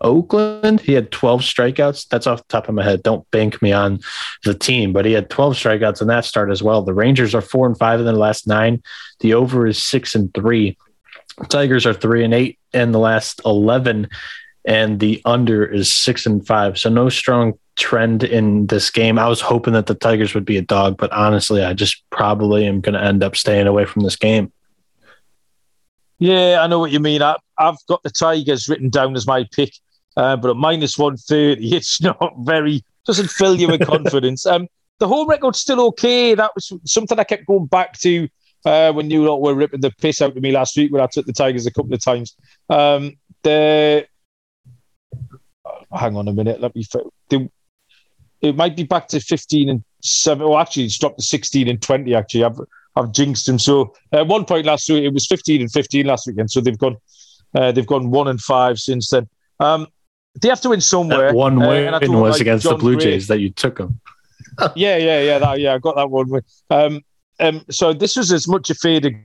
Oakland. 0.00 0.80
He 0.80 0.94
had 0.94 1.12
12 1.12 1.42
strikeouts. 1.42 2.08
That's 2.08 2.26
off 2.26 2.38
the 2.38 2.48
top 2.48 2.68
of 2.68 2.74
my 2.74 2.82
head. 2.82 3.04
Don't 3.04 3.30
bank 3.30 3.62
me 3.62 3.70
on 3.70 4.00
the 4.42 4.52
team, 4.52 4.92
but 4.92 5.04
he 5.04 5.12
had 5.12 5.30
12 5.30 5.54
strikeouts 5.54 6.02
in 6.02 6.08
that 6.08 6.24
start 6.24 6.50
as 6.50 6.60
well. 6.60 6.82
The 6.82 6.92
Rangers 6.92 7.36
are 7.36 7.40
four 7.40 7.68
and 7.68 7.78
five 7.78 8.00
in 8.00 8.06
the 8.06 8.12
last 8.12 8.48
nine. 8.48 8.82
The 9.20 9.34
over 9.34 9.68
is 9.68 9.80
six 9.80 10.16
and 10.16 10.34
three. 10.34 10.76
Tigers 11.48 11.86
are 11.86 11.94
three 11.94 12.24
and 12.24 12.34
eight 12.34 12.58
in 12.72 12.90
the 12.90 12.98
last 12.98 13.40
11 13.44 14.08
and 14.64 15.00
the 15.00 15.22
under 15.24 15.64
is 15.64 15.90
six 15.90 16.26
and 16.26 16.46
five. 16.46 16.78
So 16.78 16.90
no 16.90 17.08
strong 17.08 17.58
trend 17.80 18.22
in 18.22 18.66
this 18.66 18.90
game. 18.90 19.18
I 19.18 19.26
was 19.26 19.40
hoping 19.40 19.72
that 19.72 19.86
the 19.86 19.94
Tigers 19.94 20.34
would 20.34 20.44
be 20.44 20.58
a 20.58 20.62
dog, 20.62 20.98
but 20.98 21.10
honestly, 21.12 21.64
I 21.64 21.72
just 21.72 22.04
probably 22.10 22.66
am 22.66 22.80
going 22.80 22.94
to 22.94 23.02
end 23.02 23.24
up 23.24 23.34
staying 23.34 23.66
away 23.66 23.86
from 23.86 24.02
this 24.02 24.16
game. 24.16 24.52
Yeah, 26.18 26.60
I 26.60 26.66
know 26.66 26.78
what 26.78 26.92
you 26.92 27.00
mean. 27.00 27.22
I, 27.22 27.36
have 27.58 27.78
got 27.88 28.02
the 28.02 28.10
Tigers 28.10 28.68
written 28.68 28.90
down 28.90 29.16
as 29.16 29.26
my 29.26 29.44
pick, 29.50 29.72
uh, 30.16 30.36
but 30.36 30.50
at 30.50 30.56
minus 30.56 30.98
130, 30.98 31.66
it's 31.76 32.00
not 32.02 32.34
very, 32.40 32.84
doesn't 33.06 33.30
fill 33.30 33.56
you 33.58 33.68
with 33.68 33.86
confidence. 33.86 34.44
Um, 34.44 34.68
the 34.98 35.08
home 35.08 35.28
record's 35.28 35.58
still 35.58 35.80
okay. 35.86 36.34
That 36.34 36.52
was 36.54 36.72
something 36.84 37.18
I 37.18 37.24
kept 37.24 37.46
going 37.46 37.66
back 37.66 37.98
to 38.00 38.28
uh, 38.66 38.92
when 38.92 39.10
you 39.10 39.24
lot 39.24 39.40
were 39.40 39.54
ripping 39.54 39.80
the 39.80 39.90
piss 39.90 40.20
out 40.20 40.36
of 40.36 40.42
me 40.42 40.52
last 40.52 40.76
week 40.76 40.92
when 40.92 41.00
I 41.02 41.08
took 41.10 41.24
the 41.24 41.32
Tigers 41.32 41.64
a 41.64 41.72
couple 41.72 41.94
of 41.94 42.04
times. 42.04 42.36
Um, 42.68 43.16
the 43.42 44.06
hang 45.90 46.16
on 46.16 46.28
a 46.28 46.32
minute. 46.32 46.60
Let 46.60 46.74
me. 46.74 46.84
The, 47.30 47.50
it 48.42 48.56
might 48.56 48.76
be 48.76 48.84
back 48.84 49.08
to 49.08 49.20
15 49.20 49.68
and 49.68 49.84
7. 50.02 50.46
Oh, 50.46 50.58
actually, 50.58 50.84
it's 50.84 50.98
dropped 50.98 51.18
to 51.18 51.24
16 51.24 51.68
and 51.68 51.80
20, 51.80 52.14
actually. 52.14 52.44
I've, 52.44 52.58
I've 52.96 53.12
jinxed 53.12 53.46
them. 53.46 53.58
So 53.58 53.94
at 54.12 54.26
one 54.26 54.44
point 54.44 54.66
last 54.66 54.88
week, 54.88 55.04
it 55.04 55.12
was 55.12 55.26
15 55.26 55.60
and 55.60 55.70
15 55.70 56.06
last 56.06 56.26
weekend. 56.26 56.50
So 56.50 56.60
they've 56.60 56.78
gone 56.78 56.96
uh, 57.54 57.72
they've 57.72 57.86
gone 57.86 58.10
1 58.10 58.28
and 58.28 58.40
5 58.40 58.78
since 58.78 59.10
then. 59.10 59.28
Um, 59.58 59.88
they 60.40 60.48
have 60.48 60.60
to 60.60 60.70
win 60.70 60.80
somewhere. 60.80 61.28
That 61.28 61.34
one 61.34 61.60
uh, 61.60 61.68
win 61.68 61.94
uh, 61.94 62.00
was 62.20 62.34
like 62.34 62.42
against 62.42 62.64
John 62.64 62.74
the 62.74 62.78
Blue 62.78 62.94
Gray. 62.94 63.04
Jays 63.04 63.26
that 63.26 63.40
you 63.40 63.50
took 63.50 63.78
them. 63.78 64.00
yeah, 64.76 64.96
yeah, 64.96 65.20
yeah. 65.20 65.38
That, 65.38 65.60
yeah, 65.60 65.74
I 65.74 65.78
got 65.78 65.96
that 65.96 66.10
one 66.10 66.28
win. 66.28 66.42
Um, 66.70 67.02
um, 67.40 67.64
so 67.70 67.92
this 67.92 68.16
was 68.16 68.32
as 68.32 68.46
much 68.46 68.70
a 68.70 68.74
fade 68.74 69.24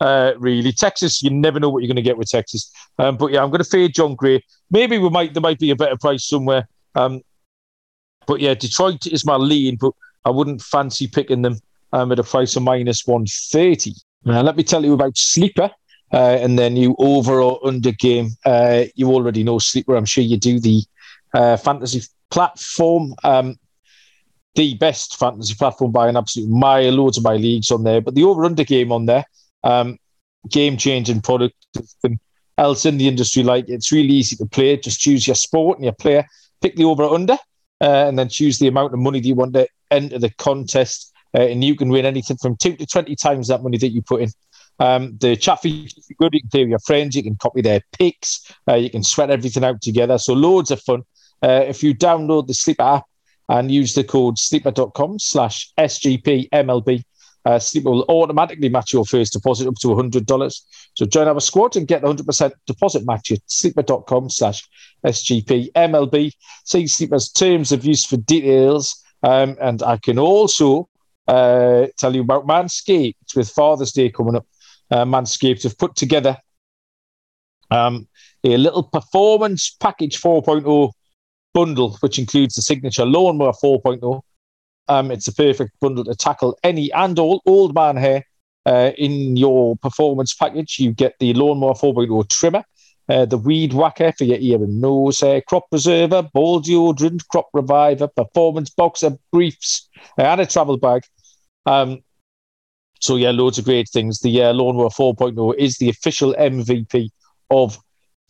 uh, 0.00 0.32
really. 0.38 0.72
Texas, 0.72 1.22
you 1.22 1.30
never 1.30 1.58
know 1.58 1.68
what 1.68 1.82
you're 1.82 1.88
going 1.88 1.96
to 1.96 2.02
get 2.02 2.18
with 2.18 2.28
Texas. 2.28 2.70
Um, 2.98 3.16
but 3.16 3.32
yeah, 3.32 3.42
I'm 3.42 3.50
going 3.50 3.62
to 3.62 3.68
fade 3.68 3.94
Jon 3.94 4.14
Gray. 4.14 4.44
Maybe 4.70 4.98
we 4.98 5.08
might 5.10 5.34
there 5.34 5.40
might 5.40 5.58
be 5.58 5.70
a 5.70 5.76
better 5.76 5.96
price 5.96 6.24
somewhere. 6.24 6.68
Um, 6.94 7.22
but 8.26 8.40
yeah, 8.40 8.54
Detroit 8.54 9.06
is 9.06 9.24
my 9.24 9.36
lead, 9.36 9.78
but 9.78 9.92
I 10.24 10.30
wouldn't 10.30 10.62
fancy 10.62 11.06
picking 11.06 11.42
them 11.42 11.58
um, 11.92 12.12
at 12.12 12.18
a 12.18 12.24
price 12.24 12.56
of 12.56 12.62
minus 12.62 13.06
130. 13.06 13.92
Now, 14.24 14.42
let 14.42 14.56
me 14.56 14.62
tell 14.62 14.84
you 14.84 14.94
about 14.94 15.16
Sleeper. 15.16 15.70
Uh, 16.12 16.36
and 16.42 16.58
then 16.58 16.76
you 16.76 16.94
over 16.98 17.40
or 17.40 17.58
under 17.66 17.90
game. 17.90 18.28
Uh, 18.44 18.84
you 18.94 19.08
already 19.08 19.42
know 19.42 19.58
Sleeper. 19.58 19.96
I'm 19.96 20.04
sure 20.04 20.22
you 20.22 20.36
do 20.36 20.60
the 20.60 20.82
uh, 21.32 21.56
fantasy 21.56 22.02
platform. 22.30 23.14
Um, 23.24 23.58
the 24.54 24.74
best 24.74 25.18
fantasy 25.18 25.54
platform 25.54 25.90
by 25.90 26.08
an 26.08 26.18
absolute 26.18 26.50
mile. 26.50 26.92
Loads 26.92 27.16
of 27.16 27.24
my 27.24 27.36
leagues 27.36 27.70
on 27.70 27.84
there, 27.84 28.02
but 28.02 28.14
the 28.14 28.24
over 28.24 28.44
under 28.44 28.62
game 28.62 28.92
on 28.92 29.06
there 29.06 29.24
um, 29.64 29.98
game 30.48 30.76
changing 30.76 31.20
product. 31.20 31.56
Else 32.58 32.84
in 32.84 32.98
the 32.98 33.08
industry, 33.08 33.42
like 33.42 33.68
it's 33.68 33.90
really 33.90 34.12
easy 34.12 34.36
to 34.36 34.44
play. 34.44 34.76
Just 34.76 35.00
choose 35.00 35.26
your 35.26 35.34
sport 35.34 35.78
and 35.78 35.84
your 35.84 35.94
player, 35.94 36.26
pick 36.60 36.76
the 36.76 36.84
over 36.84 37.04
or 37.04 37.14
under, 37.14 37.38
uh, 37.82 38.06
and 38.06 38.18
then 38.18 38.28
choose 38.28 38.58
the 38.58 38.68
amount 38.68 38.94
of 38.94 39.00
money 39.00 39.20
that 39.20 39.26
you 39.26 39.34
want 39.34 39.52
to 39.54 39.66
enter 39.90 40.18
the 40.18 40.30
contest. 40.30 41.12
Uh, 41.34 41.42
and 41.42 41.64
you 41.64 41.74
can 41.74 41.88
win 41.88 42.06
anything 42.06 42.36
from 42.36 42.56
two 42.56 42.76
to 42.76 42.86
20 42.86 43.16
times 43.16 43.48
that 43.48 43.62
money 43.62 43.78
that 43.78 43.88
you 43.88 44.02
put 44.02 44.22
in. 44.22 44.30
Um, 44.78 45.16
the 45.20 45.36
chat 45.36 45.60
feature 45.60 46.00
good. 46.18 46.34
You 46.34 46.40
can 46.40 46.50
play 46.50 46.60
with 46.62 46.70
your 46.70 46.78
friends. 46.80 47.16
You 47.16 47.22
can 47.22 47.36
copy 47.36 47.60
their 47.60 47.80
picks. 47.92 48.52
Uh, 48.68 48.74
you 48.74 48.90
can 48.90 49.02
sweat 49.02 49.30
everything 49.30 49.64
out 49.64 49.80
together. 49.82 50.18
So 50.18 50.32
loads 50.32 50.70
of 50.70 50.80
fun. 50.82 51.02
Uh, 51.42 51.64
if 51.66 51.82
you 51.82 51.94
download 51.94 52.46
the 52.46 52.54
Sleeper 52.54 52.82
app 52.82 53.04
and 53.48 53.70
use 53.70 53.94
the 53.94 54.04
code 54.04 54.38
sleeper.com 54.38 55.18
slash 55.18 55.72
SGPMLB, 55.78 57.02
uh, 57.44 57.58
Sleeper 57.58 57.90
will 57.90 58.04
automatically 58.08 58.68
match 58.68 58.92
your 58.92 59.04
first 59.04 59.32
deposit 59.32 59.66
up 59.66 59.74
to 59.76 59.88
$100. 59.88 60.60
So 60.94 61.06
join 61.06 61.28
our 61.28 61.40
squad 61.40 61.76
and 61.76 61.88
get 61.88 62.02
the 62.02 62.08
100% 62.08 62.52
deposit 62.66 63.04
match 63.04 63.32
at 63.32 63.40
sleeper.com 63.46 64.30
slash 64.30 64.68
SGP 65.04 65.72
MLB. 65.72 66.32
See 66.64 66.86
Sleeper's 66.86 67.30
terms 67.30 67.72
of 67.72 67.84
use 67.84 68.04
for 68.04 68.16
details. 68.18 69.02
Um, 69.24 69.56
and 69.60 69.82
I 69.82 69.96
can 69.96 70.18
also 70.18 70.88
uh, 71.26 71.86
tell 71.98 72.14
you 72.14 72.22
about 72.22 72.46
Manscaped 72.46 73.34
with 73.34 73.50
Father's 73.50 73.92
Day 73.92 74.10
coming 74.10 74.36
up. 74.36 74.46
Uh, 74.90 75.04
Manscaped 75.04 75.62
have 75.64 75.78
put 75.78 75.96
together 75.96 76.36
um, 77.70 78.06
a 78.44 78.56
little 78.56 78.82
performance 78.82 79.74
package 79.80 80.20
4.0 80.20 80.92
bundle, 81.54 81.96
which 82.00 82.18
includes 82.18 82.54
the 82.54 82.62
signature 82.62 83.04
lawnmower 83.04 83.52
4.0 83.52 84.22
um, 84.92 85.10
it's 85.10 85.28
a 85.28 85.34
perfect 85.34 85.78
bundle 85.80 86.04
to 86.04 86.14
tackle 86.14 86.58
any 86.62 86.92
and 86.92 87.18
all 87.18 87.42
old 87.46 87.74
man 87.74 87.96
hair. 87.96 88.24
Uh, 88.64 88.92
in 88.96 89.36
your 89.36 89.76
performance 89.78 90.34
package, 90.34 90.78
you 90.78 90.92
get 90.92 91.14
the 91.18 91.34
Lawnmower 91.34 91.74
4.0 91.74 92.28
trimmer, 92.28 92.62
uh, 93.08 93.24
the 93.24 93.36
Weed 93.36 93.72
Whacker 93.72 94.12
for 94.12 94.22
your 94.22 94.38
ear 94.38 94.62
and 94.62 94.80
nose 94.80 95.18
hair, 95.18 95.40
Crop 95.40 95.68
Preserver, 95.68 96.22
Ball 96.22 96.62
Deodorant, 96.62 97.26
Crop 97.26 97.48
Reviver, 97.52 98.06
Performance 98.06 98.70
Boxer, 98.70 99.18
Briefs, 99.32 99.88
uh, 100.16 100.22
and 100.22 100.42
a 100.42 100.46
travel 100.46 100.76
bag. 100.76 101.02
Um, 101.66 102.04
so, 103.00 103.16
yeah, 103.16 103.32
loads 103.32 103.58
of 103.58 103.64
great 103.64 103.88
things. 103.88 104.20
The 104.20 104.44
uh, 104.44 104.52
Lawnmower 104.52 104.90
4.0 104.90 105.56
is 105.56 105.78
the 105.78 105.88
official 105.88 106.32
MVP 106.34 107.08
of 107.50 107.76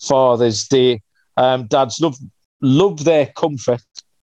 Father's 0.00 0.66
Day. 0.66 1.02
Um, 1.36 1.66
dads 1.66 2.00
love 2.00 2.16
love 2.62 3.04
their 3.04 3.26
comfort 3.26 3.82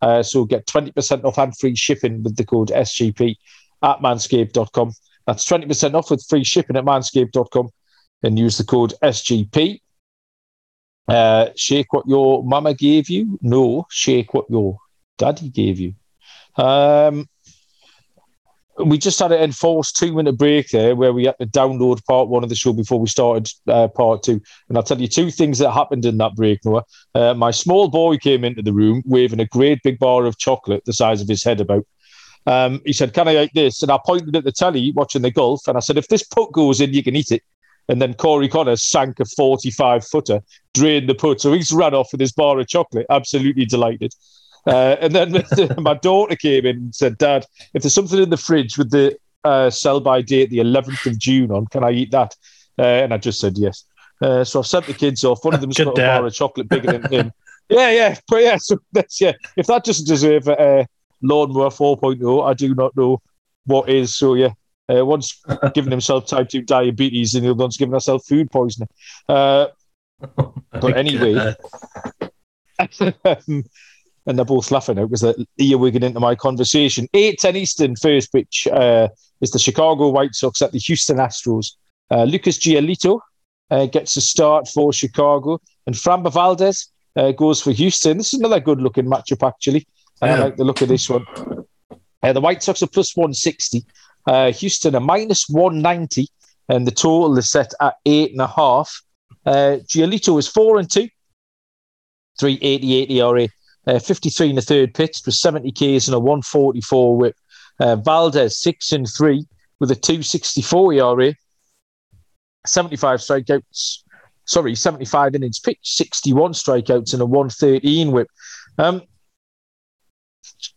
Uh, 0.06 0.22
so 0.22 0.45
get 0.45 0.68
20% 0.68 1.24
off 1.24 1.39
and 1.39 1.58
free 1.58 1.76
shipping 1.76 2.22
with 2.22 2.36
the 2.36 2.45
code 2.45 2.68
SGP 2.68 3.38
at 3.82 3.97
manscaped.com. 4.01 4.91
That's 5.26 5.49
20% 5.49 5.95
off 5.95 6.12
with 6.12 6.24
free 6.30 6.43
shipping 6.43 6.76
at 6.76 6.86
manscaped.com 6.86 7.70
and 8.22 8.38
use 8.38 8.60
the 8.60 8.66
code 8.66 8.93
SGP. 9.01 9.82
Uh, 11.08 11.47
shake 11.56 11.91
what 11.91 12.08
your 12.08 12.43
mama 12.43 12.76
gave 12.76 13.10
you. 13.10 13.39
No, 13.41 13.88
shake 13.89 14.36
what 14.36 14.45
your 14.47 14.78
daddy 15.18 15.49
gave 15.49 15.80
you. 15.80 15.95
Um, 16.56 17.28
we 18.84 18.97
just 18.97 19.19
had 19.19 19.32
an 19.32 19.41
enforced 19.41 19.95
two 19.95 20.13
minute 20.13 20.38
break 20.38 20.69
there 20.69 20.95
where 20.95 21.13
we 21.13 21.26
had 21.26 21.38
to 21.39 21.45
download 21.45 22.03
part 22.05 22.28
one 22.28 22.43
of 22.43 22.49
the 22.49 22.55
show 22.55 22.73
before 22.73 22.99
we 22.99 23.07
started 23.07 23.49
uh, 23.67 23.88
part 23.88 24.23
two. 24.23 24.41
And 24.67 24.78
I'll 24.78 24.84
tell 24.84 24.99
you 24.99 25.07
two 25.07 25.32
things 25.32 25.59
that 25.59 25.71
happened 25.71 26.05
in 26.05 26.17
that 26.17 26.36
break, 26.36 26.63
Noah. 26.65 26.84
Uh, 27.13 27.34
my 27.34 27.51
small 27.51 27.88
boy 27.88 28.17
came 28.17 28.43
into 28.43 28.61
the 28.61 28.73
room 28.73 29.01
waving 29.05 29.39
a 29.39 29.45
great 29.45 29.82
big 29.84 29.97
bar 29.99 30.26
of 30.26 30.38
chocolate 30.38 30.84
the 30.86 30.93
size 30.93 31.21
of 31.21 31.28
his 31.28 31.43
head 31.43 31.61
about. 31.61 31.86
Um, 32.47 32.82
he 32.86 32.93
said, 32.93 33.13
Can 33.13 33.28
I 33.28 33.43
eat 33.43 33.51
this? 33.55 33.82
And 33.82 33.91
I 33.91 33.99
pointed 34.05 34.36
at 34.36 34.43
the 34.43 34.51
telly 34.51 34.91
watching 34.91 35.21
the 35.21 35.32
golf 35.32 35.67
and 35.67 35.78
I 35.78 35.80
said, 35.80 35.97
If 35.97 36.09
this 36.09 36.23
putt 36.23 36.51
goes 36.51 36.82
in, 36.82 36.93
you 36.93 37.03
can 37.03 37.15
eat 37.15 37.32
it. 37.32 37.43
And 37.88 38.01
then 38.01 38.13
Corey 38.15 38.49
Conners 38.49 38.84
sank 38.84 39.19
a 39.19 39.26
45 39.26 40.05
footer, 40.07 40.41
drained 40.73 41.07
the 41.07 41.15
putt. 41.15 41.41
So 41.41 41.53
he's 41.53 41.71
run 41.71 41.93
off 41.93 42.09
with 42.11 42.21
his 42.21 42.34
bar 42.34 42.59
of 42.59 42.67
chocolate, 42.67 43.05
absolutely 43.09 43.65
delighted. 43.65 44.13
Uh, 44.66 44.95
and 44.99 45.13
then 45.13 45.43
my 45.78 45.93
daughter 45.93 46.36
came 46.36 46.66
in 46.66 46.78
and 46.78 46.95
said, 46.95 47.18
Dad, 47.18 47.45
if 47.74 47.84
there's 47.84 47.93
something 47.93 48.22
in 48.22 48.30
the 48.30 48.38
fridge 48.38 48.78
with 48.78 48.91
the 48.91 49.18
uh, 49.43 49.70
sell 49.70 49.99
by 49.99 50.22
date 50.22 50.49
the 50.49 50.59
11th 50.59 51.05
of 51.05 51.20
June 51.20 51.51
on, 51.51 51.68
can 51.68 51.84
I 51.84 51.91
eat 51.91 52.11
that? 52.11 52.36
Uh, 52.78 52.84
and 52.84 53.13
I 53.13 53.18
just 53.18 53.39
said 53.39 53.57
yes. 53.57 53.86
Uh, 54.22 54.43
so 54.43 54.59
I've 54.59 54.68
sent 54.68 54.86
the 54.86 54.93
kids 54.93 55.24
off. 55.24 55.43
One 55.43 55.53
of 55.53 55.61
them's 55.61 55.78
got 55.78 55.88
a 55.88 56.01
bar 56.01 56.26
of 56.26 56.34
chocolate 56.34 56.70
bigger 56.70 56.97
than 56.97 57.11
him. 57.11 57.32
yeah, 57.70 57.91
yeah. 57.91 58.16
But 58.28 58.43
yeah, 58.43 58.57
so 58.57 58.80
that's, 58.91 59.22
yeah. 59.22 59.34
If 59.55 59.68
that 59.68 59.84
doesn't 59.84 60.07
deserve 60.07 60.47
a 60.47 60.88
lawnmower 61.22 61.70
4.0, 61.70 62.47
I 62.47 62.53
do 62.53 62.74
not 62.74 62.95
know 62.95 63.22
what 63.66 63.89
is. 63.89 64.16
So 64.16 64.34
yeah, 64.34 64.53
uh, 64.93 65.05
one's 65.05 65.41
giving 65.74 65.91
himself 65.91 66.28
type 66.28 66.49
2 66.49 66.61
diabetes 66.61 67.36
and 67.36 67.45
the 67.45 67.51
other 67.51 67.63
one's 67.63 67.78
giving 67.78 67.93
herself 67.93 68.26
food 68.26 68.51
poisoning. 68.51 68.89
Uh, 69.28 69.68
but 70.36 70.95
anyway, 70.95 71.53
um, 73.26 73.63
and 74.26 74.38
they're 74.38 74.45
both 74.45 74.71
laughing 74.71 74.97
out 74.99 75.09
because 75.09 75.21
they're 75.21 75.36
earwigging 75.59 76.03
into 76.03 76.19
my 76.19 76.36
conversation. 76.36 77.07
8 77.13 77.39
10 77.39 77.55
Eastern, 77.55 77.95
first 77.95 78.32
pitch 78.32 78.67
uh, 78.71 79.07
is 79.41 79.51
the 79.51 79.59
Chicago 79.59 80.09
White 80.09 80.34
Sox 80.34 80.61
at 80.61 80.71
the 80.71 80.80
Houston 80.80 81.17
Astros. 81.17 81.73
Uh, 82.11 82.23
Lucas 82.23 82.57
Giolito 82.57 83.19
uh, 83.71 83.86
gets 83.88 84.15
a 84.17 84.21
start 84.21 84.67
for 84.67 84.93
Chicago, 84.93 85.59
and 85.86 85.95
Framber 85.95 86.32
Valdez 86.32 86.91
uh, 87.15 87.32
goes 87.32 87.61
for 87.61 87.71
Houston. 87.71 88.17
This 88.17 88.34
is 88.34 88.39
another 88.39 88.59
good 88.59 88.82
looking 88.82 89.05
matchup, 89.05 89.47
actually. 89.47 89.88
Yeah. 90.21 90.36
I 90.36 90.39
like 90.39 90.57
the 90.57 90.63
look 90.63 90.82
of 90.82 90.88
this 90.88 91.09
one. 91.09 91.26
Uh, 92.23 92.34
the 92.34 92.41
White 92.41 92.63
Sox 92.63 92.82
are 92.82 92.88
plus 92.88 93.15
160, 93.15 93.86
uh, 94.28 94.51
Houston 94.51 94.95
are 94.95 95.01
minus 95.01 95.47
190, 95.49 96.28
and 96.69 96.88
the 96.88 96.91
total 96.91 97.38
is 97.38 97.51
set 97.51 97.73
at 97.80 97.95
eight 98.05 98.32
and 98.32 98.41
a 98.41 98.47
half. 98.47 99.01
Giolito 99.45 100.39
is 100.39 100.47
4 100.47 100.80
and 100.80 100.89
2, 100.89 101.07
388 102.39 103.11
ERA 103.11 103.47
uh, 103.88 103.99
53 103.99 104.49
in 104.49 104.55
the 104.55 104.61
third 104.61 104.93
pitch 104.93 105.21
with 105.25 105.36
70 105.36 105.71
Ks 105.71 106.07
and 106.07 106.15
a 106.15 106.19
144 106.19 107.17
whip. 107.17 107.36
Uh, 107.79 107.95
Valdez, 107.97 108.57
6 108.57 108.91
and 108.93 109.07
3 109.07 109.45
with 109.79 109.91
a 109.91 109.95
264 109.95 110.93
ERA, 110.93 111.33
75 112.65 113.19
strikeouts. 113.19 113.99
Sorry, 114.45 114.75
75 114.75 115.36
innings 115.36 115.59
pitched, 115.59 115.88
61 115.88 116.53
strikeouts, 116.53 117.13
and 117.13 117.21
a 117.21 117.25
113 117.25 118.11
whip. 118.11 118.27
Um, 118.77 119.01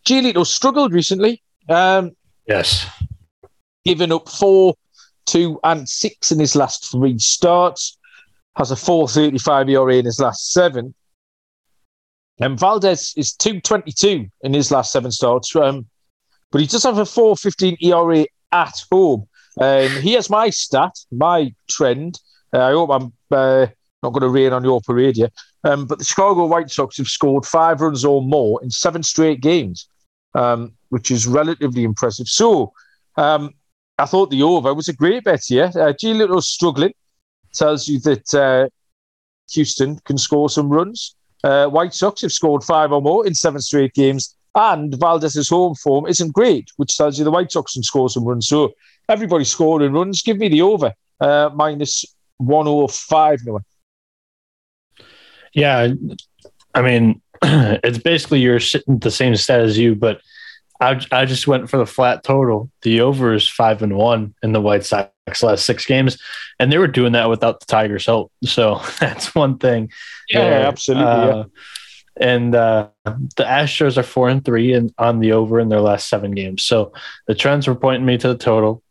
Giolito 0.07 0.47
struggled 0.47 0.93
recently. 0.93 1.43
Um, 1.69 2.13
yes. 2.47 2.87
Given 3.85 4.11
up 4.11 4.29
four, 4.29 4.75
two, 5.27 5.61
and 5.65 5.89
six 5.89 6.33
in 6.33 6.41
his 6.41 6.57
last 6.57 6.91
three 6.91 7.19
starts. 7.19 7.97
Has 8.57 8.71
a 8.71 8.77
435 8.77 9.69
ERA 9.69 9.95
in 9.95 10.05
his 10.05 10.19
last 10.19 10.51
seven. 10.51 10.95
And 12.41 12.59
Valdez 12.59 13.15
is 13.17 13.33
222 13.35 14.27
in 14.43 14.55
his 14.55 14.71
last 14.71 14.93
seven 14.93 15.11
starts, 15.11 15.55
um, 15.57 15.87
but 16.51 16.61
he 16.61 16.67
does 16.67 16.85
have 16.85 16.99
a 16.99 17.07
415 17.07 17.77
ERA 17.81 18.27
at 18.53 18.83
home. 18.91 19.27
Um, 19.61 19.89
here's 20.03 20.31
my 20.31 20.51
stat, 20.51 20.97
my 21.11 21.53
trend. 21.69 22.21
Uh, 22.53 22.63
I 22.65 22.71
hope 22.71 22.91
I'm 22.91 23.13
uh, 23.31 23.67
not 24.03 24.11
going 24.11 24.23
to 24.23 24.29
rain 24.29 24.53
on 24.53 24.65
your 24.65 24.81
parade 24.81 25.17
here. 25.17 25.31
Um, 25.65 25.87
but 25.87 25.99
the 25.99 26.05
Chicago 26.05 26.47
White 26.47 26.71
Sox 26.71 26.99
have 26.99 27.09
scored 27.09 27.45
five 27.45 27.81
runs 27.81 28.05
or 28.05 28.23
more 28.23 28.63
in 28.63 28.71
seven 28.71 29.03
straight 29.03 29.41
games, 29.41 29.89
um, 30.35 30.73
which 30.91 31.11
is 31.11 31.27
relatively 31.27 31.83
impressive. 31.83 32.29
So 32.29 32.73
um, 33.17 33.55
I 33.99 34.07
thought 34.07 34.31
the 34.31 34.45
over 34.45 34.73
was 34.73 34.89
a 34.89 34.93
great 34.93 35.25
bet 35.25 35.43
here. 35.45 35.73
Uh, 35.75 35.93
Giolito 35.93 36.41
struggling 36.41 36.95
tells 37.53 37.89
you 37.89 37.99
that 38.01 38.35
uh, 38.35 38.69
Houston 39.53 39.99
can 40.05 40.19
score 40.19 40.49
some 40.49 40.69
runs. 40.69 41.17
Uh, 41.45 41.67
White 41.67 41.95
Sox 41.95 42.23
have 42.23 42.33
scored 42.33 42.65
five 42.65 42.93
or 42.93 43.01
more 43.01 43.27
in 43.27 43.35
seven 43.35 43.61
straight 43.61 43.95
games, 43.95 44.35
and 44.55 44.95
Valdez's 44.95 45.49
home 45.49 45.75
form 45.75 46.07
isn't 46.07 46.33
great, 46.33 46.71
which 46.77 46.97
tells 46.97 47.19
you 47.19 47.25
the 47.25 47.31
White 47.31 47.53
Sox 47.53 47.75
can 47.75 47.83
score 47.83 48.09
some 48.09 48.25
runs. 48.25 48.49
So 48.49 48.73
everybody 49.09 49.45
scoring 49.45 49.93
runs. 49.93 50.23
Give 50.23 50.39
me 50.39 50.49
the 50.49 50.63
over 50.63 50.93
uh, 51.21 51.51
minus 51.55 52.05
105 52.39 53.41
now. 53.47 53.61
Yeah, 55.53 55.93
I 56.75 56.83
mean, 56.83 57.21
it's 57.43 57.99
basically 57.99 58.41
you're 58.41 58.61
sitting 58.61 58.99
the 58.99 59.11
same 59.11 59.35
stat 59.37 59.61
as 59.61 59.79
you, 59.79 59.95
but 59.95 60.21
I, 60.81 61.01
I 61.11 61.25
just 61.25 61.47
went 61.47 61.69
for 61.69 61.77
the 61.77 61.87
flat 61.87 62.23
total. 62.23 62.71
The 62.83 63.01
over 63.01 63.35
is 63.35 63.49
five 63.49 63.83
and 63.83 63.97
one 63.97 64.35
in 64.43 64.53
the 64.53 64.61
White 64.61 64.85
Sox 64.85 65.11
last 65.43 65.65
six 65.65 65.85
games, 65.87 66.19
and 66.59 66.73
they 66.73 66.79
were 66.79 66.87
doing 66.87 67.13
that 67.13 67.29
without 67.29 67.61
the 67.61 67.67
Tigers' 67.67 68.07
help. 68.07 68.33
So 68.45 68.81
that's 69.01 69.35
one 69.35 69.59
thing. 69.59 69.91
Yeah, 70.29 70.41
absolutely. 70.41 71.07
Uh, 71.07 71.37
yeah. 71.37 71.45
And 72.21 72.55
uh, 72.55 72.89
the 73.05 73.45
Astros 73.45 73.97
are 73.97 74.03
four 74.03 74.29
and 74.29 74.45
three 74.45 74.73
and 74.73 74.93
on 74.99 75.21
the 75.21 75.33
over 75.33 75.61
in 75.61 75.69
their 75.69 75.81
last 75.81 76.09
seven 76.09 76.33
games. 76.33 76.65
So 76.65 76.93
the 77.27 77.35
trends 77.35 77.69
were 77.69 77.77
pointing 77.77 78.07
me 78.07 78.19
to 78.19 78.29
the 78.29 78.37
total. 78.37 78.83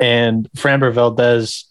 And 0.00 0.50
Framber 0.56 0.92
Valdez 0.92 1.66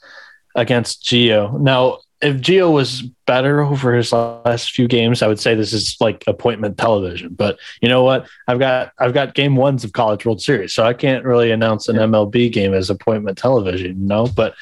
against 0.56 1.04
Gio. 1.04 1.60
Now 1.60 2.00
if 2.22 2.38
Gio 2.38 2.72
was 2.74 3.02
better 3.26 3.62
over 3.62 3.94
his 3.94 4.12
last 4.12 4.72
few 4.72 4.88
games, 4.88 5.22
I 5.22 5.28
would 5.28 5.40
say 5.40 5.56
this 5.56 5.72
is 5.72 5.96
like 6.02 6.24
appointment 6.28 6.78
television. 6.78 7.34
But 7.34 7.58
you 7.82 7.88
know 7.88 8.04
what? 8.04 8.28
I've 8.48 8.60
got 8.60 8.92
I've 8.98 9.14
got 9.14 9.36
game 9.36 9.56
ones 9.56 9.84
of 9.84 9.94
College 9.94 10.26
World 10.26 10.42
Series, 10.42 10.74
so 10.74 10.84
I 10.84 10.94
can't 10.94 11.24
really 11.24 11.52
announce 11.52 11.88
an 11.88 11.96
MLB 11.96 12.52
game 12.52 12.74
as 12.74 12.90
appointment 12.90 13.38
television. 13.38 14.02
You 14.02 14.08
know, 14.08 14.28
but 14.28 14.56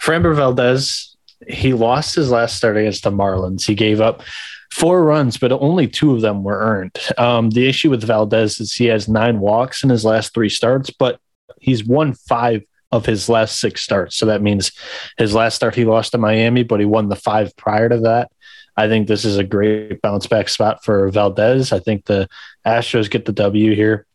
Framber 0.00 0.34
Valdez, 0.34 1.16
he 1.48 1.72
lost 1.72 2.14
his 2.14 2.30
last 2.30 2.56
start 2.56 2.76
against 2.76 3.02
the 3.02 3.10
Marlins. 3.10 3.66
He 3.66 3.74
gave 3.74 4.00
up 4.00 4.22
four 4.70 5.02
runs, 5.02 5.36
but 5.36 5.50
only 5.50 5.88
two 5.88 6.14
of 6.14 6.20
them 6.20 6.44
were 6.44 6.58
earned. 6.58 6.96
Um, 7.18 7.50
the 7.50 7.68
issue 7.68 7.90
with 7.90 8.04
Valdez 8.04 8.60
is 8.60 8.72
he 8.72 8.86
has 8.86 9.08
nine 9.08 9.40
walks 9.40 9.82
in 9.82 9.90
his 9.90 10.04
last 10.04 10.32
three 10.32 10.48
starts, 10.48 10.90
but 10.90 11.18
he's 11.60 11.84
won 11.84 12.14
five 12.14 12.62
of 12.92 13.06
his 13.06 13.28
last 13.28 13.60
six 13.60 13.82
starts. 13.82 14.16
So 14.16 14.26
that 14.26 14.42
means 14.42 14.72
his 15.16 15.34
last 15.34 15.54
start 15.54 15.74
he 15.74 15.84
lost 15.84 16.12
to 16.12 16.18
Miami, 16.18 16.62
but 16.62 16.80
he 16.80 16.86
won 16.86 17.08
the 17.08 17.16
five 17.16 17.56
prior 17.56 17.88
to 17.88 17.98
that. 18.00 18.30
I 18.76 18.88
think 18.88 19.08
this 19.08 19.24
is 19.24 19.36
a 19.36 19.44
great 19.44 20.00
bounce 20.00 20.26
back 20.26 20.48
spot 20.48 20.84
for 20.84 21.08
Valdez. 21.10 21.72
I 21.72 21.80
think 21.80 22.06
the 22.06 22.28
Astros 22.66 23.10
get 23.10 23.24
the 23.24 23.32
W 23.32 23.74
here. 23.74 24.06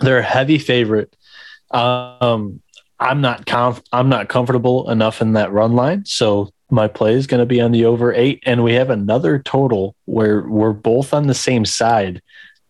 They're 0.00 0.18
a 0.18 0.22
heavy 0.22 0.58
favorite. 0.58 1.16
Um, 1.70 2.60
I'm 3.00 3.20
not 3.20 3.46
conf- 3.46 3.82
I'm 3.92 4.08
not 4.08 4.28
comfortable 4.28 4.90
enough 4.90 5.22
in 5.22 5.32
that 5.32 5.52
run 5.52 5.74
line, 5.74 6.04
so 6.04 6.50
my 6.70 6.88
play 6.88 7.14
is 7.14 7.26
going 7.26 7.40
to 7.40 7.46
be 7.46 7.60
on 7.60 7.72
the 7.72 7.84
over 7.84 8.12
eight, 8.12 8.42
and 8.46 8.62
we 8.62 8.74
have 8.74 8.90
another 8.90 9.38
total 9.38 9.94
where 10.04 10.42
we're 10.42 10.72
both 10.72 11.12
on 11.12 11.26
the 11.26 11.34
same 11.34 11.64
side, 11.64 12.22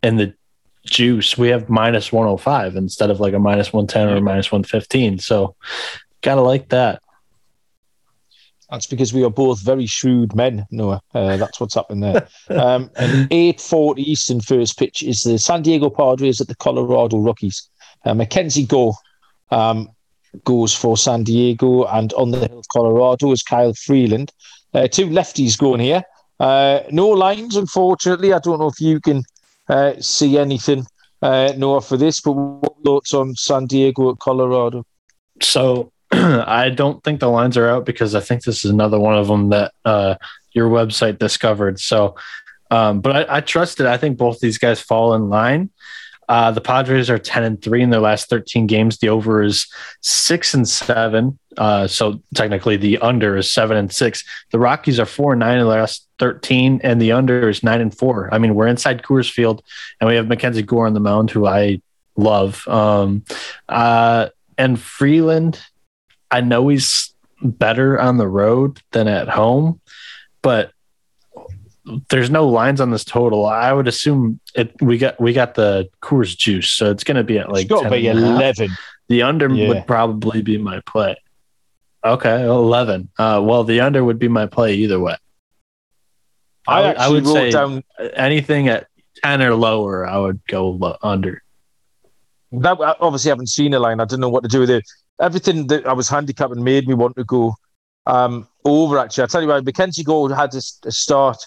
and 0.03 0.18
the 0.18 0.34
juice, 0.84 1.38
we 1.38 1.48
have 1.48 1.68
minus 1.68 2.12
105 2.12 2.76
instead 2.76 3.10
of 3.10 3.20
like 3.20 3.34
a 3.34 3.38
minus 3.38 3.72
110 3.72 4.08
or 4.08 4.20
minus 4.20 4.50
115. 4.50 5.18
So, 5.18 5.54
gotta 6.20 6.40
like 6.40 6.68
that. 6.70 7.02
That's 8.70 8.86
because 8.86 9.12
we 9.12 9.22
are 9.22 9.30
both 9.30 9.60
very 9.60 9.84
shrewd 9.84 10.34
men, 10.34 10.66
Noah. 10.70 11.02
Uh, 11.12 11.36
that's 11.36 11.60
what's 11.60 11.74
happening 11.74 12.00
there. 12.00 12.26
Um, 12.48 12.90
and 12.96 13.28
8.40 13.30 13.98
Eastern 13.98 14.40
first 14.40 14.78
pitch 14.78 15.02
is 15.02 15.20
the 15.20 15.38
San 15.38 15.60
Diego 15.62 15.90
Padres 15.90 16.40
at 16.40 16.48
the 16.48 16.54
Colorado 16.54 17.18
Rockies. 17.18 17.68
Uh, 18.04 18.14
Mackenzie 18.14 18.66
Gore 18.66 18.94
um, 19.50 19.90
goes 20.44 20.74
for 20.74 20.96
San 20.96 21.22
Diego, 21.22 21.84
and 21.84 22.14
on 22.14 22.30
the 22.30 22.38
hill 22.38 22.58
of 22.58 22.68
Colorado 22.72 23.30
is 23.32 23.42
Kyle 23.42 23.74
Freeland. 23.74 24.32
Uh, 24.72 24.88
two 24.88 25.06
lefties 25.06 25.58
going 25.58 25.80
here. 25.80 26.02
Uh, 26.40 26.80
no 26.90 27.08
lines, 27.08 27.56
unfortunately. 27.56 28.32
I 28.32 28.38
don't 28.38 28.58
know 28.58 28.68
if 28.68 28.80
you 28.80 29.00
can 29.00 29.22
uh, 29.72 30.00
see 30.00 30.38
anything 30.38 30.84
uh, 31.22 31.52
Noah 31.56 31.80
for 31.80 31.96
this, 31.96 32.20
but 32.20 32.32
what 32.32 32.74
thoughts 32.84 33.14
on 33.14 33.34
San 33.36 33.66
Diego 33.66 34.10
at 34.12 34.18
Colorado? 34.18 34.84
So 35.40 35.92
I 36.12 36.70
don't 36.70 37.02
think 37.04 37.20
the 37.20 37.30
lines 37.30 37.56
are 37.56 37.68
out 37.68 37.86
because 37.86 38.14
I 38.14 38.20
think 38.20 38.42
this 38.42 38.64
is 38.64 38.70
another 38.70 38.98
one 38.98 39.16
of 39.16 39.28
them 39.28 39.50
that 39.50 39.72
uh, 39.84 40.14
your 40.52 40.68
website 40.68 41.18
discovered. 41.18 41.80
So 41.80 42.14
Um, 42.72 43.02
but 43.02 43.28
I, 43.28 43.36
I 43.36 43.40
trust 43.42 43.80
it. 43.80 43.86
I 43.86 43.98
think 43.98 44.16
both 44.16 44.40
these 44.40 44.56
guys 44.56 44.80
fall 44.80 45.12
in 45.14 45.28
line. 45.28 45.68
Uh, 46.32 46.50
the 46.50 46.62
Padres 46.62 47.10
are 47.10 47.18
10 47.18 47.42
and 47.42 47.60
3 47.60 47.82
in 47.82 47.90
their 47.90 48.00
last 48.00 48.30
13 48.30 48.66
games. 48.66 48.96
The 48.96 49.10
over 49.10 49.42
is 49.42 49.66
6 50.00 50.54
and 50.54 50.66
7. 50.66 51.38
Uh, 51.58 51.86
so 51.86 52.22
technically 52.34 52.78
the 52.78 52.96
under 53.00 53.36
is 53.36 53.52
7 53.52 53.76
and 53.76 53.92
6. 53.92 54.24
The 54.50 54.58
Rockies 54.58 54.98
are 54.98 55.04
4 55.04 55.34
and 55.34 55.40
9 55.40 55.58
in 55.58 55.64
the 55.64 55.66
last 55.66 56.08
13, 56.20 56.80
and 56.82 57.02
the 57.02 57.12
under 57.12 57.50
is 57.50 57.62
9 57.62 57.82
and 57.82 57.94
4. 57.94 58.30
I 58.32 58.38
mean, 58.38 58.54
we're 58.54 58.66
inside 58.66 59.02
Coors 59.02 59.30
Field, 59.30 59.62
and 60.00 60.08
we 60.08 60.16
have 60.16 60.26
Mackenzie 60.26 60.62
Gore 60.62 60.86
on 60.86 60.94
the 60.94 61.00
mound, 61.00 61.30
who 61.30 61.46
I 61.46 61.82
love. 62.16 62.66
Um, 62.66 63.26
uh, 63.68 64.30
and 64.56 64.80
Freeland, 64.80 65.60
I 66.30 66.40
know 66.40 66.66
he's 66.68 67.14
better 67.42 68.00
on 68.00 68.16
the 68.16 68.28
road 68.28 68.80
than 68.92 69.06
at 69.06 69.28
home, 69.28 69.82
but 70.40 70.72
there's 72.10 72.30
no 72.30 72.46
lines 72.46 72.80
on 72.80 72.90
this 72.90 73.04
total. 73.04 73.46
I 73.46 73.72
would 73.72 73.88
assume 73.88 74.40
it. 74.54 74.74
We 74.80 74.98
got 74.98 75.20
we 75.20 75.32
got 75.32 75.54
the 75.54 75.88
Coors 76.00 76.36
Juice, 76.36 76.70
so 76.70 76.90
it's 76.90 77.04
going 77.04 77.16
to 77.16 77.24
be 77.24 77.38
at 77.38 77.50
like 77.50 77.64
it's 77.64 77.70
got 77.70 77.82
to 77.84 77.90
be 77.90 78.06
eleven. 78.06 78.70
The 79.08 79.22
under 79.22 79.48
yeah. 79.48 79.68
would 79.68 79.86
probably 79.86 80.42
be 80.42 80.58
my 80.58 80.80
play. 80.86 81.16
Okay, 82.04 82.44
eleven. 82.44 83.08
Uh, 83.18 83.40
well, 83.44 83.64
the 83.64 83.80
under 83.80 84.04
would 84.04 84.18
be 84.18 84.28
my 84.28 84.46
play 84.46 84.74
either 84.74 85.00
way. 85.00 85.16
I, 86.66 86.82
I, 86.82 86.92
I 86.92 87.08
would 87.08 87.26
say 87.26 87.50
down 87.50 87.82
anything 88.14 88.68
at 88.68 88.86
ten 89.22 89.42
or 89.42 89.54
lower. 89.54 90.06
I 90.06 90.18
would 90.18 90.40
go 90.46 90.96
under. 91.02 91.42
That 92.52 92.72
obviously 92.72 92.86
I 92.86 92.94
obviously 93.00 93.28
haven't 93.30 93.48
seen 93.48 93.74
a 93.74 93.80
line. 93.80 93.98
I 94.00 94.04
didn't 94.04 94.20
know 94.20 94.28
what 94.28 94.44
to 94.44 94.48
do 94.48 94.60
with 94.60 94.70
it. 94.70 94.84
Everything 95.20 95.66
that 95.68 95.86
I 95.86 95.92
was 95.92 96.08
handicapping 96.08 96.62
made 96.62 96.86
me 96.86 96.94
want 96.94 97.16
to 97.16 97.24
go 97.24 97.54
um, 98.06 98.46
over. 98.64 98.98
Actually, 98.98 99.24
I 99.24 99.26
tell 99.26 99.42
you 99.42 99.48
what, 99.48 99.64
Mackenzie 99.64 100.04
Gold 100.04 100.32
had 100.32 100.52
to 100.52 100.60
start 100.60 101.38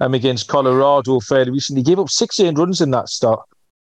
um, 0.00 0.14
against 0.14 0.48
Colorado 0.48 1.20
fairly 1.20 1.52
recently. 1.52 1.80
He 1.80 1.84
gave 1.86 1.98
up 1.98 2.10
16 2.10 2.54
runs 2.54 2.80
in 2.80 2.90
that 2.90 3.08
start. 3.08 3.40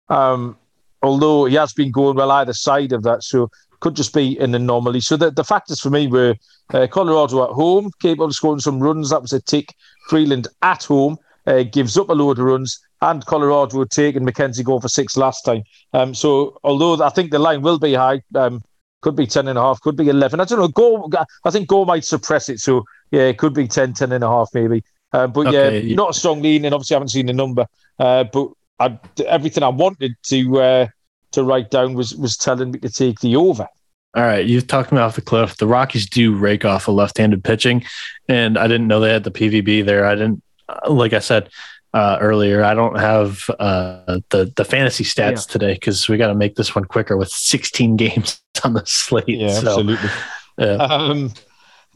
Um, 0.09 0.57
although 1.03 1.47
he 1.47 1.55
has 1.57 1.73
been 1.73 1.91
going 1.91 2.17
well 2.17 2.31
either 2.31 2.53
side 2.53 2.93
of 2.93 3.03
that, 3.03 3.23
so 3.23 3.51
could 3.81 3.97
just 3.97 4.15
be 4.15 4.39
an 4.39 4.55
anomaly. 4.55 5.01
So 5.01 5.17
the, 5.17 5.31
the 5.31 5.45
factors 5.45 5.81
for 5.81 5.91
me 5.91 6.07
were 6.07 6.37
uh, 6.73 6.87
Colorado 6.87 7.45
at 7.45 7.51
home, 7.51 7.91
capable 8.01 8.27
of 8.27 8.35
scoring 8.35 8.61
some 8.61 8.81
runs. 8.81 9.11
That 9.11 9.23
was 9.23 9.33
a 9.33 9.41
tick. 9.41 9.75
Freeland 10.09 10.47
at 10.63 10.85
home 10.85 11.17
uh, 11.47 11.65
gives 11.65 11.97
up 11.99 12.09
a 12.09 12.13
load 12.13 12.39
of 12.39 12.45
runs, 12.45 12.81
and 13.01 13.27
Colorado 13.27 13.81
had 13.81 13.91
taken 13.91 14.25
Mackenzie 14.25 14.63
Gore 14.63 14.81
for 14.81 14.89
six 14.89 15.17
last 15.17 15.43
time. 15.43 15.65
Um, 15.93 16.15
so 16.15 16.59
although 16.63 17.03
I 17.05 17.11
think 17.11 17.31
the 17.31 17.39
line 17.39 17.63
will 17.63 17.79
be 17.79 17.95
high, 17.95 18.23
um, 18.37 18.63
could 19.01 19.17
be 19.17 19.27
10 19.27 19.49
and 19.49 19.59
a 19.59 19.63
half, 19.63 19.81
could 19.81 19.97
be 19.97 20.09
11. 20.09 20.39
I 20.39 20.45
don't 20.45 20.61
know. 20.61 20.69
Go, 20.69 21.11
I 21.45 21.51
think 21.51 21.69
Gore 21.69 21.85
might 21.85 22.05
suppress 22.05 22.49
it. 22.49 22.61
So 22.61 22.85
yeah, 23.11 23.23
it 23.23 23.39
could 23.39 23.53
be 23.53 23.67
10, 23.67 23.95
10 23.95 24.13
and 24.13 24.23
a 24.23 24.29
half 24.29 24.51
maybe. 24.55 24.85
Uh, 25.13 25.27
but 25.27 25.49
okay. 25.49 25.81
yeah, 25.81 25.95
not 25.95 26.11
a 26.11 26.15
strong 26.15 26.41
lean, 26.43 26.65
and 26.65 26.75
obviously 26.75 26.95
I 26.95 26.97
haven't 26.97 27.09
seen 27.09 27.27
the 27.27 27.33
number. 27.33 27.67
Uh, 27.99 28.25
but 28.25 28.51
I, 28.79 28.99
everything 29.27 29.63
I 29.63 29.69
wanted 29.69 30.17
to 30.25 30.61
uh, 30.61 30.87
to 31.33 31.45
write 31.45 31.71
down 31.71 31.95
was 31.95 32.15
was 32.15 32.37
telling 32.37 32.73
me 32.73 32.79
to 32.81 32.89
take 32.89 33.21
the 33.21 33.37
over. 33.37 33.67
All 34.15 34.23
right, 34.23 34.45
you've 34.45 34.67
talked 34.67 34.93
me 34.93 34.99
off 34.99 35.17
the 35.17 35.23
cliff. 35.23 35.57
The 35.57 35.67
Rockies 35.67 36.07
do 36.07 36.35
rake 36.35 36.67
off 36.67 36.87
a 36.87 36.91
left-handed 36.91 37.43
pitching, 37.45 37.85
and 38.29 38.59
I 38.59 38.67
didn't 38.69 38.87
know 38.87 39.01
they 39.01 39.13
had 39.13 39.25
the 39.25 39.31
PVB 39.31 39.87
there. 39.87 40.05
I 40.05 40.15
didn't, 40.15 40.43
uh, 40.69 40.91
like 40.91 41.15
I 41.15 41.19
said 41.19 41.49
uh, 41.95 42.19
earlier, 42.21 42.63
I 42.63 42.75
don't 42.75 42.99
have 42.99 43.49
uh, 43.59 44.21
the 44.31 44.53
the 44.55 44.65
fantasy 44.65 45.05
stats 45.05 45.49
yeah. 45.49 45.53
today 45.53 45.75
because 45.75 46.09
we 46.09 46.19
got 46.19 46.29
to 46.29 46.35
make 46.35 46.57
this 46.57 46.75
one 46.75 46.85
quicker 46.85 47.17
with 47.17 47.31
16 47.31 47.97
games 47.97 48.43
on 48.65 48.75
the 48.75 48.85
slate. 48.85 49.29
Yeah, 49.29 49.49
so, 49.49 49.69
absolutely. 49.69 50.11
Yeah. 50.59 50.75
Um, 50.75 51.33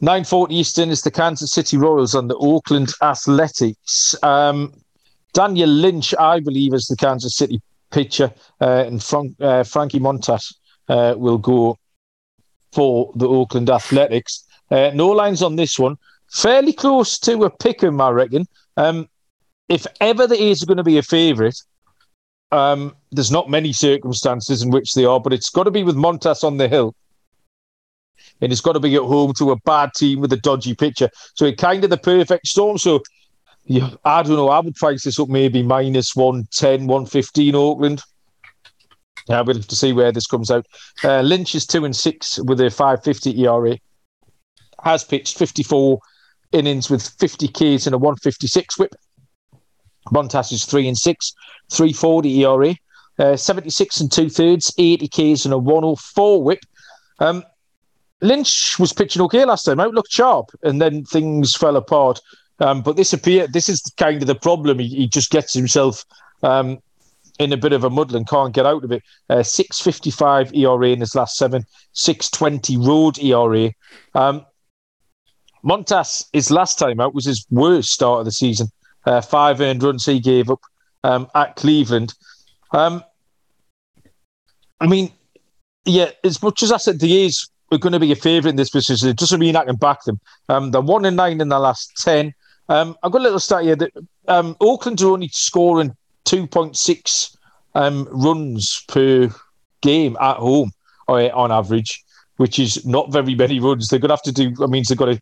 9.40 0.01 0.51
Eastern 0.51 0.89
is 0.89 1.01
the 1.01 1.09
Kansas 1.09 1.51
City 1.51 1.75
Royals 1.75 2.13
and 2.13 2.29
the 2.29 2.35
Oakland 2.35 2.93
Athletics. 3.01 4.15
Um, 4.21 4.73
Daniel 5.33 5.69
Lynch, 5.69 6.13
I 6.19 6.39
believe, 6.39 6.73
is 6.73 6.85
the 6.85 6.95
Kansas 6.95 7.35
City 7.35 7.61
pitcher, 7.91 8.31
uh, 8.61 8.83
and 8.85 9.03
Frank, 9.03 9.35
uh, 9.41 9.63
Frankie 9.63 9.99
Montas 9.99 10.53
uh, 10.89 11.15
will 11.17 11.39
go 11.39 11.77
for 12.73 13.11
the 13.15 13.27
Oakland 13.27 13.71
Athletics. 13.71 14.43
Uh, 14.69 14.91
no 14.93 15.07
lines 15.07 15.41
on 15.41 15.55
this 15.55 15.79
one. 15.79 15.97
Fairly 16.31 16.73
close 16.73 17.17
to 17.19 17.45
a 17.45 17.49
pick 17.49 17.83
'em, 17.83 17.99
I 17.99 18.09
reckon. 18.09 18.45
Um, 18.75 19.09
if 19.67 19.87
ever 19.99 20.27
the 20.27 20.41
A's 20.41 20.61
are 20.61 20.67
going 20.67 20.77
to 20.77 20.83
be 20.83 20.97
a 20.99 21.03
favourite, 21.03 21.59
um, 22.51 22.95
there's 23.11 23.31
not 23.31 23.49
many 23.49 23.73
circumstances 23.73 24.61
in 24.61 24.69
which 24.69 24.93
they 24.93 25.05
are, 25.05 25.19
but 25.19 25.33
it's 25.33 25.49
got 25.49 25.63
to 25.63 25.71
be 25.71 25.83
with 25.83 25.95
Montas 25.95 26.43
on 26.43 26.57
the 26.57 26.67
hill 26.67 26.93
and 28.41 28.51
it's 28.51 28.61
got 28.61 28.73
to 28.73 28.79
be 28.79 28.95
at 28.95 29.01
home 29.01 29.33
to 29.33 29.51
a 29.51 29.59
bad 29.59 29.91
team 29.95 30.19
with 30.19 30.33
a 30.33 30.37
dodgy 30.37 30.75
pitcher. 30.75 31.09
So 31.35 31.45
it 31.45 31.57
kind 31.57 31.83
of 31.83 31.89
the 31.89 31.97
perfect 31.97 32.47
storm. 32.47 32.77
So 32.77 33.01
yeah, 33.65 33.91
I 34.05 34.23
don't 34.23 34.35
know. 34.35 34.49
I 34.49 34.59
would 34.59 34.75
price 34.75 35.03
this 35.03 35.19
up 35.19 35.29
maybe 35.29 35.61
minus 35.61 36.15
110, 36.15 36.87
115 36.87 37.55
Oakland. 37.55 38.01
Yeah, 39.27 39.41
we'll 39.41 39.57
have 39.57 39.67
to 39.67 39.75
see 39.75 39.91
where 39.91 40.11
this 40.11 40.27
comes 40.27 40.49
out. 40.49 40.65
Uh, 41.03 41.21
Lynch 41.21 41.53
is 41.53 41.65
two 41.65 41.83
and 41.83 41.95
six 41.95 42.39
with 42.39 42.61
a 42.61 42.69
550 42.69 43.45
ERA. 43.45 43.77
Has 44.83 45.03
pitched 45.03 45.37
54 45.37 45.99
innings 46.53 46.89
with 46.89 47.05
50 47.19 47.47
Ks 47.49 47.87
and 47.87 47.93
a 47.93 47.97
156 47.97 48.79
whip. 48.79 48.95
Montas 50.13 50.53
is 50.53 50.63
three 50.63 50.87
and 50.87 50.97
six, 50.97 51.33
340 51.71 52.45
ERA. 52.45 52.75
Uh, 53.19 53.35
76 53.35 53.99
and 53.99 54.11
two 54.11 54.29
thirds, 54.29 54.73
80 54.77 55.07
Ks 55.07 55.45
and 55.45 55.53
a 55.53 55.57
104 55.57 56.43
whip. 56.43 56.59
Um, 57.19 57.43
Lynch 58.21 58.79
was 58.79 58.93
pitching 58.93 59.21
okay 59.23 59.45
last 59.45 59.63
time 59.63 59.79
out, 59.79 59.93
looked 59.93 60.11
sharp, 60.11 60.49
and 60.63 60.81
then 60.81 61.05
things 61.05 61.55
fell 61.55 61.75
apart. 61.75 62.19
Um, 62.59 62.81
but 62.81 62.95
this 62.95 63.13
appear 63.13 63.47
this 63.47 63.69
is 63.69 63.81
kind 63.97 64.21
of 64.21 64.27
the 64.27 64.35
problem. 64.35 64.79
He, 64.79 64.87
he 64.87 65.07
just 65.07 65.29
gets 65.29 65.53
himself 65.53 66.03
um, 66.41 66.79
in 67.39 67.53
a 67.53 67.57
bit 67.57 67.73
of 67.73 67.83
a 67.83 67.89
muddle 67.89 68.17
and 68.17 68.27
can't 68.27 68.53
get 68.53 68.65
out 68.65 68.83
of 68.83 68.91
it. 68.91 69.03
Uh, 69.29 69.43
655 69.43 70.53
ERA 70.55 70.89
in 70.89 71.01
his 71.01 71.13
last 71.13 71.37
seven, 71.37 71.65
620 71.93 72.77
road 72.77 73.19
ERA. 73.19 73.71
Um, 74.15 74.45
Montas, 75.63 76.25
his 76.33 76.49
last 76.49 76.79
time 76.79 76.99
out 76.99 77.13
was 77.13 77.25
his 77.25 77.45
worst 77.51 77.89
start 77.91 78.19
of 78.19 78.25
the 78.25 78.31
season. 78.31 78.67
Uh, 79.05 79.21
five 79.21 79.61
earned 79.61 79.83
runs 79.83 80.05
he 80.05 80.19
gave 80.19 80.49
up 80.49 80.61
um, 81.03 81.27
at 81.35 81.55
Cleveland. 81.55 82.13
Um, 82.71 83.03
I 84.79 84.87
mean, 84.87 85.11
yeah, 85.85 86.11
as 86.23 86.41
much 86.41 86.63
as 86.63 86.71
I 86.71 86.77
said, 86.77 86.99
the 86.99 87.17
A's 87.17 87.49
are 87.71 87.77
going 87.77 87.93
to 87.93 87.99
be 87.99 88.11
a 88.11 88.15
favourite 88.15 88.51
in 88.51 88.55
this 88.55 88.69
position. 88.69 89.09
It 89.09 89.17
doesn't 89.17 89.39
mean 89.39 89.55
I 89.55 89.65
can 89.65 89.75
back 89.75 90.03
them. 90.03 90.19
Um, 90.49 90.71
they're 90.71 90.81
one 90.81 91.05
and 91.05 91.17
nine 91.17 91.41
in 91.41 91.49
the 91.49 91.59
last 91.59 91.91
ten. 91.97 92.33
Um, 92.69 92.95
I've 93.03 93.11
got 93.11 93.21
a 93.21 93.23
little 93.23 93.39
stat 93.39 93.63
here 93.63 93.75
that 93.75 93.91
um, 94.27 94.55
Oakland 94.59 95.01
are 95.01 95.09
only 95.09 95.29
scoring 95.29 95.95
two 96.25 96.47
point 96.47 96.75
six 96.75 97.35
um, 97.75 98.07
runs 98.11 98.83
per 98.87 99.29
game 99.81 100.17
at 100.19 100.37
home 100.37 100.71
uh, 101.07 101.27
on 101.27 101.51
average, 101.51 102.03
which 102.37 102.59
is 102.59 102.85
not 102.85 103.11
very 103.11 103.35
many 103.35 103.59
runs. 103.59 103.87
They're 103.87 103.99
going 103.99 104.09
to 104.09 104.15
have 104.15 104.23
to 104.23 104.31
do. 104.31 104.53
I 104.63 104.67
mean, 104.67 104.83
they've 104.87 104.97
got 104.97 105.05
to 105.05 105.21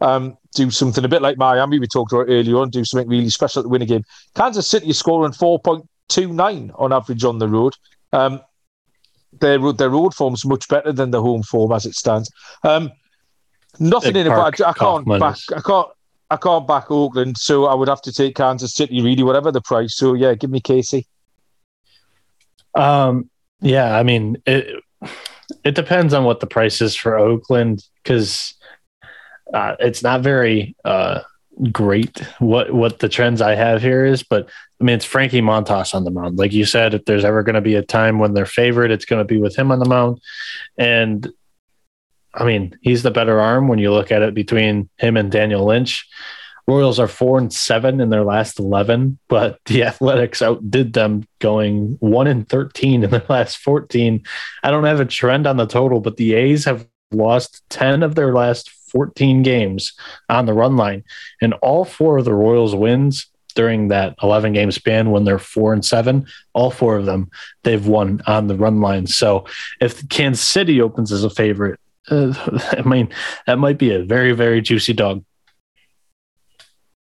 um, 0.00 0.36
do 0.54 0.70
something 0.70 1.04
a 1.04 1.08
bit 1.08 1.22
like 1.22 1.38
Miami 1.38 1.78
we 1.78 1.86
talked 1.86 2.12
about 2.12 2.26
earlier 2.28 2.56
on, 2.56 2.70
do 2.70 2.84
something 2.84 3.08
really 3.08 3.30
special 3.30 3.62
to 3.62 3.68
win 3.68 3.82
a 3.82 3.86
game. 3.86 4.04
Kansas 4.34 4.66
City 4.66 4.88
is 4.88 4.98
scoring 4.98 5.32
four 5.32 5.60
point 5.60 5.88
two 6.08 6.32
nine 6.32 6.72
on 6.76 6.92
average 6.92 7.24
on 7.24 7.38
the 7.38 7.48
road. 7.48 7.74
Um, 8.12 8.40
their 9.32 9.72
their 9.72 9.90
road 9.90 10.14
form's 10.14 10.44
much 10.44 10.68
better 10.68 10.92
than 10.92 11.10
the 11.10 11.22
home 11.22 11.42
form 11.42 11.72
as 11.72 11.86
it 11.86 11.94
stands. 11.94 12.30
Um, 12.64 12.90
nothing 13.78 14.14
Big 14.14 14.26
in 14.26 14.32
it, 14.32 14.36
but 14.36 14.60
I, 14.60 14.70
I 14.70 14.72
can't 14.72 15.06
back. 15.06 15.36
I 15.54 15.60
can't. 15.60 15.88
I 16.32 16.36
can't 16.36 16.66
back 16.66 16.92
Oakland, 16.92 17.38
so 17.38 17.66
I 17.66 17.74
would 17.74 17.88
have 17.88 18.02
to 18.02 18.12
take 18.12 18.36
Kansas 18.36 18.72
City, 18.72 19.02
really, 19.02 19.24
whatever 19.24 19.50
the 19.50 19.60
price. 19.60 19.96
So 19.96 20.14
yeah, 20.14 20.34
give 20.34 20.50
me 20.50 20.60
Casey. 20.60 21.08
Um, 22.74 23.28
yeah, 23.60 23.96
I 23.96 24.02
mean 24.02 24.36
it. 24.46 24.82
It 25.64 25.74
depends 25.74 26.14
on 26.14 26.24
what 26.24 26.38
the 26.38 26.46
price 26.46 26.80
is 26.80 26.94
for 26.94 27.18
Oakland 27.18 27.84
because 28.02 28.54
uh, 29.52 29.74
it's 29.80 30.02
not 30.02 30.20
very 30.20 30.76
uh, 30.84 31.20
great 31.72 32.18
what 32.38 32.72
what 32.72 33.00
the 33.00 33.08
trends 33.08 33.42
I 33.42 33.54
have 33.54 33.82
here 33.82 34.04
is, 34.04 34.22
but 34.22 34.48
I 34.80 34.84
mean 34.84 34.96
it's 34.96 35.04
Frankie 35.04 35.42
Montas 35.42 35.94
on 35.94 36.04
the 36.04 36.10
mound. 36.10 36.38
Like 36.38 36.52
you 36.52 36.64
said, 36.64 36.94
if 36.94 37.04
there's 37.04 37.24
ever 37.24 37.42
going 37.42 37.54
to 37.54 37.60
be 37.60 37.74
a 37.74 37.82
time 37.82 38.18
when 38.18 38.34
they're 38.34 38.46
favored, 38.46 38.90
it's 38.90 39.04
going 39.04 39.20
to 39.20 39.24
be 39.24 39.38
with 39.38 39.56
him 39.56 39.70
on 39.70 39.78
the 39.78 39.88
mound. 39.88 40.20
And 40.78 41.30
I 42.34 42.44
mean, 42.44 42.78
he's 42.80 43.02
the 43.02 43.10
better 43.10 43.40
arm 43.40 43.68
when 43.68 43.78
you 43.78 43.92
look 43.92 44.12
at 44.12 44.22
it 44.22 44.34
between 44.34 44.88
him 44.98 45.16
and 45.16 45.30
Daniel 45.30 45.64
Lynch. 45.64 46.08
Royals 46.66 47.00
are 47.00 47.08
four 47.08 47.38
and 47.38 47.52
seven 47.52 48.00
in 48.00 48.10
their 48.10 48.22
last 48.22 48.58
eleven, 48.58 49.18
but 49.28 49.58
the 49.66 49.82
Athletics 49.82 50.40
outdid 50.40 50.92
them, 50.92 51.26
going 51.40 51.96
one 52.00 52.26
and 52.26 52.48
thirteen 52.48 53.02
in 53.04 53.10
their 53.10 53.24
last 53.28 53.58
fourteen. 53.58 54.24
I 54.62 54.70
don't 54.70 54.84
have 54.84 55.00
a 55.00 55.04
trend 55.04 55.46
on 55.46 55.56
the 55.56 55.66
total, 55.66 56.00
but 56.00 56.16
the 56.16 56.34
A's 56.34 56.64
have 56.64 56.86
lost 57.10 57.62
ten 57.68 58.02
of 58.02 58.14
their 58.14 58.32
last 58.32 58.70
14 58.90 59.42
games 59.42 59.92
on 60.28 60.46
the 60.46 60.54
run 60.54 60.76
line. 60.76 61.04
And 61.40 61.54
all 61.54 61.84
four 61.84 62.18
of 62.18 62.24
the 62.24 62.34
Royals' 62.34 62.74
wins 62.74 63.26
during 63.54 63.88
that 63.88 64.14
11 64.22 64.52
game 64.52 64.70
span 64.70 65.10
when 65.10 65.24
they're 65.24 65.38
four 65.38 65.72
and 65.72 65.84
seven, 65.84 66.26
all 66.52 66.70
four 66.70 66.96
of 66.96 67.06
them, 67.06 67.30
they've 67.62 67.86
won 67.86 68.22
on 68.26 68.46
the 68.46 68.54
run 68.54 68.80
line. 68.80 69.06
So 69.06 69.46
if 69.80 70.08
Kansas 70.08 70.44
City 70.44 70.80
opens 70.80 71.12
as 71.12 71.24
a 71.24 71.30
favorite, 71.30 71.80
uh, 72.10 72.32
I 72.78 72.82
mean, 72.82 73.08
that 73.46 73.58
might 73.58 73.78
be 73.78 73.92
a 73.92 74.04
very, 74.04 74.32
very 74.32 74.60
juicy 74.60 74.92
dog. 74.92 75.24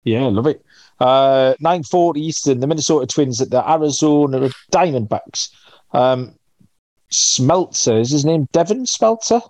Yeah, 0.04 0.26
love 0.26 0.46
it. 0.46 0.62
Uh, 1.00 1.54
9.40 1.62 2.16
Eastern, 2.18 2.60
the 2.60 2.66
Minnesota 2.66 3.06
Twins 3.06 3.40
at 3.40 3.50
the 3.50 3.68
Arizona 3.68 4.50
Diamondbacks. 4.70 5.50
Um, 5.92 6.34
Smeltzer, 7.10 8.00
is 8.00 8.10
his 8.10 8.24
name 8.24 8.48
Devin 8.52 8.84
Smeltzer? 8.84 9.42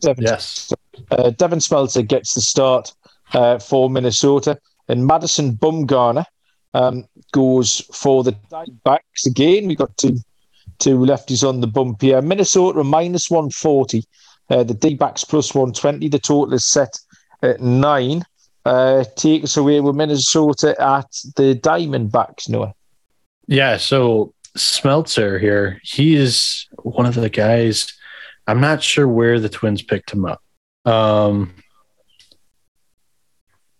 Devin, 0.00 0.24
yes. 0.24 0.72
Uh, 1.10 1.30
Devin 1.30 1.58
Smeltzer 1.58 2.06
gets 2.06 2.34
the 2.34 2.40
start 2.40 2.94
uh, 3.32 3.58
for 3.58 3.90
Minnesota, 3.90 4.58
and 4.88 5.06
Madison 5.06 5.56
Bumgarner 5.56 6.24
um, 6.74 7.04
goes 7.32 7.80
for 7.92 8.22
the 8.22 8.32
Diamondbacks 8.50 9.26
again. 9.26 9.66
We've 9.66 9.78
got 9.78 9.96
two 9.96 10.18
two 10.78 10.98
lefties 10.98 11.46
on 11.46 11.60
the 11.60 11.66
bump 11.66 12.02
here. 12.02 12.20
Minnesota 12.20 12.84
minus 12.84 13.30
140, 13.30 14.04
uh, 14.50 14.62
the 14.62 14.74
D 14.74 14.94
backs 14.94 15.24
plus 15.24 15.54
120. 15.54 16.08
The 16.08 16.18
total 16.18 16.54
is 16.54 16.66
set 16.66 16.98
at 17.42 17.60
nine. 17.60 18.24
Uh, 18.64 19.04
take 19.16 19.44
us 19.44 19.56
away 19.56 19.80
with 19.80 19.94
Minnesota 19.94 20.74
at 20.80 21.10
the 21.36 21.54
Diamondbacks, 21.54 22.48
Noah. 22.48 22.74
Yeah, 23.46 23.76
so 23.76 24.34
Smeltzer 24.56 25.40
here, 25.40 25.80
he 25.84 26.16
is 26.16 26.66
one 26.82 27.06
of 27.06 27.14
the 27.14 27.30
guys. 27.30 27.92
I'm 28.48 28.60
not 28.60 28.82
sure 28.82 29.06
where 29.06 29.38
the 29.38 29.48
Twins 29.48 29.82
picked 29.82 30.12
him 30.12 30.24
up. 30.24 30.42
Um, 30.86 31.52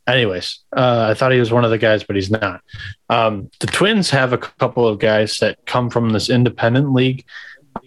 anyways, 0.07 0.61
uh, 0.77 1.07
I 1.11 1.15
thought 1.15 1.33
he 1.33 1.41
was 1.41 1.53
one 1.53 1.65
of 1.65 1.71
the 1.71 1.79
guys, 1.79 2.05
but 2.05 2.17
he's 2.17 2.31
not. 2.31 2.61
Um, 3.09 3.51
the 3.61 3.67
Twins 3.67 4.11
have 4.11 4.33
a 4.33 4.39
couple 4.39 4.87
of 4.87 4.99
guys 4.99 5.39
that 5.39 5.65
come 5.67 5.89
from 5.89 6.11
this 6.11 6.29
independent 6.29 6.93
league 6.93 7.25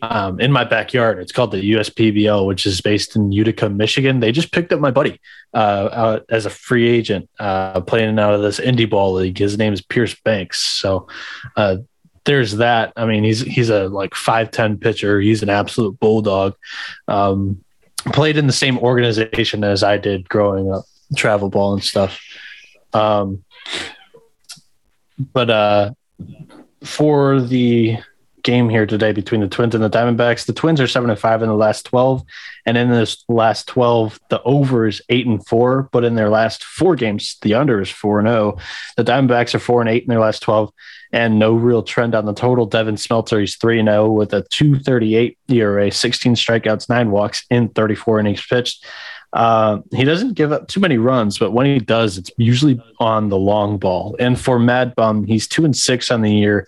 um, 0.01 0.39
in 0.39 0.51
my 0.51 0.63
backyard. 0.63 1.19
It's 1.19 1.31
called 1.31 1.51
the 1.51 1.71
USPBL, 1.73 2.45
which 2.45 2.65
is 2.65 2.81
based 2.81 3.15
in 3.15 3.31
Utica, 3.31 3.69
Michigan. 3.69 4.19
They 4.19 4.31
just 4.31 4.51
picked 4.51 4.71
up 4.71 4.79
my 4.79 4.91
buddy 4.91 5.19
uh, 5.53 6.19
as 6.29 6.45
a 6.45 6.49
free 6.49 6.87
agent 6.87 7.29
uh, 7.39 7.81
playing 7.81 8.19
out 8.19 8.33
of 8.33 8.41
this 8.41 8.59
indie 8.59 8.89
ball 8.89 9.13
league. 9.13 9.37
His 9.37 9.57
name 9.57 9.73
is 9.73 9.81
Pierce 9.81 10.15
Banks. 10.23 10.59
So 10.59 11.07
uh, 11.55 11.77
there's 12.25 12.57
that. 12.57 12.93
I 12.95 13.05
mean, 13.05 13.23
he's 13.23 13.41
he's 13.41 13.69
a 13.69 13.87
like 13.87 14.15
five 14.15 14.51
ten 14.51 14.77
pitcher. 14.77 15.19
He's 15.19 15.43
an 15.43 15.49
absolute 15.49 15.99
bulldog. 15.99 16.55
Um, 17.07 17.63
played 18.01 18.37
in 18.37 18.47
the 18.47 18.53
same 18.53 18.77
organization 18.79 19.63
as 19.63 19.83
I 19.83 19.97
did 19.97 20.27
growing 20.29 20.71
up, 20.71 20.85
travel 21.15 21.49
ball 21.49 21.73
and 21.73 21.83
stuff. 21.83 22.21
Um, 22.93 23.43
but 25.33 25.49
uh, 25.49 25.91
for 26.83 27.41
the 27.41 27.97
game 28.49 28.67
here 28.67 28.87
today 28.87 29.11
between 29.11 29.41
the 29.41 29.47
Twins 29.47 29.75
and 29.75 29.83
the 29.83 29.91
Diamondbacks. 29.91 30.47
The 30.47 30.53
Twins 30.53 30.81
are 30.81 30.87
seven 30.87 31.11
and 31.11 31.19
five 31.19 31.43
in 31.43 31.49
the 31.49 31.55
last 31.55 31.85
twelve, 31.85 32.23
and 32.65 32.77
in 32.77 32.89
this 32.89 33.23
last 33.29 33.67
twelve, 33.67 34.19
the 34.31 34.41
over 34.41 34.87
is 34.87 35.03
eight 35.09 35.27
and 35.27 35.45
four. 35.45 35.87
But 35.91 36.03
in 36.03 36.15
their 36.15 36.29
last 36.29 36.63
four 36.63 36.95
games, 36.95 37.37
the 37.43 37.53
under 37.53 37.79
is 37.79 37.91
four 37.91 38.17
and 38.17 38.27
zero. 38.27 38.55
Oh. 38.57 38.61
The 38.97 39.03
Diamondbacks 39.03 39.53
are 39.53 39.59
four 39.59 39.81
and 39.81 39.89
eight 39.89 40.01
in 40.01 40.09
their 40.09 40.19
last 40.19 40.41
twelve, 40.41 40.73
and 41.11 41.37
no 41.37 41.53
real 41.53 41.83
trend 41.83 42.15
on 42.15 42.25
the 42.25 42.33
total. 42.33 42.65
Devin 42.65 42.95
Smeltzer 42.95 43.39
he's 43.39 43.55
three 43.55 43.79
and 43.79 43.87
zero 43.87 44.05
oh 44.05 44.11
with 44.13 44.33
a 44.33 44.41
two 44.49 44.79
thirty 44.79 45.15
eight 45.15 45.37
ERA, 45.47 45.91
sixteen 45.91 46.33
strikeouts, 46.33 46.89
nine 46.89 47.11
walks 47.11 47.45
in 47.51 47.69
thirty 47.69 47.95
four 47.95 48.19
innings 48.19 48.43
pitched. 48.43 48.83
Uh, 49.31 49.79
he 49.91 50.03
doesn't 50.03 50.33
give 50.33 50.51
up 50.51 50.67
too 50.67 50.79
many 50.79 50.97
runs, 50.97 51.37
but 51.37 51.51
when 51.51 51.67
he 51.67 51.79
does, 51.79 52.17
it's 52.17 52.31
usually 52.37 52.81
on 52.99 53.29
the 53.29 53.37
long 53.37 53.77
ball. 53.77 54.15
And 54.19 54.39
for 54.39 54.57
Mad 54.57 54.95
Bum, 54.95 55.23
he's 55.25 55.47
two 55.47 55.65
and 55.65 55.75
six 55.75 56.09
on 56.09 56.21
the 56.21 56.31
year 56.31 56.67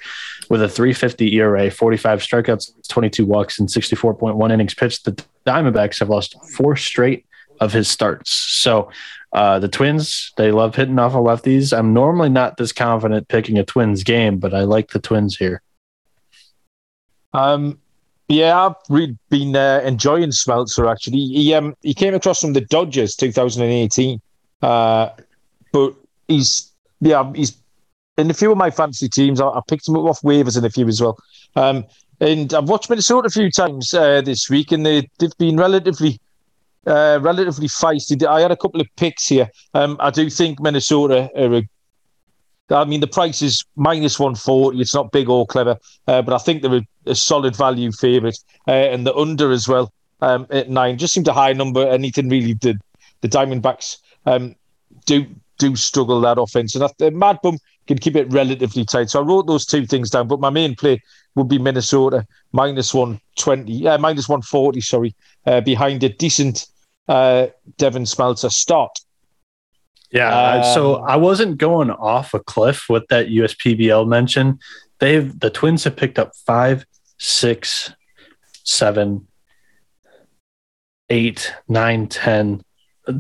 with 0.50 0.62
a 0.62 0.70
350 0.70 1.36
ERA, 1.38 1.72
45 1.72 2.20
strikeouts, 2.20 2.88
22 2.88 3.26
walks, 3.26 3.60
and 3.60 3.68
64.1 3.68 4.52
innings 4.52 4.76
pitched. 4.76 5.06
The 5.06 5.24
Diamondbacks 5.46 6.00
have 6.00 6.10
lost 6.10 6.36
four 6.56 6.76
straight 6.76 7.26
of 7.60 7.74
his 7.74 7.88
starts. 7.88 8.32
So 8.32 8.92
uh, 9.34 9.60
the 9.60 9.68
Twins, 9.68 10.32
they 10.38 10.52
love 10.52 10.76
hitting 10.76 11.00
off 11.00 11.16
of 11.16 11.24
lefties. 11.24 11.76
I'm 11.76 11.94
normally 11.94 12.30
not 12.30 12.58
this 12.58 12.74
confident 12.74 13.28
picking 13.28 13.58
a 13.58 13.64
Twins 13.64 14.04
game, 14.04 14.38
but 14.38 14.54
I 14.54 14.62
like 14.62 14.90
the 14.90 15.00
Twins 15.00 15.38
here. 15.38 15.62
Um, 17.34 17.80
yeah, 18.32 18.66
I've 18.66 18.76
really 18.90 19.18
been 19.30 19.56
uh, 19.56 19.82
enjoying 19.84 20.30
Smeltzer 20.30 20.90
actually. 20.92 21.26
He 21.26 21.54
um 21.54 21.76
he 21.82 21.94
came 21.94 22.14
across 22.14 22.42
from 22.42 22.54
the 22.54 22.62
Dodgers 22.62 23.16
2018, 23.16 24.22
uh, 24.62 25.10
but 25.72 25.94
he's 26.28 26.72
yeah 27.02 27.32
he's 27.36 27.62
in 28.18 28.30
a 28.30 28.34
few 28.34 28.52
of 28.52 28.58
my 28.58 28.72
fantasy 28.72 29.10
teams, 29.10 29.42
I, 29.42 29.48
I 29.48 29.62
picked 29.68 29.88
him 29.88 29.96
up 29.96 30.06
off 30.06 30.22
waivers 30.22 30.58
in 30.58 30.66
a 30.66 30.70
few 30.70 30.88
as 30.88 31.02
well. 31.02 31.18
Um, 31.56 31.86
and 32.20 32.54
I've 32.54 32.70
watched 32.70 32.90
Minnesota 32.90 33.28
a 33.28 33.32
few 33.32 33.50
times 33.50 33.94
uh, 33.94 34.22
this 34.22 34.50
week, 34.50 34.72
and 34.72 34.86
they, 34.86 35.10
they've 35.20 35.38
been 35.38 35.58
relatively 35.58 36.20
uh, 36.88 37.20
relatively 37.22 37.68
feisty. 37.68 38.26
I 38.26 38.42
had 38.42 38.52
a 38.52 38.58
couple 38.58 38.82
of 38.82 38.88
picks 38.96 39.28
here. 39.28 39.50
Um, 39.74 39.98
I 40.00 40.10
do 40.10 40.30
think 40.30 40.60
Minnesota 40.60 41.30
are 41.36 41.56
a 41.56 41.70
I 42.72 42.86
mean, 42.86 43.02
the 43.02 43.08
price 43.08 43.42
is 43.42 43.66
minus 43.76 44.20
140. 44.20 44.80
It's 44.80 44.94
not 44.94 45.12
big 45.12 45.30
or 45.30 45.46
clever, 45.46 45.78
uh, 46.08 46.22
but 46.22 46.34
I 46.34 46.38
think 46.38 46.62
they're 46.62 46.76
a, 46.76 46.88
a 47.08 47.16
solid 47.16 47.56
value 47.56 47.92
favourite. 47.92 48.38
Uh, 48.68 48.72
and 48.72 49.06
the 49.06 49.16
under 49.16 49.52
as 49.52 49.68
well 49.68 49.92
um, 50.22 50.48
at 50.50 50.70
nine 50.70 50.98
just 50.98 51.14
seemed 51.14 51.28
a 51.28 51.34
high 51.34 51.54
number. 51.54 51.88
Anything 51.88 52.30
really, 52.30 52.54
the, 52.54 52.80
the 53.22 53.28
Diamondbacks 53.28 53.98
um, 54.26 54.56
do 55.06 55.26
do 55.58 55.76
struggle 55.76 56.20
that 56.22 56.40
offense. 56.40 56.76
And 56.76 56.90
the 56.98 57.12
Mad 57.12 57.38
Bum 57.44 57.60
can 57.88 58.00
keep 58.00 58.16
it 58.16 58.32
relatively 58.32 58.84
tight. 58.84 59.12
So 59.12 59.22
I 59.22 59.24
wrote 59.24 59.46
those 59.46 59.66
two 59.66 59.86
things 59.86 60.10
down, 60.10 60.28
but 60.28 60.40
my 60.40 60.50
main 60.50 60.76
play 60.76 61.00
would 61.36 61.48
be 61.48 61.60
Minnesota 61.60 62.26
minus 62.52 62.94
120, 62.94 63.88
uh, 63.88 63.98
minus 64.00 64.28
140, 64.28 64.82
sorry, 64.82 65.16
uh, 65.46 65.62
behind 65.62 66.04
a 66.04 66.10
decent 66.10 66.66
uh, 67.08 67.48
Devin 67.78 68.04
Smeltzer 68.04 68.52
start. 68.52 68.92
Yeah, 70.12 70.34
um, 70.34 70.74
so 70.74 70.96
I 70.96 71.16
wasn't 71.16 71.58
going 71.58 71.90
off 71.90 72.34
a 72.34 72.40
cliff 72.40 72.88
with 72.90 73.08
that 73.08 73.28
USPBL 73.28 74.08
mention. 74.08 74.60
They've 75.00 75.40
the 75.40 75.50
Twins 75.50 75.84
have 75.86 75.96
picked 75.96 76.20
up 76.20 76.36
five, 76.46 76.86
six, 77.18 77.94
seven, 78.64 79.28
eight, 81.10 81.54
nine, 81.68 82.08
ten 82.08 82.64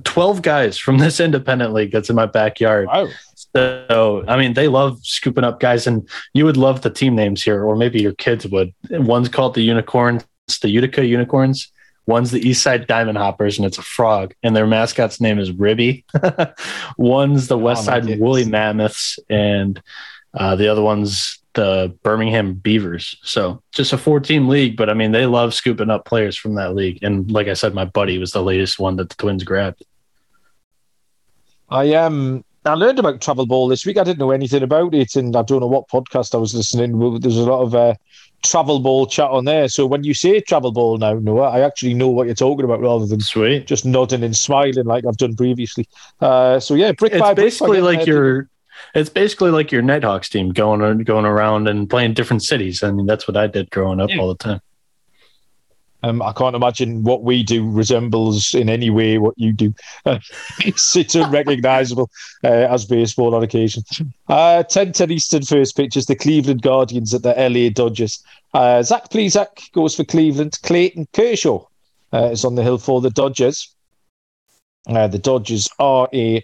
12 0.03 0.41
guys 0.41 0.77
from 0.77 0.97
this 0.99 1.19
independent 1.19 1.73
league 1.73 1.91
that's 1.91 2.09
in 2.09 2.15
my 2.15 2.25
backyard. 2.25 2.87
Wow. 2.87 3.07
So, 3.35 4.23
I 4.27 4.37
mean, 4.37 4.53
they 4.53 4.67
love 4.67 4.99
scooping 5.03 5.43
up 5.43 5.59
guys, 5.59 5.87
and 5.87 6.07
you 6.33 6.45
would 6.45 6.57
love 6.57 6.81
the 6.81 6.89
team 6.89 7.15
names 7.15 7.43
here, 7.43 7.63
or 7.63 7.75
maybe 7.75 8.01
your 8.01 8.13
kids 8.13 8.47
would. 8.47 8.73
One's 8.89 9.29
called 9.29 9.55
the 9.55 9.61
Unicorns, 9.61 10.23
the 10.61 10.69
Utica 10.69 11.05
Unicorns. 11.05 11.70
One's 12.07 12.31
the 12.31 12.39
East 12.39 12.63
Side 12.63 12.87
Diamond 12.87 13.17
Hoppers, 13.17 13.57
and 13.57 13.65
it's 13.65 13.77
a 13.77 13.83
frog, 13.83 14.33
and 14.43 14.55
their 14.55 14.67
mascot's 14.67 15.21
name 15.21 15.39
is 15.39 15.51
Ribby. 15.51 16.03
one's 16.97 17.47
the 17.47 17.57
West 17.57 17.83
oh, 17.83 17.85
Side 17.85 18.19
Woolly 18.19 18.45
Mammoths, 18.45 19.19
and 19.29 19.81
uh, 20.33 20.55
the 20.55 20.67
other 20.67 20.81
one's 20.81 21.41
the 21.53 21.95
Birmingham 22.03 22.53
Beavers. 22.53 23.17
So 23.23 23.61
just 23.71 23.93
a 23.93 23.97
four 23.97 24.19
team 24.19 24.47
league, 24.47 24.77
but 24.77 24.89
I 24.89 24.93
mean, 24.93 25.11
they 25.11 25.25
love 25.25 25.53
scooping 25.53 25.89
up 25.89 26.05
players 26.05 26.37
from 26.37 26.55
that 26.55 26.75
league. 26.75 26.99
And 27.03 27.29
like 27.29 27.47
I 27.47 27.53
said, 27.53 27.73
my 27.73 27.85
buddy 27.85 28.17
was 28.17 28.31
the 28.31 28.43
latest 28.43 28.79
one 28.79 28.95
that 28.95 29.09
the 29.09 29.15
Twins 29.15 29.43
grabbed. 29.43 29.83
I 31.69 31.93
um 31.93 32.43
I 32.65 32.73
learned 32.75 32.99
about 32.99 33.21
travel 33.21 33.45
ball 33.45 33.67
this 33.67 33.85
week. 33.85 33.97
I 33.97 34.03
didn't 34.03 34.19
know 34.19 34.31
anything 34.31 34.61
about 34.61 34.93
it, 34.93 35.15
and 35.15 35.35
I 35.35 35.41
don't 35.41 35.61
know 35.61 35.67
what 35.67 35.87
podcast 35.87 36.35
I 36.35 36.37
was 36.37 36.53
listening. 36.53 36.99
To. 36.99 37.17
There's 37.17 37.37
a 37.37 37.43
lot 37.43 37.63
of 37.63 37.73
uh, 37.73 37.95
travel 38.43 38.79
ball 38.79 39.07
chat 39.07 39.29
on 39.29 39.45
there. 39.45 39.67
So 39.67 39.85
when 39.85 40.03
you 40.03 40.13
say 40.13 40.41
travel 40.41 40.71
ball 40.71 40.97
now, 40.97 41.13
Noah, 41.13 41.49
I 41.49 41.61
actually 41.61 41.95
know 41.95 42.09
what 42.09 42.27
you're 42.27 42.35
talking 42.35 42.65
about 42.65 42.79
rather 42.79 43.05
than 43.05 43.19
Sweet. 43.19 43.65
just 43.65 43.85
nodding 43.85 44.23
and 44.23 44.35
smiling 44.35 44.85
like 44.85 45.05
I've 45.05 45.17
done 45.17 45.35
previously. 45.35 45.87
Uh, 46.19 46.59
so 46.59 46.75
yeah, 46.75 46.91
brick 46.91 47.13
it's 47.13 47.21
by 47.21 47.33
basically 47.33 47.81
brick, 47.81 47.97
like 47.97 48.07
your 48.07 48.47
it's 48.93 49.09
basically 49.09 49.51
like 49.51 49.71
your 49.71 49.81
Nighthawks 49.81 50.29
team 50.29 50.51
going 50.51 50.99
going 50.99 51.25
around 51.25 51.67
and 51.67 51.89
playing 51.89 52.13
different 52.13 52.43
cities. 52.43 52.83
I 52.83 52.91
mean, 52.91 53.05
that's 53.05 53.27
what 53.27 53.37
I 53.37 53.47
did 53.47 53.71
growing 53.71 53.99
up 53.99 54.09
yeah. 54.09 54.17
all 54.17 54.27
the 54.27 54.35
time. 54.35 54.61
Um, 56.03 56.21
I 56.21 56.33
can't 56.33 56.55
imagine 56.55 57.03
what 57.03 57.23
we 57.23 57.43
do 57.43 57.69
resembles 57.69 58.55
in 58.55 58.69
any 58.69 58.89
way 58.89 59.17
what 59.17 59.37
you 59.37 59.53
do. 59.53 59.73
it's, 60.05 61.15
unrecognizable 61.15 62.09
uh, 62.43 62.47
as 62.47 62.85
baseball 62.85 63.35
on 63.35 63.43
occasion. 63.43 63.83
Uh, 64.27 64.63
10 64.63 64.93
10 64.93 65.11
Eastern 65.11 65.43
first 65.43 65.75
pitches, 65.75 66.07
the 66.07 66.15
Cleveland 66.15 66.61
Guardians 66.61 67.13
at 67.13 67.23
the 67.23 67.33
LA 67.37 67.69
Dodgers. 67.69 68.23
Uh, 68.53 68.81
Zach 68.81 69.09
Plesac 69.09 69.71
goes 69.73 69.95
for 69.95 70.03
Cleveland. 70.03 70.57
Clayton 70.63 71.07
Kershaw 71.13 71.63
uh, 72.13 72.29
is 72.31 72.43
on 72.43 72.55
the 72.55 72.63
hill 72.63 72.77
for 72.77 73.01
the 73.01 73.11
Dodgers. 73.11 73.73
Uh, 74.87 75.07
the 75.07 75.19
Dodgers 75.19 75.69
are 75.79 76.09
a 76.13 76.43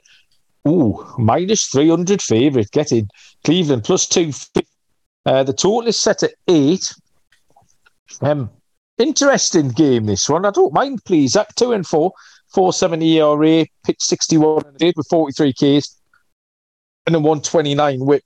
Ooh, 0.68 1.05
minus 1.18 1.68
300 1.68 2.22
favourite. 2.22 2.72
Get 2.72 2.91
in. 2.91 3.08
Cleveland 3.43 3.84
plus 3.86 4.05
two. 4.05 4.32
Uh, 5.26 5.43
the 5.43 5.53
total 5.53 5.88
is 5.88 5.97
set 5.97 6.24
at 6.24 6.34
eight. 6.47 6.93
Um, 8.22 8.49
interesting 8.98 9.70
game, 9.70 10.06
this 10.06 10.30
one. 10.30 10.45
I 10.45 10.52
don't 10.52 10.74
mind, 10.74 11.04
please. 11.06 11.36
At 11.36 11.56
two 11.56 11.74
and 11.74 11.86
four, 11.86 12.14
470 12.54 13.20
ERA, 13.20 13.66
pitch 13.86 14.02
61 14.02 14.64
with 14.80 15.08
43 15.10 15.54
Ks 15.54 15.98
and 17.06 17.16
a 17.16 17.20
129 17.20 18.00
whip. 18.06 18.24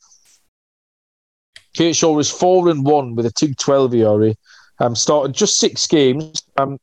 Kershaw 1.76 2.18
is 2.20 2.30
four 2.30 2.70
and 2.70 2.86
one 2.86 3.16
with 3.16 3.26
a 3.26 3.32
212 3.32 3.96
ERA. 3.96 4.36
Um, 4.80 4.96
started 4.96 5.34
just 5.34 5.60
six 5.60 5.88
games. 5.88 6.42
Um, 6.58 6.80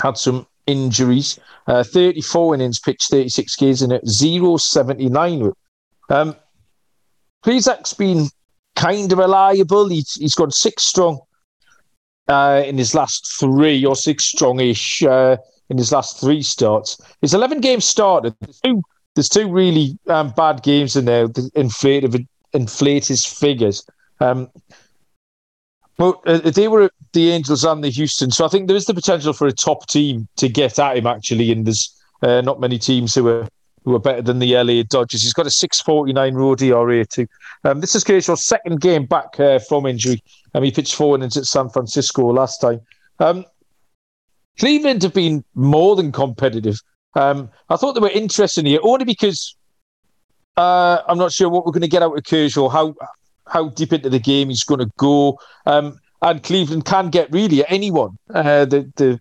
had 0.00 0.16
some 0.16 0.46
injuries. 0.66 1.38
Uh, 1.66 1.82
34 1.82 2.54
innings 2.54 2.78
pitched, 2.78 3.10
36 3.10 3.56
Ks 3.56 3.80
and 3.80 3.92
it, 3.92 4.06
0 4.06 4.56
79 4.56 5.52
Um, 6.10 6.36
Plesac's 7.42 7.94
been 7.94 8.28
kind 8.76 9.10
of 9.12 9.18
reliable. 9.18 9.88
He's, 9.88 10.14
he's 10.14 10.34
gone 10.34 10.50
six 10.50 10.82
strong 10.82 11.20
uh, 12.28 12.62
in 12.64 12.78
his 12.78 12.94
last 12.94 13.38
three, 13.38 13.84
or 13.84 13.96
six 13.96 14.32
strongish 14.32 15.06
uh, 15.06 15.36
in 15.68 15.78
his 15.78 15.92
last 15.92 16.20
three 16.20 16.42
starts. 16.42 17.00
His 17.20 17.34
11 17.34 17.60
games 17.60 17.84
started. 17.84 18.34
There's 18.40 18.60
two, 18.60 18.82
there's 19.14 19.28
two 19.28 19.50
really 19.50 19.98
um, 20.08 20.30
bad 20.30 20.62
games 20.62 20.96
in 20.96 21.04
there 21.04 21.28
that 21.28 21.50
inflate, 21.54 22.04
inflate 22.52 23.06
his 23.06 23.24
figures. 23.24 23.86
Um, 24.20 24.48
but 25.96 26.20
uh, 26.26 26.50
they 26.50 26.68
were 26.68 26.90
the 27.12 27.30
Angels 27.30 27.64
and 27.64 27.84
the 27.84 27.90
Houston, 27.90 28.30
so 28.30 28.44
I 28.44 28.48
think 28.48 28.66
there 28.66 28.76
is 28.76 28.86
the 28.86 28.94
potential 28.94 29.32
for 29.32 29.46
a 29.46 29.52
top 29.52 29.86
team 29.86 30.26
to 30.36 30.48
get 30.48 30.78
at 30.78 30.96
him 30.96 31.06
actually. 31.06 31.52
And 31.52 31.66
there's 31.66 31.94
uh, 32.22 32.40
not 32.40 32.60
many 32.60 32.78
teams 32.78 33.14
who 33.14 33.28
are 33.28 33.48
who 33.84 33.94
are 33.94 34.00
better 34.00 34.22
than 34.22 34.38
the 34.38 34.54
LA 34.54 34.82
Dodgers. 34.82 35.22
He's 35.22 35.34
got 35.34 35.46
a 35.46 35.50
6.49 35.50 36.34
road 36.34 36.62
ERA 36.62 37.04
too. 37.04 37.26
Um, 37.64 37.80
this 37.80 37.94
is 37.94 38.04
Kershaw's 38.04 38.46
second 38.46 38.80
game 38.80 39.06
back 39.06 39.38
uh, 39.38 39.58
from 39.58 39.86
injury. 39.86 40.22
Um, 40.54 40.62
he 40.62 40.70
pitched 40.70 40.94
four 40.94 41.16
innings 41.16 41.36
at 41.36 41.44
San 41.44 41.68
Francisco 41.68 42.32
last 42.32 42.60
time. 42.60 42.80
Um, 43.18 43.44
Cleveland 44.58 45.02
have 45.02 45.14
been 45.14 45.44
more 45.54 45.96
than 45.96 46.12
competitive. 46.12 46.80
Um, 47.14 47.50
I 47.68 47.76
thought 47.76 47.92
they 47.92 48.00
were 48.00 48.10
interesting 48.10 48.66
here 48.66 48.80
only 48.82 49.04
because 49.04 49.56
uh, 50.56 51.02
I'm 51.06 51.18
not 51.18 51.32
sure 51.32 51.48
what 51.48 51.66
we're 51.66 51.72
going 51.72 51.82
to 51.82 51.88
get 51.88 52.02
out 52.02 52.16
of 52.16 52.24
Kershaw, 52.24 52.68
how 52.68 52.94
how 53.46 53.68
deep 53.68 53.92
into 53.92 54.08
the 54.08 54.18
game 54.18 54.48
he's 54.48 54.64
going 54.64 54.80
to 54.80 54.90
go. 54.96 55.38
Um, 55.66 55.98
and 56.22 56.42
Cleveland 56.42 56.86
can 56.86 57.10
get 57.10 57.30
really 57.30 57.62
at 57.62 57.70
anyone. 57.70 58.16
Uh, 58.32 58.64
they, 58.64 58.86
they, 58.96 59.18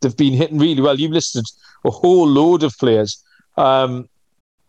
they've 0.00 0.16
been 0.16 0.34
hitting 0.34 0.58
really 0.58 0.80
well. 0.80 0.98
You've 0.98 1.10
listed 1.10 1.44
a 1.84 1.90
whole 1.90 2.26
load 2.28 2.62
of 2.62 2.76
players 2.78 3.23
um, 3.56 4.08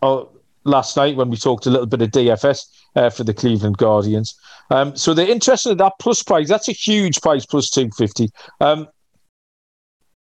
oh, 0.01 0.29
last 0.63 0.97
night 0.97 1.15
when 1.15 1.29
we 1.29 1.37
talked 1.37 1.65
a 1.65 1.69
little 1.69 1.85
bit 1.85 2.01
of 2.01 2.09
DFS 2.11 2.65
uh, 2.95 3.09
for 3.09 3.23
the 3.23 3.33
Cleveland 3.33 3.77
Guardians. 3.77 4.35
Um, 4.71 4.95
so 4.95 5.13
they're 5.13 5.29
interested 5.29 5.71
in 5.71 5.77
that 5.77 5.93
plus 5.99 6.23
price. 6.23 6.49
That's 6.49 6.67
a 6.67 6.73
huge 6.73 7.21
price, 7.21 7.45
plus 7.45 7.69
250. 7.69 8.29
Um, 8.59 8.87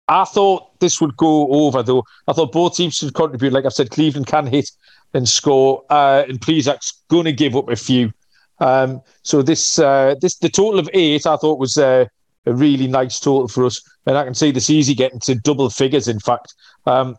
I 0.08 0.24
thought 0.24 0.80
this 0.80 1.02
would 1.02 1.18
go 1.18 1.48
over, 1.50 1.82
though. 1.82 2.04
I 2.28 2.34
thought 2.34 2.52
both 2.52 2.76
teams 2.76 2.96
should 2.96 3.14
contribute. 3.14 3.54
Like 3.54 3.66
I've 3.66 3.74
said, 3.74 3.90
Cleveland 3.90 4.28
can 4.28 4.46
hit 4.46 4.70
and 5.14 5.28
score, 5.28 5.84
uh, 5.90 6.24
and 6.28 6.42
Plesac's 6.42 7.04
going 7.08 7.26
to 7.26 7.34
give 7.34 7.56
up 7.56 7.70
a 7.70 7.76
few. 7.76 8.12
Um, 8.60 9.02
so 9.24 9.42
this, 9.42 9.80
uh, 9.80 10.16
this, 10.22 10.38
the 10.38 10.50
total 10.50 10.80
of 10.80 10.90
eight, 10.94 11.26
I 11.26 11.38
thought 11.38 11.60
was 11.60 11.78
uh, 11.78 12.06
a 12.46 12.54
really 12.54 12.88
nice 12.88 13.20
total 13.20 13.48
for 13.48 13.66
us, 13.66 13.82
and 14.06 14.18
I 14.18 14.24
can 14.24 14.34
see 14.34 14.52
this 14.52 14.70
easy 14.70 14.94
getting 14.94 15.20
to 15.22 15.36
double 15.36 15.70
figures. 15.70 16.08
In 16.08 16.20
fact, 16.20 16.54
um, 16.86 17.18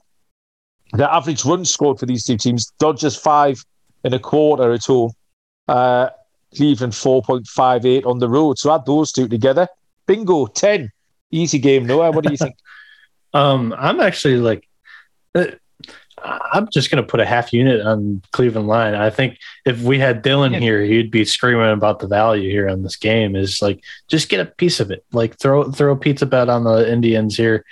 the 0.93 1.13
average 1.13 1.45
run 1.45 1.65
scored 1.65 1.99
for 1.99 2.07
these 2.07 2.25
two 2.25 2.37
teams: 2.37 2.73
Dodgers 2.79 3.17
five 3.17 3.65
and 4.05 4.15
a 4.15 4.19
quarter 4.19 4.73
at 4.73 4.85
home, 4.85 5.13
uh, 5.69 6.11
Cleveland 6.55 6.95
four 6.95 7.23
point 7.23 7.47
five 7.47 7.85
eight 7.85 8.05
on 8.05 8.19
the 8.19 8.29
road. 8.29 8.59
So 8.59 8.75
add 8.75 8.87
those 8.87 9.13
two 9.13 9.29
together, 9.29 9.69
bingo, 10.07 10.47
ten. 10.47 10.91
Easy 11.33 11.59
game, 11.59 11.87
Noah. 11.87 12.13
What 12.13 12.25
do 12.25 12.31
you 12.31 12.37
think? 12.37 12.57
um, 13.35 13.75
I'm 13.77 14.01
actually 14.01 14.37
like. 14.37 14.69
Uh, 15.35 15.47
I'm 16.25 16.69
just 16.71 16.91
going 16.91 17.03
to 17.03 17.09
put 17.09 17.21
a 17.21 17.27
half 17.27 17.53
unit 17.53 17.85
on 17.85 18.23
Cleveland 18.33 18.69
line. 18.69 18.95
I 18.95 19.11
think 19.11 19.39
if 19.67 19.83
we 19.83 19.99
had 19.99 20.25
Dylan 20.25 20.59
here, 20.59 20.83
he'd 20.83 21.11
be 21.11 21.27
screaming 21.27 21.71
about 21.71 21.99
the 21.99 22.07
value 22.07 22.51
here 22.51 22.69
on 22.69 22.83
this 22.83 22.97
game. 22.97 23.37
Is 23.37 23.61
like 23.61 23.85
just 24.09 24.29
get 24.29 24.41
a 24.41 24.47
piece 24.47 24.81
of 24.81 24.91
it. 24.91 25.05
Like 25.13 25.39
throw 25.39 25.71
throw 25.71 25.93
a 25.93 25.97
pizza 25.97 26.25
bet 26.25 26.49
on 26.49 26.65
the 26.65 26.91
Indians 26.91 27.37
here. 27.37 27.65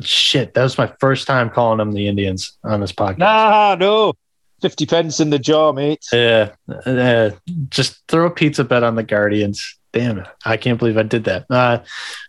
Shit, 0.00 0.54
that 0.54 0.62
was 0.62 0.78
my 0.78 0.92
first 0.98 1.26
time 1.26 1.50
calling 1.50 1.78
them 1.78 1.92
the 1.92 2.08
Indians 2.08 2.58
on 2.64 2.80
this 2.80 2.92
podcast. 2.92 3.18
Nah, 3.18 3.76
no, 3.78 4.14
fifty 4.60 4.84
pence 4.86 5.20
in 5.20 5.30
the 5.30 5.38
jar, 5.38 5.72
mate. 5.72 6.04
Yeah, 6.12 6.50
uh, 6.84 7.30
just 7.68 8.02
throw 8.08 8.26
a 8.26 8.30
pizza 8.30 8.64
bet 8.64 8.82
on 8.82 8.96
the 8.96 9.02
Guardians. 9.02 9.78
Damn 9.92 10.18
it, 10.18 10.26
I 10.44 10.56
can't 10.56 10.78
believe 10.78 10.98
I 10.98 11.04
did 11.04 11.24
that. 11.24 11.46
Uh, 11.48 11.78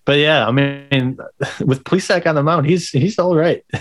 but 0.05 0.19
yeah, 0.19 0.47
I 0.47 0.51
mean, 0.51 1.17
with 1.65 1.83
Plesac 1.83 2.27
on 2.27 2.35
the 2.35 2.43
mound, 2.43 2.67
he's 2.67 2.89
he's 2.89 3.17
all 3.17 3.35
right. 3.35 3.63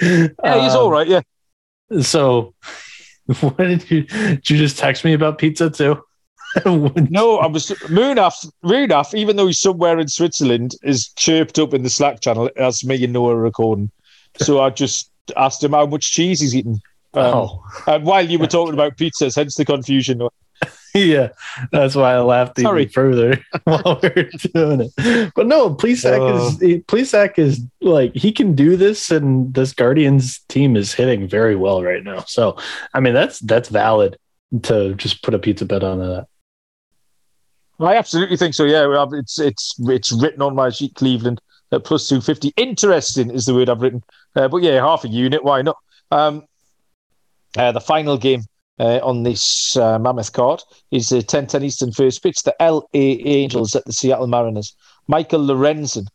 yeah, 0.00 0.28
he's 0.62 0.74
um, 0.74 0.78
all 0.78 0.90
right. 0.90 1.06
Yeah. 1.06 1.20
So, 2.00 2.54
what 3.40 3.58
did 3.58 3.90
you 3.90 4.04
did 4.04 4.50
you 4.50 4.56
just 4.56 4.78
text 4.78 5.04
me 5.04 5.12
about 5.12 5.38
pizza 5.38 5.70
too? 5.70 6.02
no, 6.66 7.38
I 7.38 7.46
was 7.46 7.68
Munaf. 7.88 8.50
Munaf, 8.64 9.14
even 9.14 9.36
though 9.36 9.46
he's 9.46 9.60
somewhere 9.60 9.98
in 9.98 10.08
Switzerland, 10.08 10.74
is 10.82 11.08
chirped 11.14 11.58
up 11.58 11.74
in 11.74 11.82
the 11.82 11.90
Slack 11.90 12.20
channel 12.20 12.50
as 12.56 12.84
me 12.84 13.02
and 13.02 13.12
Noah 13.12 13.36
are 13.36 13.40
recording. 13.40 13.90
So 14.38 14.60
I 14.60 14.70
just 14.70 15.10
asked 15.36 15.62
him 15.62 15.72
how 15.72 15.86
much 15.86 16.12
cheese 16.12 16.40
he's 16.40 16.54
eating. 16.54 16.80
Um, 17.14 17.24
oh. 17.24 17.64
And 17.86 18.04
while 18.04 18.26
you 18.26 18.38
were 18.38 18.46
talking 18.46 18.74
about 18.74 18.96
pizzas, 18.96 19.36
hence 19.36 19.54
the 19.54 19.64
confusion. 19.64 20.26
yeah, 20.94 21.28
that's 21.70 21.94
why 21.94 22.14
I 22.14 22.20
laughed 22.20 22.58
even 22.58 22.68
Sorry. 22.68 22.86
further 22.86 23.44
while 23.64 23.98
we 24.02 24.08
are 24.08 24.30
doing 24.54 24.90
it. 24.96 25.32
But 25.34 25.46
no, 25.46 25.74
Plesac 25.74 26.18
uh, 26.18 26.46
is 26.46 26.82
Plesac 26.84 27.38
is 27.38 27.60
like 27.80 28.14
he 28.14 28.32
can 28.32 28.54
do 28.54 28.76
this, 28.76 29.10
and 29.10 29.52
this 29.54 29.72
Guardians 29.72 30.40
team 30.48 30.76
is 30.76 30.92
hitting 30.92 31.28
very 31.28 31.56
well 31.56 31.82
right 31.82 32.04
now. 32.04 32.24
So, 32.26 32.56
I 32.94 33.00
mean, 33.00 33.14
that's 33.14 33.40
that's 33.40 33.68
valid 33.68 34.18
to 34.62 34.94
just 34.94 35.22
put 35.22 35.34
a 35.34 35.38
pizza 35.38 35.64
bet 35.64 35.82
on 35.82 35.98
that. 35.98 36.26
I 37.82 37.96
absolutely 37.96 38.36
think 38.36 38.54
so. 38.54 38.64
Yeah, 38.64 39.06
it's 39.12 39.38
it's 39.38 39.74
it's 39.80 40.12
written 40.12 40.42
on 40.42 40.54
my 40.54 40.70
sheet, 40.70 40.94
Cleveland 40.94 41.40
at 41.72 41.84
plus 41.84 42.08
two 42.08 42.20
fifty. 42.20 42.52
Interesting 42.56 43.30
is 43.30 43.46
the 43.46 43.54
word 43.54 43.68
I've 43.68 43.82
written, 43.82 44.02
uh, 44.36 44.48
but 44.48 44.62
yeah, 44.62 44.80
half 44.80 45.04
a 45.04 45.08
unit. 45.08 45.44
Why 45.44 45.62
not? 45.62 45.76
Um, 46.10 46.44
uh, 47.56 47.72
the 47.72 47.80
final 47.80 48.16
game 48.16 48.42
uh, 48.78 49.00
on 49.02 49.22
this 49.22 49.76
uh, 49.76 49.98
mammoth 49.98 50.32
card 50.32 50.62
is 50.90 51.10
the 51.10 51.22
10 51.22 51.46
10 51.46 51.62
Eastern 51.62 51.92
first 51.92 52.22
pitch, 52.22 52.42
the 52.42 52.54
LA 52.60 52.82
Angels 52.92 53.76
at 53.76 53.84
the 53.84 53.92
Seattle 53.92 54.26
Mariners. 54.26 54.74
Michael 55.08 55.40
Lorenzen 55.40 56.06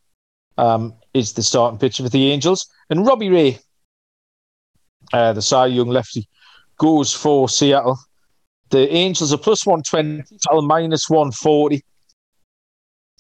um, 0.58 0.94
is 1.14 1.34
the 1.34 1.44
starting 1.44 1.80
pitcher 1.80 2.04
for 2.04 2.10
the 2.10 2.32
Angels, 2.32 2.68
and 2.90 3.06
Robbie 3.06 3.30
Ray, 3.30 3.60
uh, 5.14 5.34
the 5.34 5.42
Cy 5.42 5.68
Young 5.68 5.90
lefty, 5.90 6.28
goes 6.78 7.14
for 7.14 7.48
Seattle. 7.48 8.00
The 8.70 8.90
Angels 8.92 9.34
are 9.34 9.38
plus 9.38 9.66
120, 9.66 10.24
Seattle 10.40 10.62
minus 10.62 11.10
140. 11.10 11.84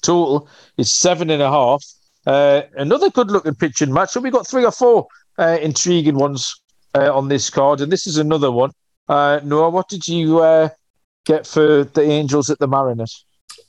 Total 0.01 0.47
is 0.77 0.93
seven 0.93 1.29
and 1.29 1.41
a 1.41 1.49
half. 1.49 1.83
Uh, 2.25 2.63
another 2.75 3.09
good 3.09 3.31
looking 3.31 3.55
pitching 3.55 3.93
match. 3.93 4.09
So 4.09 4.19
we've 4.19 4.33
got 4.33 4.47
three 4.47 4.65
or 4.65 4.71
four 4.71 5.07
uh, 5.37 5.57
intriguing 5.61 6.15
ones 6.15 6.61
uh, 6.93 7.15
on 7.15 7.29
this 7.29 7.49
card, 7.49 7.81
and 7.81 7.91
this 7.91 8.05
is 8.05 8.17
another 8.17 8.51
one. 8.51 8.71
Uh, 9.07 9.39
Noah, 9.43 9.69
what 9.69 9.87
did 9.87 10.07
you 10.07 10.39
uh, 10.39 10.69
get 11.25 11.47
for 11.47 11.85
the 11.85 12.01
Angels 12.01 12.49
at 12.49 12.59
the 12.59 12.67
Mariners? 12.67 13.25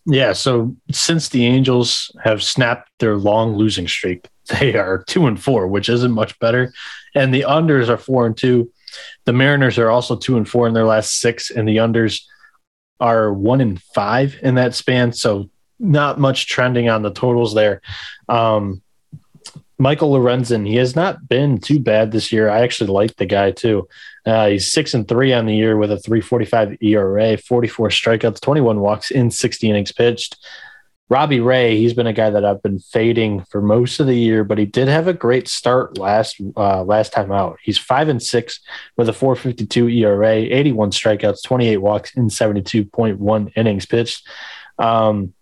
Yeah, 0.07 0.33
so 0.33 0.75
since 0.91 1.29
the 1.29 1.47
Angels 1.47 2.11
have 2.23 2.43
snapped 2.43 2.91
their 2.99 3.17
long 3.17 3.57
losing 3.57 3.87
streak, 3.87 4.29
they 4.61 4.75
are 4.75 5.05
two 5.07 5.27
and 5.27 5.41
four, 5.41 5.67
which 5.69 5.89
isn't 5.89 6.13
much 6.13 6.39
better, 6.39 6.73
and 7.15 7.33
the 7.33 7.43
unders 7.43 7.89
are 7.89 7.97
four 7.99 8.27
and 8.27 8.37
two. 8.37 8.71
The 9.25 9.33
Mariners 9.33 9.79
are 9.79 9.91
also 9.91 10.17
two 10.17 10.37
and 10.37 10.49
four 10.49 10.67
in 10.67 10.75
their 10.75 10.85
last 10.85 11.21
six, 11.21 11.51
and 11.51 11.69
the 11.69 11.77
unders 11.77 12.23
are 13.01 13.33
one 13.33 13.61
and 13.61 13.81
five 13.95 14.37
in 14.43 14.57
that 14.57 14.75
span. 14.75 15.13
So 15.13 15.51
not 15.79 16.19
much 16.19 16.47
trending 16.47 16.89
on 16.89 17.03
the 17.03 17.13
totals 17.13 17.55
there. 17.55 17.81
Um, 18.29 18.83
Michael 19.81 20.13
Lorenzen, 20.13 20.67
he 20.67 20.75
has 20.77 20.97
not 20.97 21.29
been 21.29 21.59
too 21.59 21.79
bad 21.79 22.11
this 22.11 22.33
year. 22.33 22.49
I 22.49 22.63
actually 22.63 22.91
like 22.91 23.15
the 23.15 23.27
guy 23.27 23.53
too. 23.53 23.89
Uh, 24.27 24.49
he's 24.49 24.73
six 24.73 24.93
and 24.93 25.07
three 25.07 25.33
on 25.33 25.47
the 25.47 25.55
year 25.55 25.77
with 25.77 25.93
a 25.93 25.99
345 25.99 26.79
ERA, 26.83 27.37
44 27.37 27.89
strikeouts, 27.89 28.41
21 28.41 28.81
walks 28.81 29.13
in 29.13 29.31
60 29.31 29.71
innings 29.71 29.93
pitched. 29.93 30.37
Robbie 31.11 31.41
Ray, 31.41 31.79
he's 31.79 31.95
been 31.95 32.07
a 32.07 32.13
guy 32.13 32.29
that 32.29 32.45
I've 32.45 32.63
been 32.63 32.79
fading 32.79 33.43
for 33.45 33.63
most 33.63 33.99
of 33.99 34.07
the 34.07 34.17
year, 34.17 34.45
but 34.45 34.59
he 34.59 34.67
did 34.67 34.89
have 34.89 35.09
a 35.09 35.15
great 35.15 35.49
start 35.49 35.97
last 35.97 36.37
uh, 36.57 36.85
last 36.85 37.13
time 37.15 37.33
out. 37.33 37.59
He's 37.63 37.79
five 37.79 38.09
and 38.09 38.23
six 38.23 38.61
with 38.97 39.09
a 39.09 39.15
452 39.15 39.89
ERA, 39.89 40.35
81 40.35 40.91
strikeouts, 40.91 41.43
28 41.43 41.79
walks 41.79 42.15
in 42.15 42.29
72.1 42.29 43.53
innings 43.57 43.87
pitched. 43.87 44.27
Um, 44.79 45.33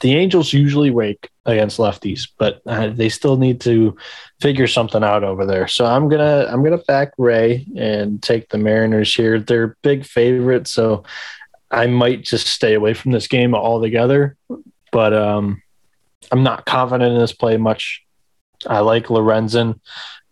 the 0.00 0.14
Angels 0.14 0.52
usually 0.52 0.90
wake 0.90 1.28
against 1.44 1.78
lefties, 1.78 2.28
but 2.38 2.62
uh, 2.64 2.88
they 2.88 3.08
still 3.08 3.36
need 3.36 3.60
to 3.62 3.96
figure 4.40 4.66
something 4.66 5.04
out 5.04 5.24
over 5.24 5.44
there. 5.44 5.66
So 5.66 5.84
I'm 5.84 6.08
gonna 6.08 6.46
I'm 6.48 6.62
gonna 6.62 6.78
back 6.78 7.12
Ray 7.18 7.66
and 7.76 8.22
take 8.22 8.48
the 8.48 8.58
Mariners 8.58 9.14
here. 9.14 9.40
They're 9.40 9.76
big 9.82 10.06
favorites, 10.06 10.70
so 10.70 11.04
I 11.70 11.88
might 11.88 12.22
just 12.22 12.46
stay 12.46 12.74
away 12.74 12.94
from 12.94 13.10
this 13.10 13.26
game 13.26 13.54
altogether. 13.54 14.36
But 14.94 15.12
um, 15.12 15.60
I'm 16.30 16.44
not 16.44 16.66
confident 16.66 17.14
in 17.14 17.18
this 17.18 17.32
play 17.32 17.56
much. 17.56 18.00
I 18.64 18.78
like 18.78 19.06
Lorenzen. 19.06 19.80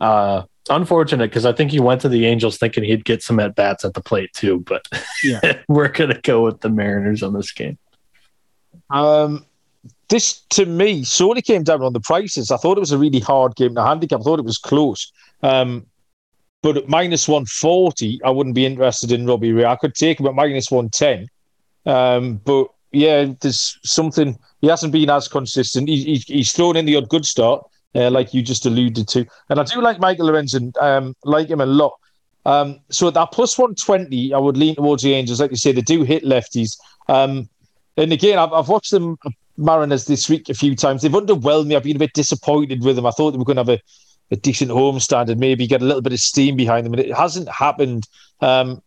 Uh, 0.00 0.42
unfortunate 0.70 1.30
because 1.30 1.44
I 1.44 1.52
think 1.52 1.72
he 1.72 1.80
went 1.80 2.00
to 2.02 2.08
the 2.08 2.26
Angels 2.26 2.58
thinking 2.58 2.84
he'd 2.84 3.04
get 3.04 3.24
some 3.24 3.40
at 3.40 3.56
bats 3.56 3.84
at 3.84 3.94
the 3.94 4.00
plate 4.00 4.32
too, 4.34 4.60
but 4.60 4.86
yeah, 5.24 5.62
we're 5.68 5.88
gonna 5.88 6.20
go 6.22 6.44
with 6.44 6.60
the 6.60 6.68
Mariners 6.68 7.24
on 7.24 7.32
this 7.32 7.50
game. 7.50 7.76
Um, 8.90 9.46
this 10.08 10.42
to 10.50 10.64
me 10.64 11.02
solely 11.02 11.42
came 11.42 11.64
down 11.64 11.82
on 11.82 11.92
the 11.92 11.98
prices. 11.98 12.52
I 12.52 12.56
thought 12.56 12.76
it 12.76 12.86
was 12.86 12.92
a 12.92 12.98
really 12.98 13.18
hard 13.18 13.56
game 13.56 13.74
to 13.74 13.82
handicap. 13.82 14.20
I 14.20 14.22
thought 14.22 14.38
it 14.38 14.44
was 14.44 14.58
close. 14.58 15.10
Um, 15.42 15.86
but 16.62 16.76
at 16.76 16.88
minus 16.88 17.26
140, 17.26 18.20
I 18.24 18.30
wouldn't 18.30 18.54
be 18.54 18.64
interested 18.64 19.10
in 19.10 19.26
Robbie 19.26 19.52
Ray. 19.52 19.64
I 19.64 19.74
could 19.74 19.96
take 19.96 20.20
him 20.20 20.26
at 20.26 20.36
minus 20.36 20.70
110. 20.70 21.26
Um, 21.84 22.36
but 22.44 22.68
yeah, 22.92 23.26
there's 23.40 23.78
something, 23.82 24.38
he 24.60 24.68
hasn't 24.68 24.92
been 24.92 25.10
as 25.10 25.28
consistent. 25.28 25.88
He, 25.88 26.04
he, 26.04 26.16
he's 26.34 26.52
thrown 26.52 26.76
in 26.76 26.84
the 26.84 26.96
odd 26.96 27.08
good 27.08 27.24
start, 27.24 27.64
uh, 27.94 28.10
like 28.10 28.32
you 28.34 28.42
just 28.42 28.66
alluded 28.66 29.08
to. 29.08 29.26
And 29.48 29.58
I 29.58 29.64
do 29.64 29.80
like 29.80 29.98
Michael 29.98 30.28
Lorenzen, 30.28 30.72
um, 30.80 31.16
like 31.24 31.48
him 31.48 31.60
a 31.60 31.66
lot. 31.66 31.98
Um, 32.44 32.80
so 32.90 33.08
at 33.08 33.14
that 33.14 33.32
plus 33.32 33.56
120, 33.56 34.34
I 34.34 34.38
would 34.38 34.56
lean 34.56 34.74
towards 34.74 35.02
the 35.02 35.14
Angels. 35.14 35.40
Like 35.40 35.50
you 35.50 35.56
say, 35.56 35.72
they 35.72 35.80
do 35.80 36.02
hit 36.02 36.24
lefties. 36.24 36.76
Um, 37.08 37.48
and 37.96 38.12
again, 38.12 38.38
I've, 38.38 38.52
I've 38.52 38.68
watched 38.68 38.90
them, 38.90 39.16
Mariners, 39.56 40.06
this 40.06 40.28
week 40.28 40.48
a 40.48 40.54
few 40.54 40.74
times. 40.74 41.02
They've 41.02 41.10
underwhelmed 41.10 41.66
me. 41.66 41.76
I've 41.76 41.82
been 41.84 41.96
a 41.96 42.00
bit 42.00 42.14
disappointed 42.14 42.82
with 42.82 42.96
them. 42.96 43.06
I 43.06 43.10
thought 43.10 43.32
they 43.32 43.38
were 43.38 43.44
going 43.44 43.56
to 43.56 43.64
have 43.64 43.68
a, 43.68 43.80
a 44.30 44.36
decent 44.36 44.70
home 44.70 44.98
standard, 45.00 45.38
maybe 45.38 45.66
get 45.66 45.82
a 45.82 45.84
little 45.84 46.02
bit 46.02 46.12
of 46.12 46.20
steam 46.20 46.56
behind 46.56 46.84
them. 46.84 46.94
And 46.94 47.00
it 47.00 47.14
hasn't 47.14 47.48
happened. 47.48 48.08
Um, 48.40 48.82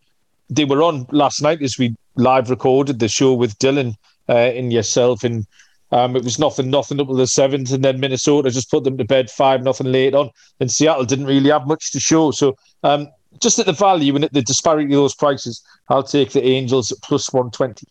they 0.49 0.65
were 0.65 0.83
on 0.83 1.07
last 1.11 1.41
night 1.41 1.61
as 1.61 1.77
we 1.77 1.95
live 2.15 2.49
recorded 2.49 2.99
the 2.99 3.07
show 3.07 3.33
with 3.33 3.57
Dylan 3.59 3.95
uh, 4.29 4.33
and 4.33 4.71
yourself. 4.71 5.23
And 5.23 5.45
um, 5.91 6.15
it 6.15 6.23
was 6.23 6.39
nothing, 6.39 6.69
nothing 6.69 6.99
up 6.99 7.07
to 7.07 7.15
the 7.15 7.27
seventh, 7.27 7.71
and 7.71 7.83
then 7.83 7.99
Minnesota 7.99 8.49
just 8.49 8.71
put 8.71 8.83
them 8.83 8.97
to 8.97 9.05
bed 9.05 9.29
five 9.29 9.63
nothing 9.63 9.91
late 9.91 10.15
on, 10.15 10.29
and 10.59 10.71
Seattle 10.71 11.05
didn't 11.05 11.27
really 11.27 11.51
have 11.51 11.67
much 11.67 11.91
to 11.91 11.99
show. 11.99 12.31
So 12.31 12.57
um, 12.83 13.07
just 13.41 13.59
at 13.59 13.65
the 13.65 13.73
value 13.73 14.15
and 14.15 14.25
at 14.25 14.33
the 14.33 14.41
disparity 14.41 14.85
of 14.85 14.91
those 14.91 15.15
prices, 15.15 15.63
I'll 15.89 16.03
take 16.03 16.31
the 16.31 16.43
Angels 16.43 16.91
at 16.91 17.01
plus 17.01 17.31
120. 17.31 17.87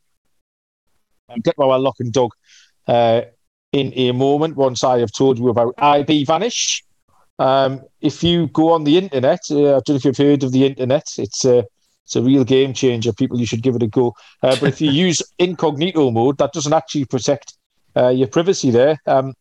I'll 1.31 1.37
get 1.39 1.55
my 1.57 1.77
lock 1.77 1.97
and 2.01 2.13
dog 2.13 2.33
uh, 2.87 3.23
in 3.73 3.93
a 3.95 4.13
moment 4.13 4.57
once 4.57 4.85
I 4.85 4.99
have 4.99 5.13
told 5.13 5.39
you 5.39 5.49
about 5.49 5.75
IP 5.79 6.27
Vanish. 6.27 6.85
Um, 7.39 7.83
if 8.01 8.23
you 8.23 8.49
go 8.49 8.73
on 8.73 8.85
the 8.85 8.99
internet, 8.99 9.41
uh, 9.51 9.77
I 9.77 9.81
don't 9.81 9.89
know 9.91 9.95
if 9.97 10.05
you've 10.05 10.17
heard 10.17 10.43
of 10.45 10.53
the 10.53 10.67
internet, 10.67 11.07
it's 11.19 11.45
a, 11.45 11.65
it's 12.05 12.17
a 12.17 12.23
real 12.23 12.45
game 12.45 12.73
changer. 12.75 13.13
People, 13.13 13.41
you 13.41 13.47
should 13.47 13.63
give 13.63 13.75
it 13.75 13.83
a 13.83 13.87
go. 13.87 14.15
Uh, 14.43 14.57
but 14.61 14.69
if 14.69 14.81
you 14.81 14.91
use 15.07 15.23
incognito 15.39 16.11
mode, 16.11 16.39
that 16.39 16.53
doesn't 16.53 16.73
actually 16.73 17.07
protect 17.07 17.55
uh, 17.97 18.09
your 18.09 18.29
privacy 18.29 18.71
there. 18.71 18.99
Um, 19.07 19.35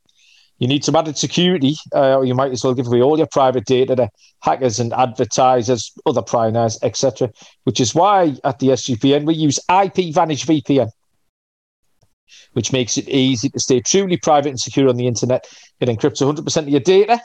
you 0.60 0.68
need 0.68 0.86
some 0.86 0.96
added 0.96 1.18
security, 1.18 1.76
uh, 1.94 2.16
or 2.16 2.26
you 2.26 2.36
might 2.36 2.52
as 2.52 2.64
well 2.64 2.74
give 2.74 2.88
away 2.88 3.02
all 3.02 3.18
your 3.18 3.28
private 3.28 3.66
data 3.66 3.96
to 3.96 4.10
hackers 4.42 4.80
and 4.80 4.94
advertisers, 4.94 5.92
other 6.06 6.22
pryers, 6.22 6.80
etc. 6.84 7.32
Which 7.64 7.82
is 7.82 7.94
why 7.94 8.36
at 8.44 8.60
the 8.60 8.68
SGPN 8.68 9.26
we 9.26 9.34
use 9.34 9.60
IP 9.70 10.14
Vanish 10.14 10.46
VPN, 10.46 10.90
which 12.54 12.72
makes 12.72 12.98
it 12.98 13.10
easy 13.10 13.50
to 13.50 13.60
stay 13.60 13.82
truly 13.82 14.16
private 14.16 14.50
and 14.50 14.60
secure 14.60 14.88
on 14.88 14.96
the 14.96 15.08
internet. 15.08 15.48
It 15.82 15.90
encrypts 15.90 16.22
100% 16.22 16.58
of 16.58 16.70
your 16.70 16.80
data, 16.80 17.20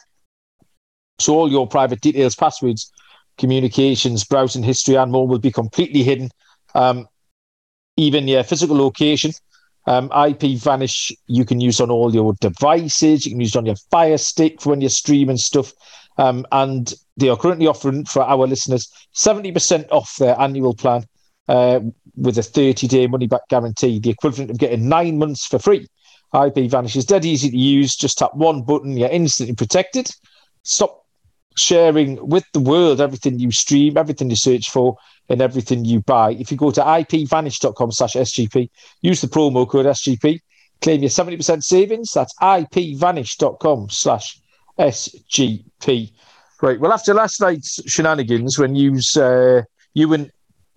so 1.20 1.34
all 1.34 1.50
your 1.50 1.68
private 1.68 2.00
details, 2.00 2.34
passwords, 2.34 2.90
communications, 3.38 4.24
browsing 4.24 4.62
history, 4.62 4.96
and 4.96 5.10
more 5.10 5.26
will 5.26 5.38
be 5.38 5.52
completely 5.52 6.02
hidden. 6.02 6.30
Um, 6.74 7.08
even 7.96 8.28
your 8.28 8.44
physical 8.44 8.76
location 8.76 9.32
um, 9.88 10.12
IP 10.12 10.58
Vanish 10.58 11.10
you 11.28 11.46
can 11.46 11.60
use 11.60 11.80
on 11.80 11.90
all 11.90 12.14
your 12.14 12.34
devices. 12.40 13.24
You 13.24 13.32
can 13.32 13.40
use 13.40 13.54
it 13.54 13.58
on 13.58 13.66
your 13.66 13.76
Fire 13.90 14.18
Stick 14.18 14.60
for 14.60 14.70
when 14.70 14.82
you're 14.82 14.90
streaming 14.90 15.38
stuff. 15.38 15.72
Um, 16.18 16.46
and 16.52 16.92
they 17.16 17.30
are 17.30 17.36
currently 17.36 17.66
offering 17.66 18.04
for 18.04 18.22
our 18.22 18.46
listeners 18.46 18.92
70% 19.14 19.86
off 19.90 20.16
their 20.16 20.38
annual 20.38 20.74
plan 20.74 21.06
uh, 21.48 21.80
with 22.16 22.36
a 22.36 22.42
30 22.42 22.86
day 22.86 23.06
money 23.06 23.26
back 23.26 23.48
guarantee, 23.48 23.98
the 23.98 24.10
equivalent 24.10 24.50
of 24.50 24.58
getting 24.58 24.88
nine 24.88 25.16
months 25.16 25.46
for 25.46 25.58
free. 25.58 25.86
IP 26.34 26.70
Vanish 26.70 26.96
is 26.96 27.06
dead 27.06 27.24
easy 27.24 27.50
to 27.50 27.56
use. 27.56 27.96
Just 27.96 28.18
tap 28.18 28.34
one 28.34 28.62
button, 28.62 28.96
you're 28.96 29.08
instantly 29.08 29.54
protected. 29.54 30.10
Stop 30.64 31.06
sharing 31.58 32.26
with 32.26 32.44
the 32.52 32.60
world 32.60 33.00
everything 33.00 33.38
you 33.38 33.50
stream, 33.52 33.96
everything 33.96 34.30
you 34.30 34.36
search 34.36 34.70
for, 34.70 34.96
and 35.28 35.40
everything 35.40 35.84
you 35.84 36.00
buy. 36.00 36.32
If 36.32 36.50
you 36.50 36.56
go 36.56 36.70
to 36.70 36.80
ipvanish.com 36.80 37.92
slash 37.92 38.14
SGP, 38.14 38.70
use 39.02 39.20
the 39.20 39.26
promo 39.26 39.68
code 39.68 39.86
SGP, 39.86 40.40
claim 40.80 41.02
your 41.02 41.10
70% 41.10 41.62
savings. 41.62 42.12
That's 42.12 42.34
ipvanish.com 42.40 43.90
slash 43.90 44.40
SGP. 44.78 46.12
Right. 46.60 46.80
Well, 46.80 46.92
after 46.92 47.14
last 47.14 47.40
night's 47.40 47.80
shenanigans, 47.90 48.58
when 48.58 48.74
you, 48.74 48.98
uh, 49.16 49.62
you 49.94 50.12
and 50.12 50.30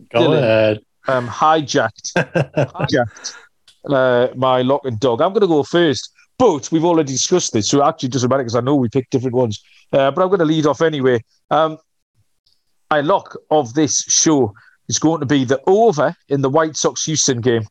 Go 0.10 0.20
Dylan, 0.20 0.38
ahead. 0.38 0.80
Um, 1.08 1.28
hijacked, 1.28 2.14
hijacked 2.18 3.36
uh, 3.86 4.28
my 4.36 4.62
lock 4.62 4.86
and 4.86 5.00
dog, 5.00 5.22
I'm 5.22 5.34
going 5.34 5.42
to 5.42 5.48
go 5.48 5.64
first. 5.64 6.14
But 6.38 6.72
we've 6.72 6.86
already 6.86 7.12
discussed 7.14 7.54
this, 7.54 7.70
so 7.70 7.82
it 7.82 7.88
actually 7.88 8.10
doesn't 8.10 8.30
matter 8.30 8.42
because 8.42 8.56
I 8.56 8.62
know 8.62 8.76
we 8.76 8.90
picked 8.90 9.12
different 9.12 9.36
ones. 9.36 9.64
Uh, 9.92 10.12
but 10.12 10.22
I'm 10.22 10.30
going 10.30 10.40
to 10.40 10.46
lead 10.46 10.66
off 10.66 10.82
anyway. 10.82 11.24
Um, 11.50 11.78
my 12.90 13.02
lock 13.02 13.38
of 13.50 13.74
this 13.74 14.04
show 14.04 14.54
is 14.88 15.00
going 15.00 15.20
to 15.22 15.26
be 15.26 15.46
the 15.46 15.62
over 15.68 16.16
in 16.28 16.42
the 16.42 16.50
White 16.50 16.76
Sox 16.76 17.06
Houston 17.06 17.42
game. 17.42 17.64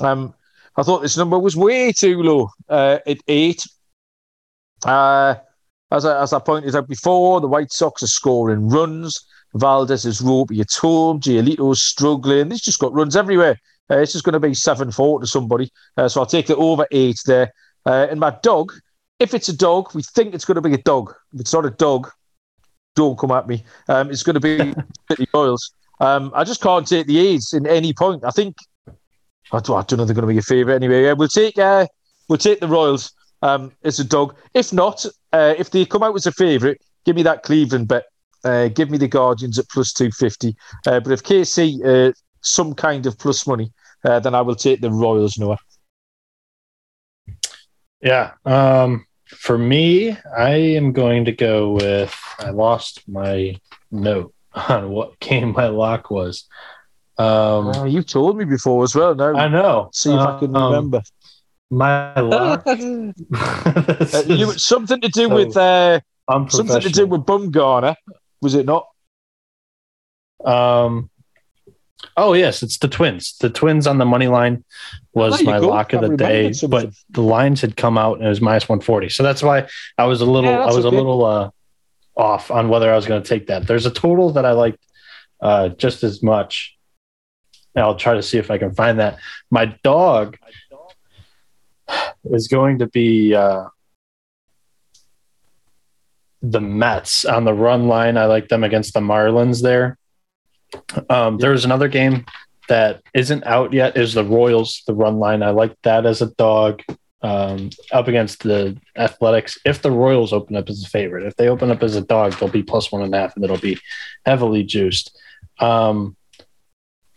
Um, 0.00 0.34
I 0.76 0.82
thought 0.82 1.00
this 1.00 1.16
number 1.16 1.38
was 1.38 1.56
way 1.56 1.92
too 1.92 2.22
low 2.22 2.50
uh, 2.68 2.98
at 3.06 3.18
eight. 3.28 3.62
Uh, 4.84 5.36
as, 5.90 6.04
I, 6.04 6.22
as 6.22 6.32
I 6.32 6.38
pointed 6.38 6.74
out 6.76 6.88
before, 6.88 7.40
the 7.40 7.48
White 7.48 7.72
Sox 7.72 8.02
are 8.02 8.08
scoring 8.08 8.68
runs. 8.68 9.26
Valdez 9.54 10.04
is 10.04 10.20
ropey 10.20 10.60
at 10.60 10.72
home. 10.74 11.20
Giolito's 11.20 11.82
struggling. 11.82 12.50
He's 12.50 12.60
just 12.60 12.78
got 12.78 12.92
runs 12.92 13.16
everywhere. 13.16 13.58
Uh, 13.88 13.96
this 13.96 14.14
is 14.14 14.22
going 14.22 14.34
to 14.34 14.40
be 14.40 14.52
7 14.52 14.90
4 14.90 15.20
to 15.20 15.26
somebody. 15.26 15.70
Uh, 15.96 16.08
so 16.08 16.20
I'll 16.20 16.26
take 16.26 16.46
the 16.46 16.56
over 16.56 16.86
eight 16.90 17.20
there. 17.24 17.52
Uh, 17.86 18.08
and 18.10 18.20
my 18.20 18.36
dog, 18.42 18.72
if 19.18 19.34
it's 19.34 19.48
a 19.48 19.56
dog, 19.56 19.94
we 19.94 20.02
think 20.02 20.34
it's 20.34 20.44
going 20.44 20.56
to 20.56 20.60
be 20.60 20.74
a 20.74 20.78
dog. 20.78 21.14
If 21.32 21.40
it's 21.40 21.52
not 21.52 21.64
a 21.64 21.70
dog, 21.70 22.10
don't 22.94 23.18
come 23.18 23.30
at 23.30 23.46
me. 23.46 23.64
Um, 23.88 24.10
it's 24.10 24.22
going 24.22 24.34
to 24.34 24.40
be 24.40 24.74
City 25.10 25.28
Royals. 25.32 25.72
Um, 26.00 26.32
I 26.34 26.44
just 26.44 26.60
can't 26.60 26.86
take 26.86 27.06
the 27.06 27.18
A's 27.18 27.52
in 27.52 27.66
any 27.66 27.92
point. 27.92 28.24
I 28.24 28.30
think 28.30 28.56
I 29.52 29.60
don't, 29.60 29.78
I 29.78 29.82
don't 29.82 29.98
know 29.98 30.04
they're 30.04 30.14
going 30.14 30.26
to 30.26 30.32
be 30.32 30.38
a 30.38 30.42
favourite 30.42 30.76
anyway. 30.76 31.04
Yeah, 31.04 31.12
we'll 31.12 31.28
take 31.28 31.58
uh, 31.58 31.86
we'll 32.28 32.38
take 32.38 32.60
the 32.60 32.68
Royals 32.68 33.12
um, 33.42 33.72
as 33.84 33.98
a 34.00 34.04
dog. 34.04 34.36
If 34.54 34.72
not, 34.72 35.06
uh, 35.32 35.54
if 35.56 35.70
they 35.70 35.86
come 35.86 36.02
out 36.02 36.14
as 36.14 36.26
a 36.26 36.32
favourite, 36.32 36.80
give 37.04 37.16
me 37.16 37.22
that 37.22 37.42
Cleveland 37.42 37.88
bet. 37.88 38.04
Uh, 38.44 38.68
give 38.68 38.90
me 38.90 38.98
the 38.98 39.08
Guardians 39.08 39.58
at 39.58 39.68
plus 39.70 39.92
two 39.92 40.10
fifty. 40.10 40.56
Uh, 40.86 41.00
but 41.00 41.12
if 41.12 41.22
KC 41.22 41.84
uh, 41.84 42.12
some 42.42 42.74
kind 42.74 43.06
of 43.06 43.18
plus 43.18 43.46
money, 43.46 43.72
uh, 44.04 44.20
then 44.20 44.34
I 44.34 44.42
will 44.42 44.54
take 44.54 44.80
the 44.80 44.90
Royals. 44.90 45.38
Noah. 45.38 45.58
Yeah. 48.02 48.32
Um, 48.44 49.05
for 49.26 49.58
me, 49.58 50.16
I 50.36 50.50
am 50.50 50.92
going 50.92 51.24
to 51.24 51.32
go 51.32 51.72
with. 51.72 52.16
I 52.38 52.50
lost 52.50 53.08
my 53.08 53.58
note 53.90 54.34
on 54.52 54.90
what 54.90 55.18
game 55.20 55.52
my 55.52 55.68
lock 55.68 56.10
was. 56.10 56.44
Um, 57.18 57.72
oh, 57.74 57.84
you 57.84 58.02
told 58.02 58.36
me 58.36 58.44
before 58.44 58.84
as 58.84 58.94
well. 58.94 59.14
Now 59.14 59.34
I 59.34 59.48
know. 59.48 59.90
See 59.92 60.12
if 60.12 60.18
uh, 60.18 60.36
I 60.36 60.38
can 60.38 60.56
um, 60.56 60.72
remember. 60.72 61.02
My 61.70 62.20
lock. 62.20 62.62
uh, 62.66 64.22
you 64.26 64.52
something 64.52 65.00
to 65.00 65.08
do 65.08 65.28
so, 65.28 65.34
with 65.34 65.56
uh, 65.56 66.00
something 66.48 66.80
to 66.80 66.90
do 66.90 67.06
with 67.06 67.22
Bumgarner, 67.22 67.96
was 68.40 68.54
it 68.54 68.66
not? 68.66 68.86
Um, 70.44 71.10
Oh 72.16 72.34
yes, 72.34 72.62
it's 72.62 72.78
the 72.78 72.88
Twins. 72.88 73.36
The 73.38 73.50
Twins 73.50 73.86
on 73.86 73.98
the 73.98 74.04
money 74.04 74.28
line 74.28 74.64
was 75.14 75.42
my 75.42 75.60
go. 75.60 75.68
lock 75.68 75.92
of 75.92 76.02
the 76.02 76.16
day, 76.16 76.52
but 76.68 76.90
the 77.10 77.22
lines 77.22 77.60
had 77.60 77.76
come 77.76 77.96
out 77.96 78.18
and 78.18 78.26
it 78.26 78.28
was 78.28 78.40
minus 78.40 78.68
one 78.68 78.80
forty. 78.80 79.08
So 79.08 79.22
that's 79.22 79.42
why 79.42 79.66
I 79.96 80.04
was 80.04 80.20
a 80.20 80.26
little, 80.26 80.50
yeah, 80.50 80.60
I 80.60 80.66
was 80.66 80.84
okay. 80.84 80.94
a 80.94 80.98
little 80.98 81.24
uh, 81.24 81.50
off 82.16 82.50
on 82.50 82.68
whether 82.68 82.92
I 82.92 82.96
was 82.96 83.06
going 83.06 83.22
to 83.22 83.28
take 83.28 83.46
that. 83.48 83.66
There's 83.66 83.86
a 83.86 83.90
total 83.90 84.32
that 84.32 84.44
I 84.44 84.52
liked 84.52 84.84
uh, 85.40 85.70
just 85.70 86.04
as 86.04 86.22
much. 86.22 86.76
And 87.74 87.84
I'll 87.84 87.96
try 87.96 88.14
to 88.14 88.22
see 88.22 88.38
if 88.38 88.50
I 88.50 88.56
can 88.56 88.74
find 88.74 89.00
that. 89.00 89.18
My 89.50 89.66
dog 89.84 90.38
is 92.24 92.48
going 92.48 92.78
to 92.78 92.86
be 92.86 93.34
uh, 93.34 93.64
the 96.40 96.60
Mets 96.60 97.26
on 97.26 97.44
the 97.44 97.52
run 97.52 97.86
line. 97.86 98.16
I 98.16 98.24
like 98.24 98.48
them 98.48 98.64
against 98.64 98.94
the 98.94 99.00
Marlins 99.00 99.62
there. 99.62 99.98
Um, 101.10 101.38
there 101.38 101.52
was 101.52 101.64
another 101.64 101.88
game 101.88 102.24
that 102.68 103.02
isn't 103.14 103.44
out 103.44 103.72
yet. 103.72 103.96
Is 103.96 104.14
the 104.14 104.24
Royals 104.24 104.82
the 104.86 104.94
run 104.94 105.18
line? 105.18 105.42
I 105.42 105.50
like 105.50 105.76
that 105.82 106.06
as 106.06 106.22
a 106.22 106.34
dog 106.34 106.82
um, 107.22 107.70
up 107.92 108.08
against 108.08 108.42
the 108.42 108.76
Athletics. 108.96 109.58
If 109.64 109.82
the 109.82 109.90
Royals 109.90 110.32
open 110.32 110.56
up 110.56 110.68
as 110.68 110.82
a 110.82 110.88
favorite, 110.88 111.26
if 111.26 111.36
they 111.36 111.48
open 111.48 111.70
up 111.70 111.82
as 111.82 111.96
a 111.96 112.00
dog, 112.00 112.34
they'll 112.34 112.48
be 112.48 112.62
plus 112.62 112.90
one 112.90 113.02
and 113.02 113.14
a 113.14 113.18
half, 113.18 113.36
and 113.36 113.44
it'll 113.44 113.58
be 113.58 113.78
heavily 114.24 114.62
juiced. 114.62 115.16
Um, 115.58 116.16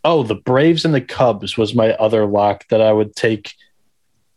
oh, 0.04 0.24
the 0.24 0.36
Braves 0.36 0.86
and 0.86 0.94
the 0.94 1.02
Cubs 1.02 1.58
was 1.58 1.76
my 1.76 1.94
other 1.94 2.26
lock 2.26 2.68
that 2.70 2.82
I 2.82 2.92
would 2.92 3.16
take 3.16 3.54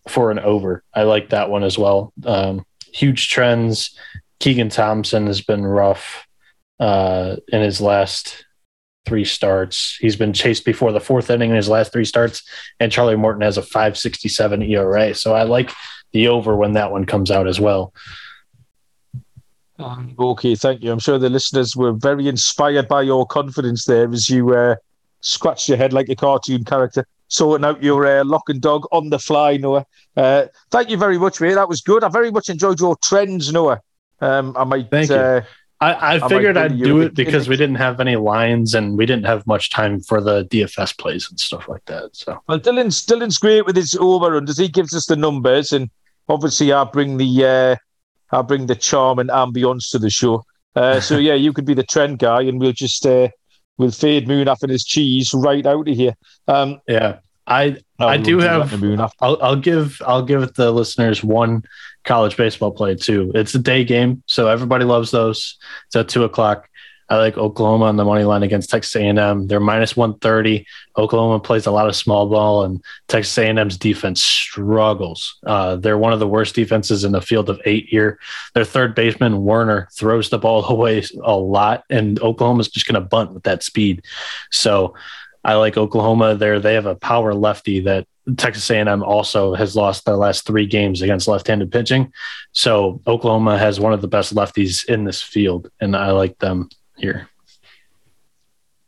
for 0.09 0.31
an 0.31 0.39
over. 0.39 0.83
I 0.93 1.05
like 1.05 1.31
that 1.31 1.51
one 1.51 1.63
as 1.63 1.79
well. 1.79 2.13
Um, 2.25 2.67
huge 2.93 3.29
trends. 3.29 3.97
Keegan 4.41 4.71
Thompson 4.71 5.27
has 5.29 5.41
been 5.41 5.65
rough 5.65 6.27
uh, 6.81 7.37
in 7.49 7.63
his 7.63 7.81
last 7.81 8.45
three 9.05 9.25
starts. 9.25 9.97
He's 10.01 10.17
been 10.17 10.33
chased 10.33 10.65
before 10.65 10.93
the 10.93 11.01
fourth 11.01 11.31
inning 11.31 11.51
in 11.51 11.57
his 11.57 11.69
last 11.69 11.93
three 11.93 12.05
starts, 12.05 12.43
and 12.81 12.93
Charlie 12.93 13.17
Morton 13.17 13.43
has 13.43 13.59
a 13.59 13.63
567 13.63 14.63
ERA. 14.63 15.15
So 15.15 15.35
I 15.35 15.43
like 15.43 15.73
the 16.13 16.29
over 16.29 16.57
when 16.57 16.73
that 16.73 16.93
one 16.93 17.05
comes 17.05 17.31
out 17.31 17.49
as 17.49 17.61
well. 17.61 17.93
Um, 19.79 20.15
okay, 20.19 20.55
thank 20.55 20.83
you. 20.83 20.93
I'm 20.93 20.99
sure 20.99 21.19
the 21.19 21.31
listeners 21.31 21.75
were 21.75 21.93
very 21.93 22.29
inspired 22.29 22.89
by 22.89 23.03
your 23.03 23.27
confidence 23.27 23.85
there 23.85 24.11
as 24.13 24.29
you 24.29 24.55
uh, 24.55 24.77
scratched 25.21 25.69
your 25.69 25.79
head 25.79 25.93
like 25.93 26.09
a 26.09 26.15
cartoon 26.15 26.65
character, 26.65 27.07
sorting 27.29 27.65
out 27.65 27.83
your 27.83 28.07
uh, 28.07 28.25
lock 28.25 28.49
and 28.49 28.61
dog 28.61 28.87
on 28.93 29.11
the 29.11 29.19
fly, 29.19 29.57
Noah. 29.57 29.87
Uh, 30.17 30.47
thank 30.71 30.91
you 30.91 30.97
very 30.97 31.19
much, 31.19 31.41
mate. 31.41 31.55
That 31.55 31.69
was 31.69 31.81
good. 31.81 32.05
I 32.05 32.09
very 32.09 32.31
much 32.31 32.49
enjoyed 32.49 32.79
your 32.79 32.97
trends, 33.03 33.53
Noah. 33.53 33.81
Um, 34.21 34.55
I 34.57 34.65
might. 34.65 34.91
Thank 34.91 35.11
you. 35.11 35.43
I, 35.83 36.15
I, 36.15 36.29
figured 36.29 36.57
I'd 36.57 36.79
do 36.79 37.01
it 37.01 37.15
because 37.15 37.49
we 37.49 37.57
didn't 37.57 37.75
have 37.77 37.99
any 37.99 38.15
lines 38.15 38.75
and 38.75 38.97
we 38.97 39.05
didn't 39.05 39.27
have 39.27 39.45
much 39.49 39.71
time 39.71 40.01
for 40.01 40.21
the 40.21 40.45
DFS 40.45 40.97
plays 40.97 41.29
and 41.29 41.41
stuff 41.41 41.69
like 41.69 41.85
that. 41.87 42.15
So 42.15 42.41
well, 42.47 42.61
Dylan's 42.61 43.05
Dylan's 43.05 43.39
great 43.39 43.67
with 43.67 43.75
his 43.75 43.97
over 43.97 44.41
unders. 44.41 44.61
He 44.61 44.69
gives 44.69 44.95
us 44.95 45.07
the 45.07 45.17
numbers, 45.17 45.73
and 45.73 45.91
obviously 46.29 46.73
I 46.73 46.85
bring 46.85 47.17
the 47.17 47.45
uh, 47.45 47.77
I 48.37 48.43
bring 48.43 48.67
the 48.67 48.77
charm 48.77 49.19
and 49.19 49.29
ambience 49.31 49.91
to 49.91 49.99
the 49.99 50.11
show. 50.11 50.45
Uh, 50.77 51.01
so 51.01 51.19
yeah, 51.19 51.35
you 51.35 51.53
could 51.53 51.67
be 51.67 51.75
the 51.75 51.83
trend 51.83 52.21
guy, 52.21 52.43
and 52.43 52.61
we'll 52.61 52.73
just 52.73 53.05
uh, 53.05 53.29
we'll 53.77 53.91
fade 53.91 54.29
Munaf 54.29 54.63
and 54.63 54.71
his 54.71 54.85
cheese 54.85 55.35
right 55.35 55.67
out 55.67 55.89
of 55.89 55.97
here. 55.97 56.15
Um, 56.47 56.81
yeah, 56.87 57.19
I 57.47 57.77
I 57.99 58.17
do 58.19 58.39
have. 58.39 58.73
I'll, 59.21 59.39
I'll 59.43 59.57
give 59.57 60.01
I'll 60.07 60.25
give 60.25 60.55
the 60.55 60.71
listeners 60.71 61.23
one 61.23 61.65
college 62.05 62.37
baseball 62.37 62.73
play 62.73 62.95
too. 62.95 63.33
It's 63.35 63.55
a 63.55 63.59
day 63.59 63.85
game, 63.85 64.23
so 64.27 64.49
everybody 64.49 64.85
loves 64.85 65.11
those. 65.11 65.59
It's 65.87 65.97
at 65.97 66.09
two 66.09 66.25
o'clock. 66.25 66.69
I 67.13 67.17
like 67.17 67.37
Oklahoma 67.37 67.87
on 67.87 67.97
the 67.97 68.07
money 68.07 68.25
line 68.25 68.43
against 68.43 68.71
Texas 68.71 68.97
A&M. 68.97 69.47
They're 69.47 69.61
minus 69.61 69.95
130. 69.95 70.67
Oklahoma 70.97 71.41
plays 71.41 71.67
a 71.67 71.71
lot 71.71 71.87
of 71.87 71.95
small 71.95 72.27
ball, 72.31 72.65
and 72.65 72.83
Texas 73.09 73.37
A&M's 73.37 73.77
defense 73.77 74.23
struggles. 74.23 75.39
Uh, 75.45 75.77
they're 75.77 75.99
one 75.99 76.15
of 76.15 76.21
the 76.21 76.29
worst 76.29 76.55
defenses 76.55 77.05
in 77.05 77.13
the 77.13 77.21
field 77.21 77.51
of 77.51 77.61
eight 77.67 77.85
here. 77.87 78.19
Their 78.55 78.65
third 78.65 78.95
baseman 78.95 79.45
Werner 79.45 79.89
throws 79.93 80.31
the 80.31 80.39
ball 80.39 80.65
away 80.71 81.05
a 81.23 81.37
lot, 81.37 81.85
and 81.91 82.19
Oklahoma's 82.23 82.69
just 82.69 82.87
going 82.87 83.03
to 83.03 83.07
bunt 83.07 83.35
with 83.35 83.43
that 83.43 83.63
speed. 83.63 84.03
So 84.51 84.95
I 85.45 85.55
like 85.55 85.77
Oklahoma 85.77 86.35
there. 86.37 86.61
They 86.61 86.75
have 86.75 86.87
a 86.87 86.95
power 86.95 87.35
lefty 87.35 87.81
that 87.81 88.07
Texas 88.37 88.71
A&M 88.71 89.03
also 89.03 89.55
has 89.55 89.75
lost 89.75 90.05
their 90.05 90.17
last 90.17 90.47
three 90.47 90.67
games 90.67 91.03
against 91.03 91.27
left-handed 91.27 91.73
pitching. 91.73 92.13
So 92.53 93.03
Oklahoma 93.07 93.59
has 93.59 93.81
one 93.81 93.93
of 93.93 94.01
the 94.01 94.09
best 94.09 94.35
lefties 94.35 94.89
in 94.89 95.05
this 95.05 95.21
field, 95.21 95.69
and 95.81 95.97
I 95.97 96.13
like 96.13 96.39
them 96.39 96.69
here. 96.97 97.29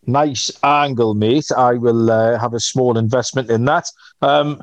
Nice 0.06 0.52
angle, 0.62 1.14
mate. 1.14 1.50
I 1.56 1.72
will 1.74 2.10
uh, 2.10 2.38
have 2.38 2.54
a 2.54 2.60
small 2.60 2.98
investment 2.98 3.50
in 3.50 3.64
that. 3.64 3.86
Um, 4.22 4.62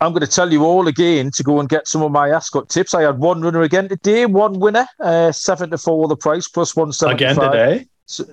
I'm 0.00 0.12
going 0.12 0.26
to 0.26 0.26
tell 0.26 0.52
you 0.52 0.64
all 0.64 0.88
again 0.88 1.30
to 1.34 1.42
go 1.42 1.60
and 1.60 1.68
get 1.68 1.86
some 1.86 2.02
of 2.02 2.10
my 2.10 2.30
Ascot 2.30 2.68
tips. 2.68 2.94
I 2.94 3.02
had 3.02 3.18
one 3.18 3.40
runner 3.40 3.62
again 3.62 3.88
today, 3.88 4.26
one 4.26 4.58
winner, 4.58 4.86
uh, 5.00 5.30
seven 5.32 5.70
to 5.70 5.78
four 5.78 6.08
the 6.08 6.16
price 6.16 6.48
plus 6.48 6.74
one 6.74 6.92
seventy 6.92 7.24
five. 7.24 7.36
Again 7.36 7.50
today. 7.50 7.86
So, 8.06 8.24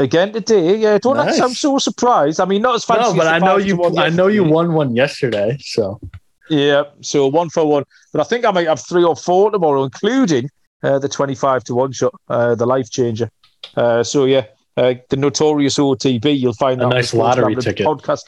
Again 0.00 0.32
today, 0.32 0.76
yeah. 0.76 0.98
Don't 0.98 1.16
nice. 1.16 1.38
I'm 1.40 1.52
so 1.52 1.78
surprised. 1.78 2.40
I 2.40 2.46
mean, 2.46 2.62
not 2.62 2.74
as 2.74 2.84
fancy. 2.84 3.12
No, 3.12 3.16
but 3.16 3.26
I 3.26 3.38
know 3.38 3.58
you. 3.58 3.84
I 3.98 4.08
know 4.08 4.28
you 4.28 4.44
won 4.44 4.72
one 4.72 4.96
yesterday, 4.96 5.58
so. 5.60 6.00
Yeah, 6.48 6.84
so 7.00 7.28
one 7.28 7.50
for 7.50 7.66
one. 7.66 7.84
But 8.12 8.22
I 8.22 8.24
think 8.24 8.44
I 8.44 8.50
might 8.50 8.66
have 8.66 8.80
three 8.80 9.04
or 9.04 9.14
four 9.14 9.50
tomorrow, 9.50 9.84
including 9.84 10.48
uh, 10.82 10.98
the 10.98 11.08
twenty-five 11.08 11.64
to 11.64 11.74
one 11.74 11.92
shot, 11.92 12.14
uh, 12.28 12.54
the 12.54 12.66
life 12.66 12.90
changer. 12.90 13.30
Uh, 13.76 14.02
so 14.02 14.24
yeah, 14.24 14.46
uh, 14.76 14.94
the 15.10 15.16
notorious 15.16 15.76
OTB. 15.78 16.38
You'll 16.38 16.54
find 16.54 16.80
a 16.82 16.88
nice 16.88 17.12
lottery 17.12 17.54
ticket 17.56 17.86
podcast. 17.86 18.22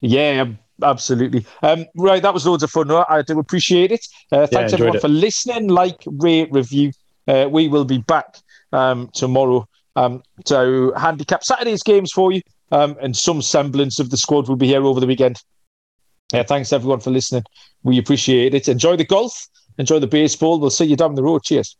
Yeah, 0.00 0.46
absolutely. 0.82 1.46
Um, 1.62 1.84
right, 1.94 2.22
that 2.22 2.32
was 2.32 2.46
loads 2.46 2.62
of 2.62 2.70
fun. 2.70 2.90
I 2.90 3.22
do 3.22 3.38
appreciate 3.38 3.92
it. 3.92 4.06
Uh, 4.32 4.46
thanks 4.46 4.72
yeah, 4.72 4.76
everyone 4.76 4.96
it. 4.96 5.02
for 5.02 5.08
listening. 5.08 5.68
Like, 5.68 6.02
rate, 6.06 6.48
review. 6.50 6.92
Uh, 7.28 7.48
we 7.48 7.68
will 7.68 7.84
be 7.84 7.98
back 7.98 8.38
um, 8.72 9.08
tomorrow 9.14 9.68
um, 9.96 10.22
to 10.44 10.92
handicap 10.96 11.44
Saturday's 11.44 11.82
games 11.82 12.12
for 12.12 12.32
you, 12.32 12.42
um, 12.70 12.96
and 13.00 13.16
some 13.16 13.42
semblance 13.42 13.98
of 13.98 14.10
the 14.10 14.16
squad 14.16 14.48
will 14.48 14.56
be 14.56 14.66
here 14.66 14.84
over 14.84 15.00
the 15.00 15.06
weekend. 15.06 15.36
Yeah, 16.32 16.44
thanks 16.44 16.72
everyone 16.72 17.00
for 17.00 17.10
listening. 17.10 17.44
We 17.82 17.98
appreciate 17.98 18.54
it. 18.54 18.68
Enjoy 18.68 18.96
the 18.96 19.04
golf, 19.04 19.46
enjoy 19.78 19.98
the 19.98 20.06
baseball. 20.06 20.58
We'll 20.58 20.70
see 20.70 20.86
you 20.86 20.96
down 20.96 21.14
the 21.14 21.22
road. 21.22 21.42
Cheers. 21.42 21.76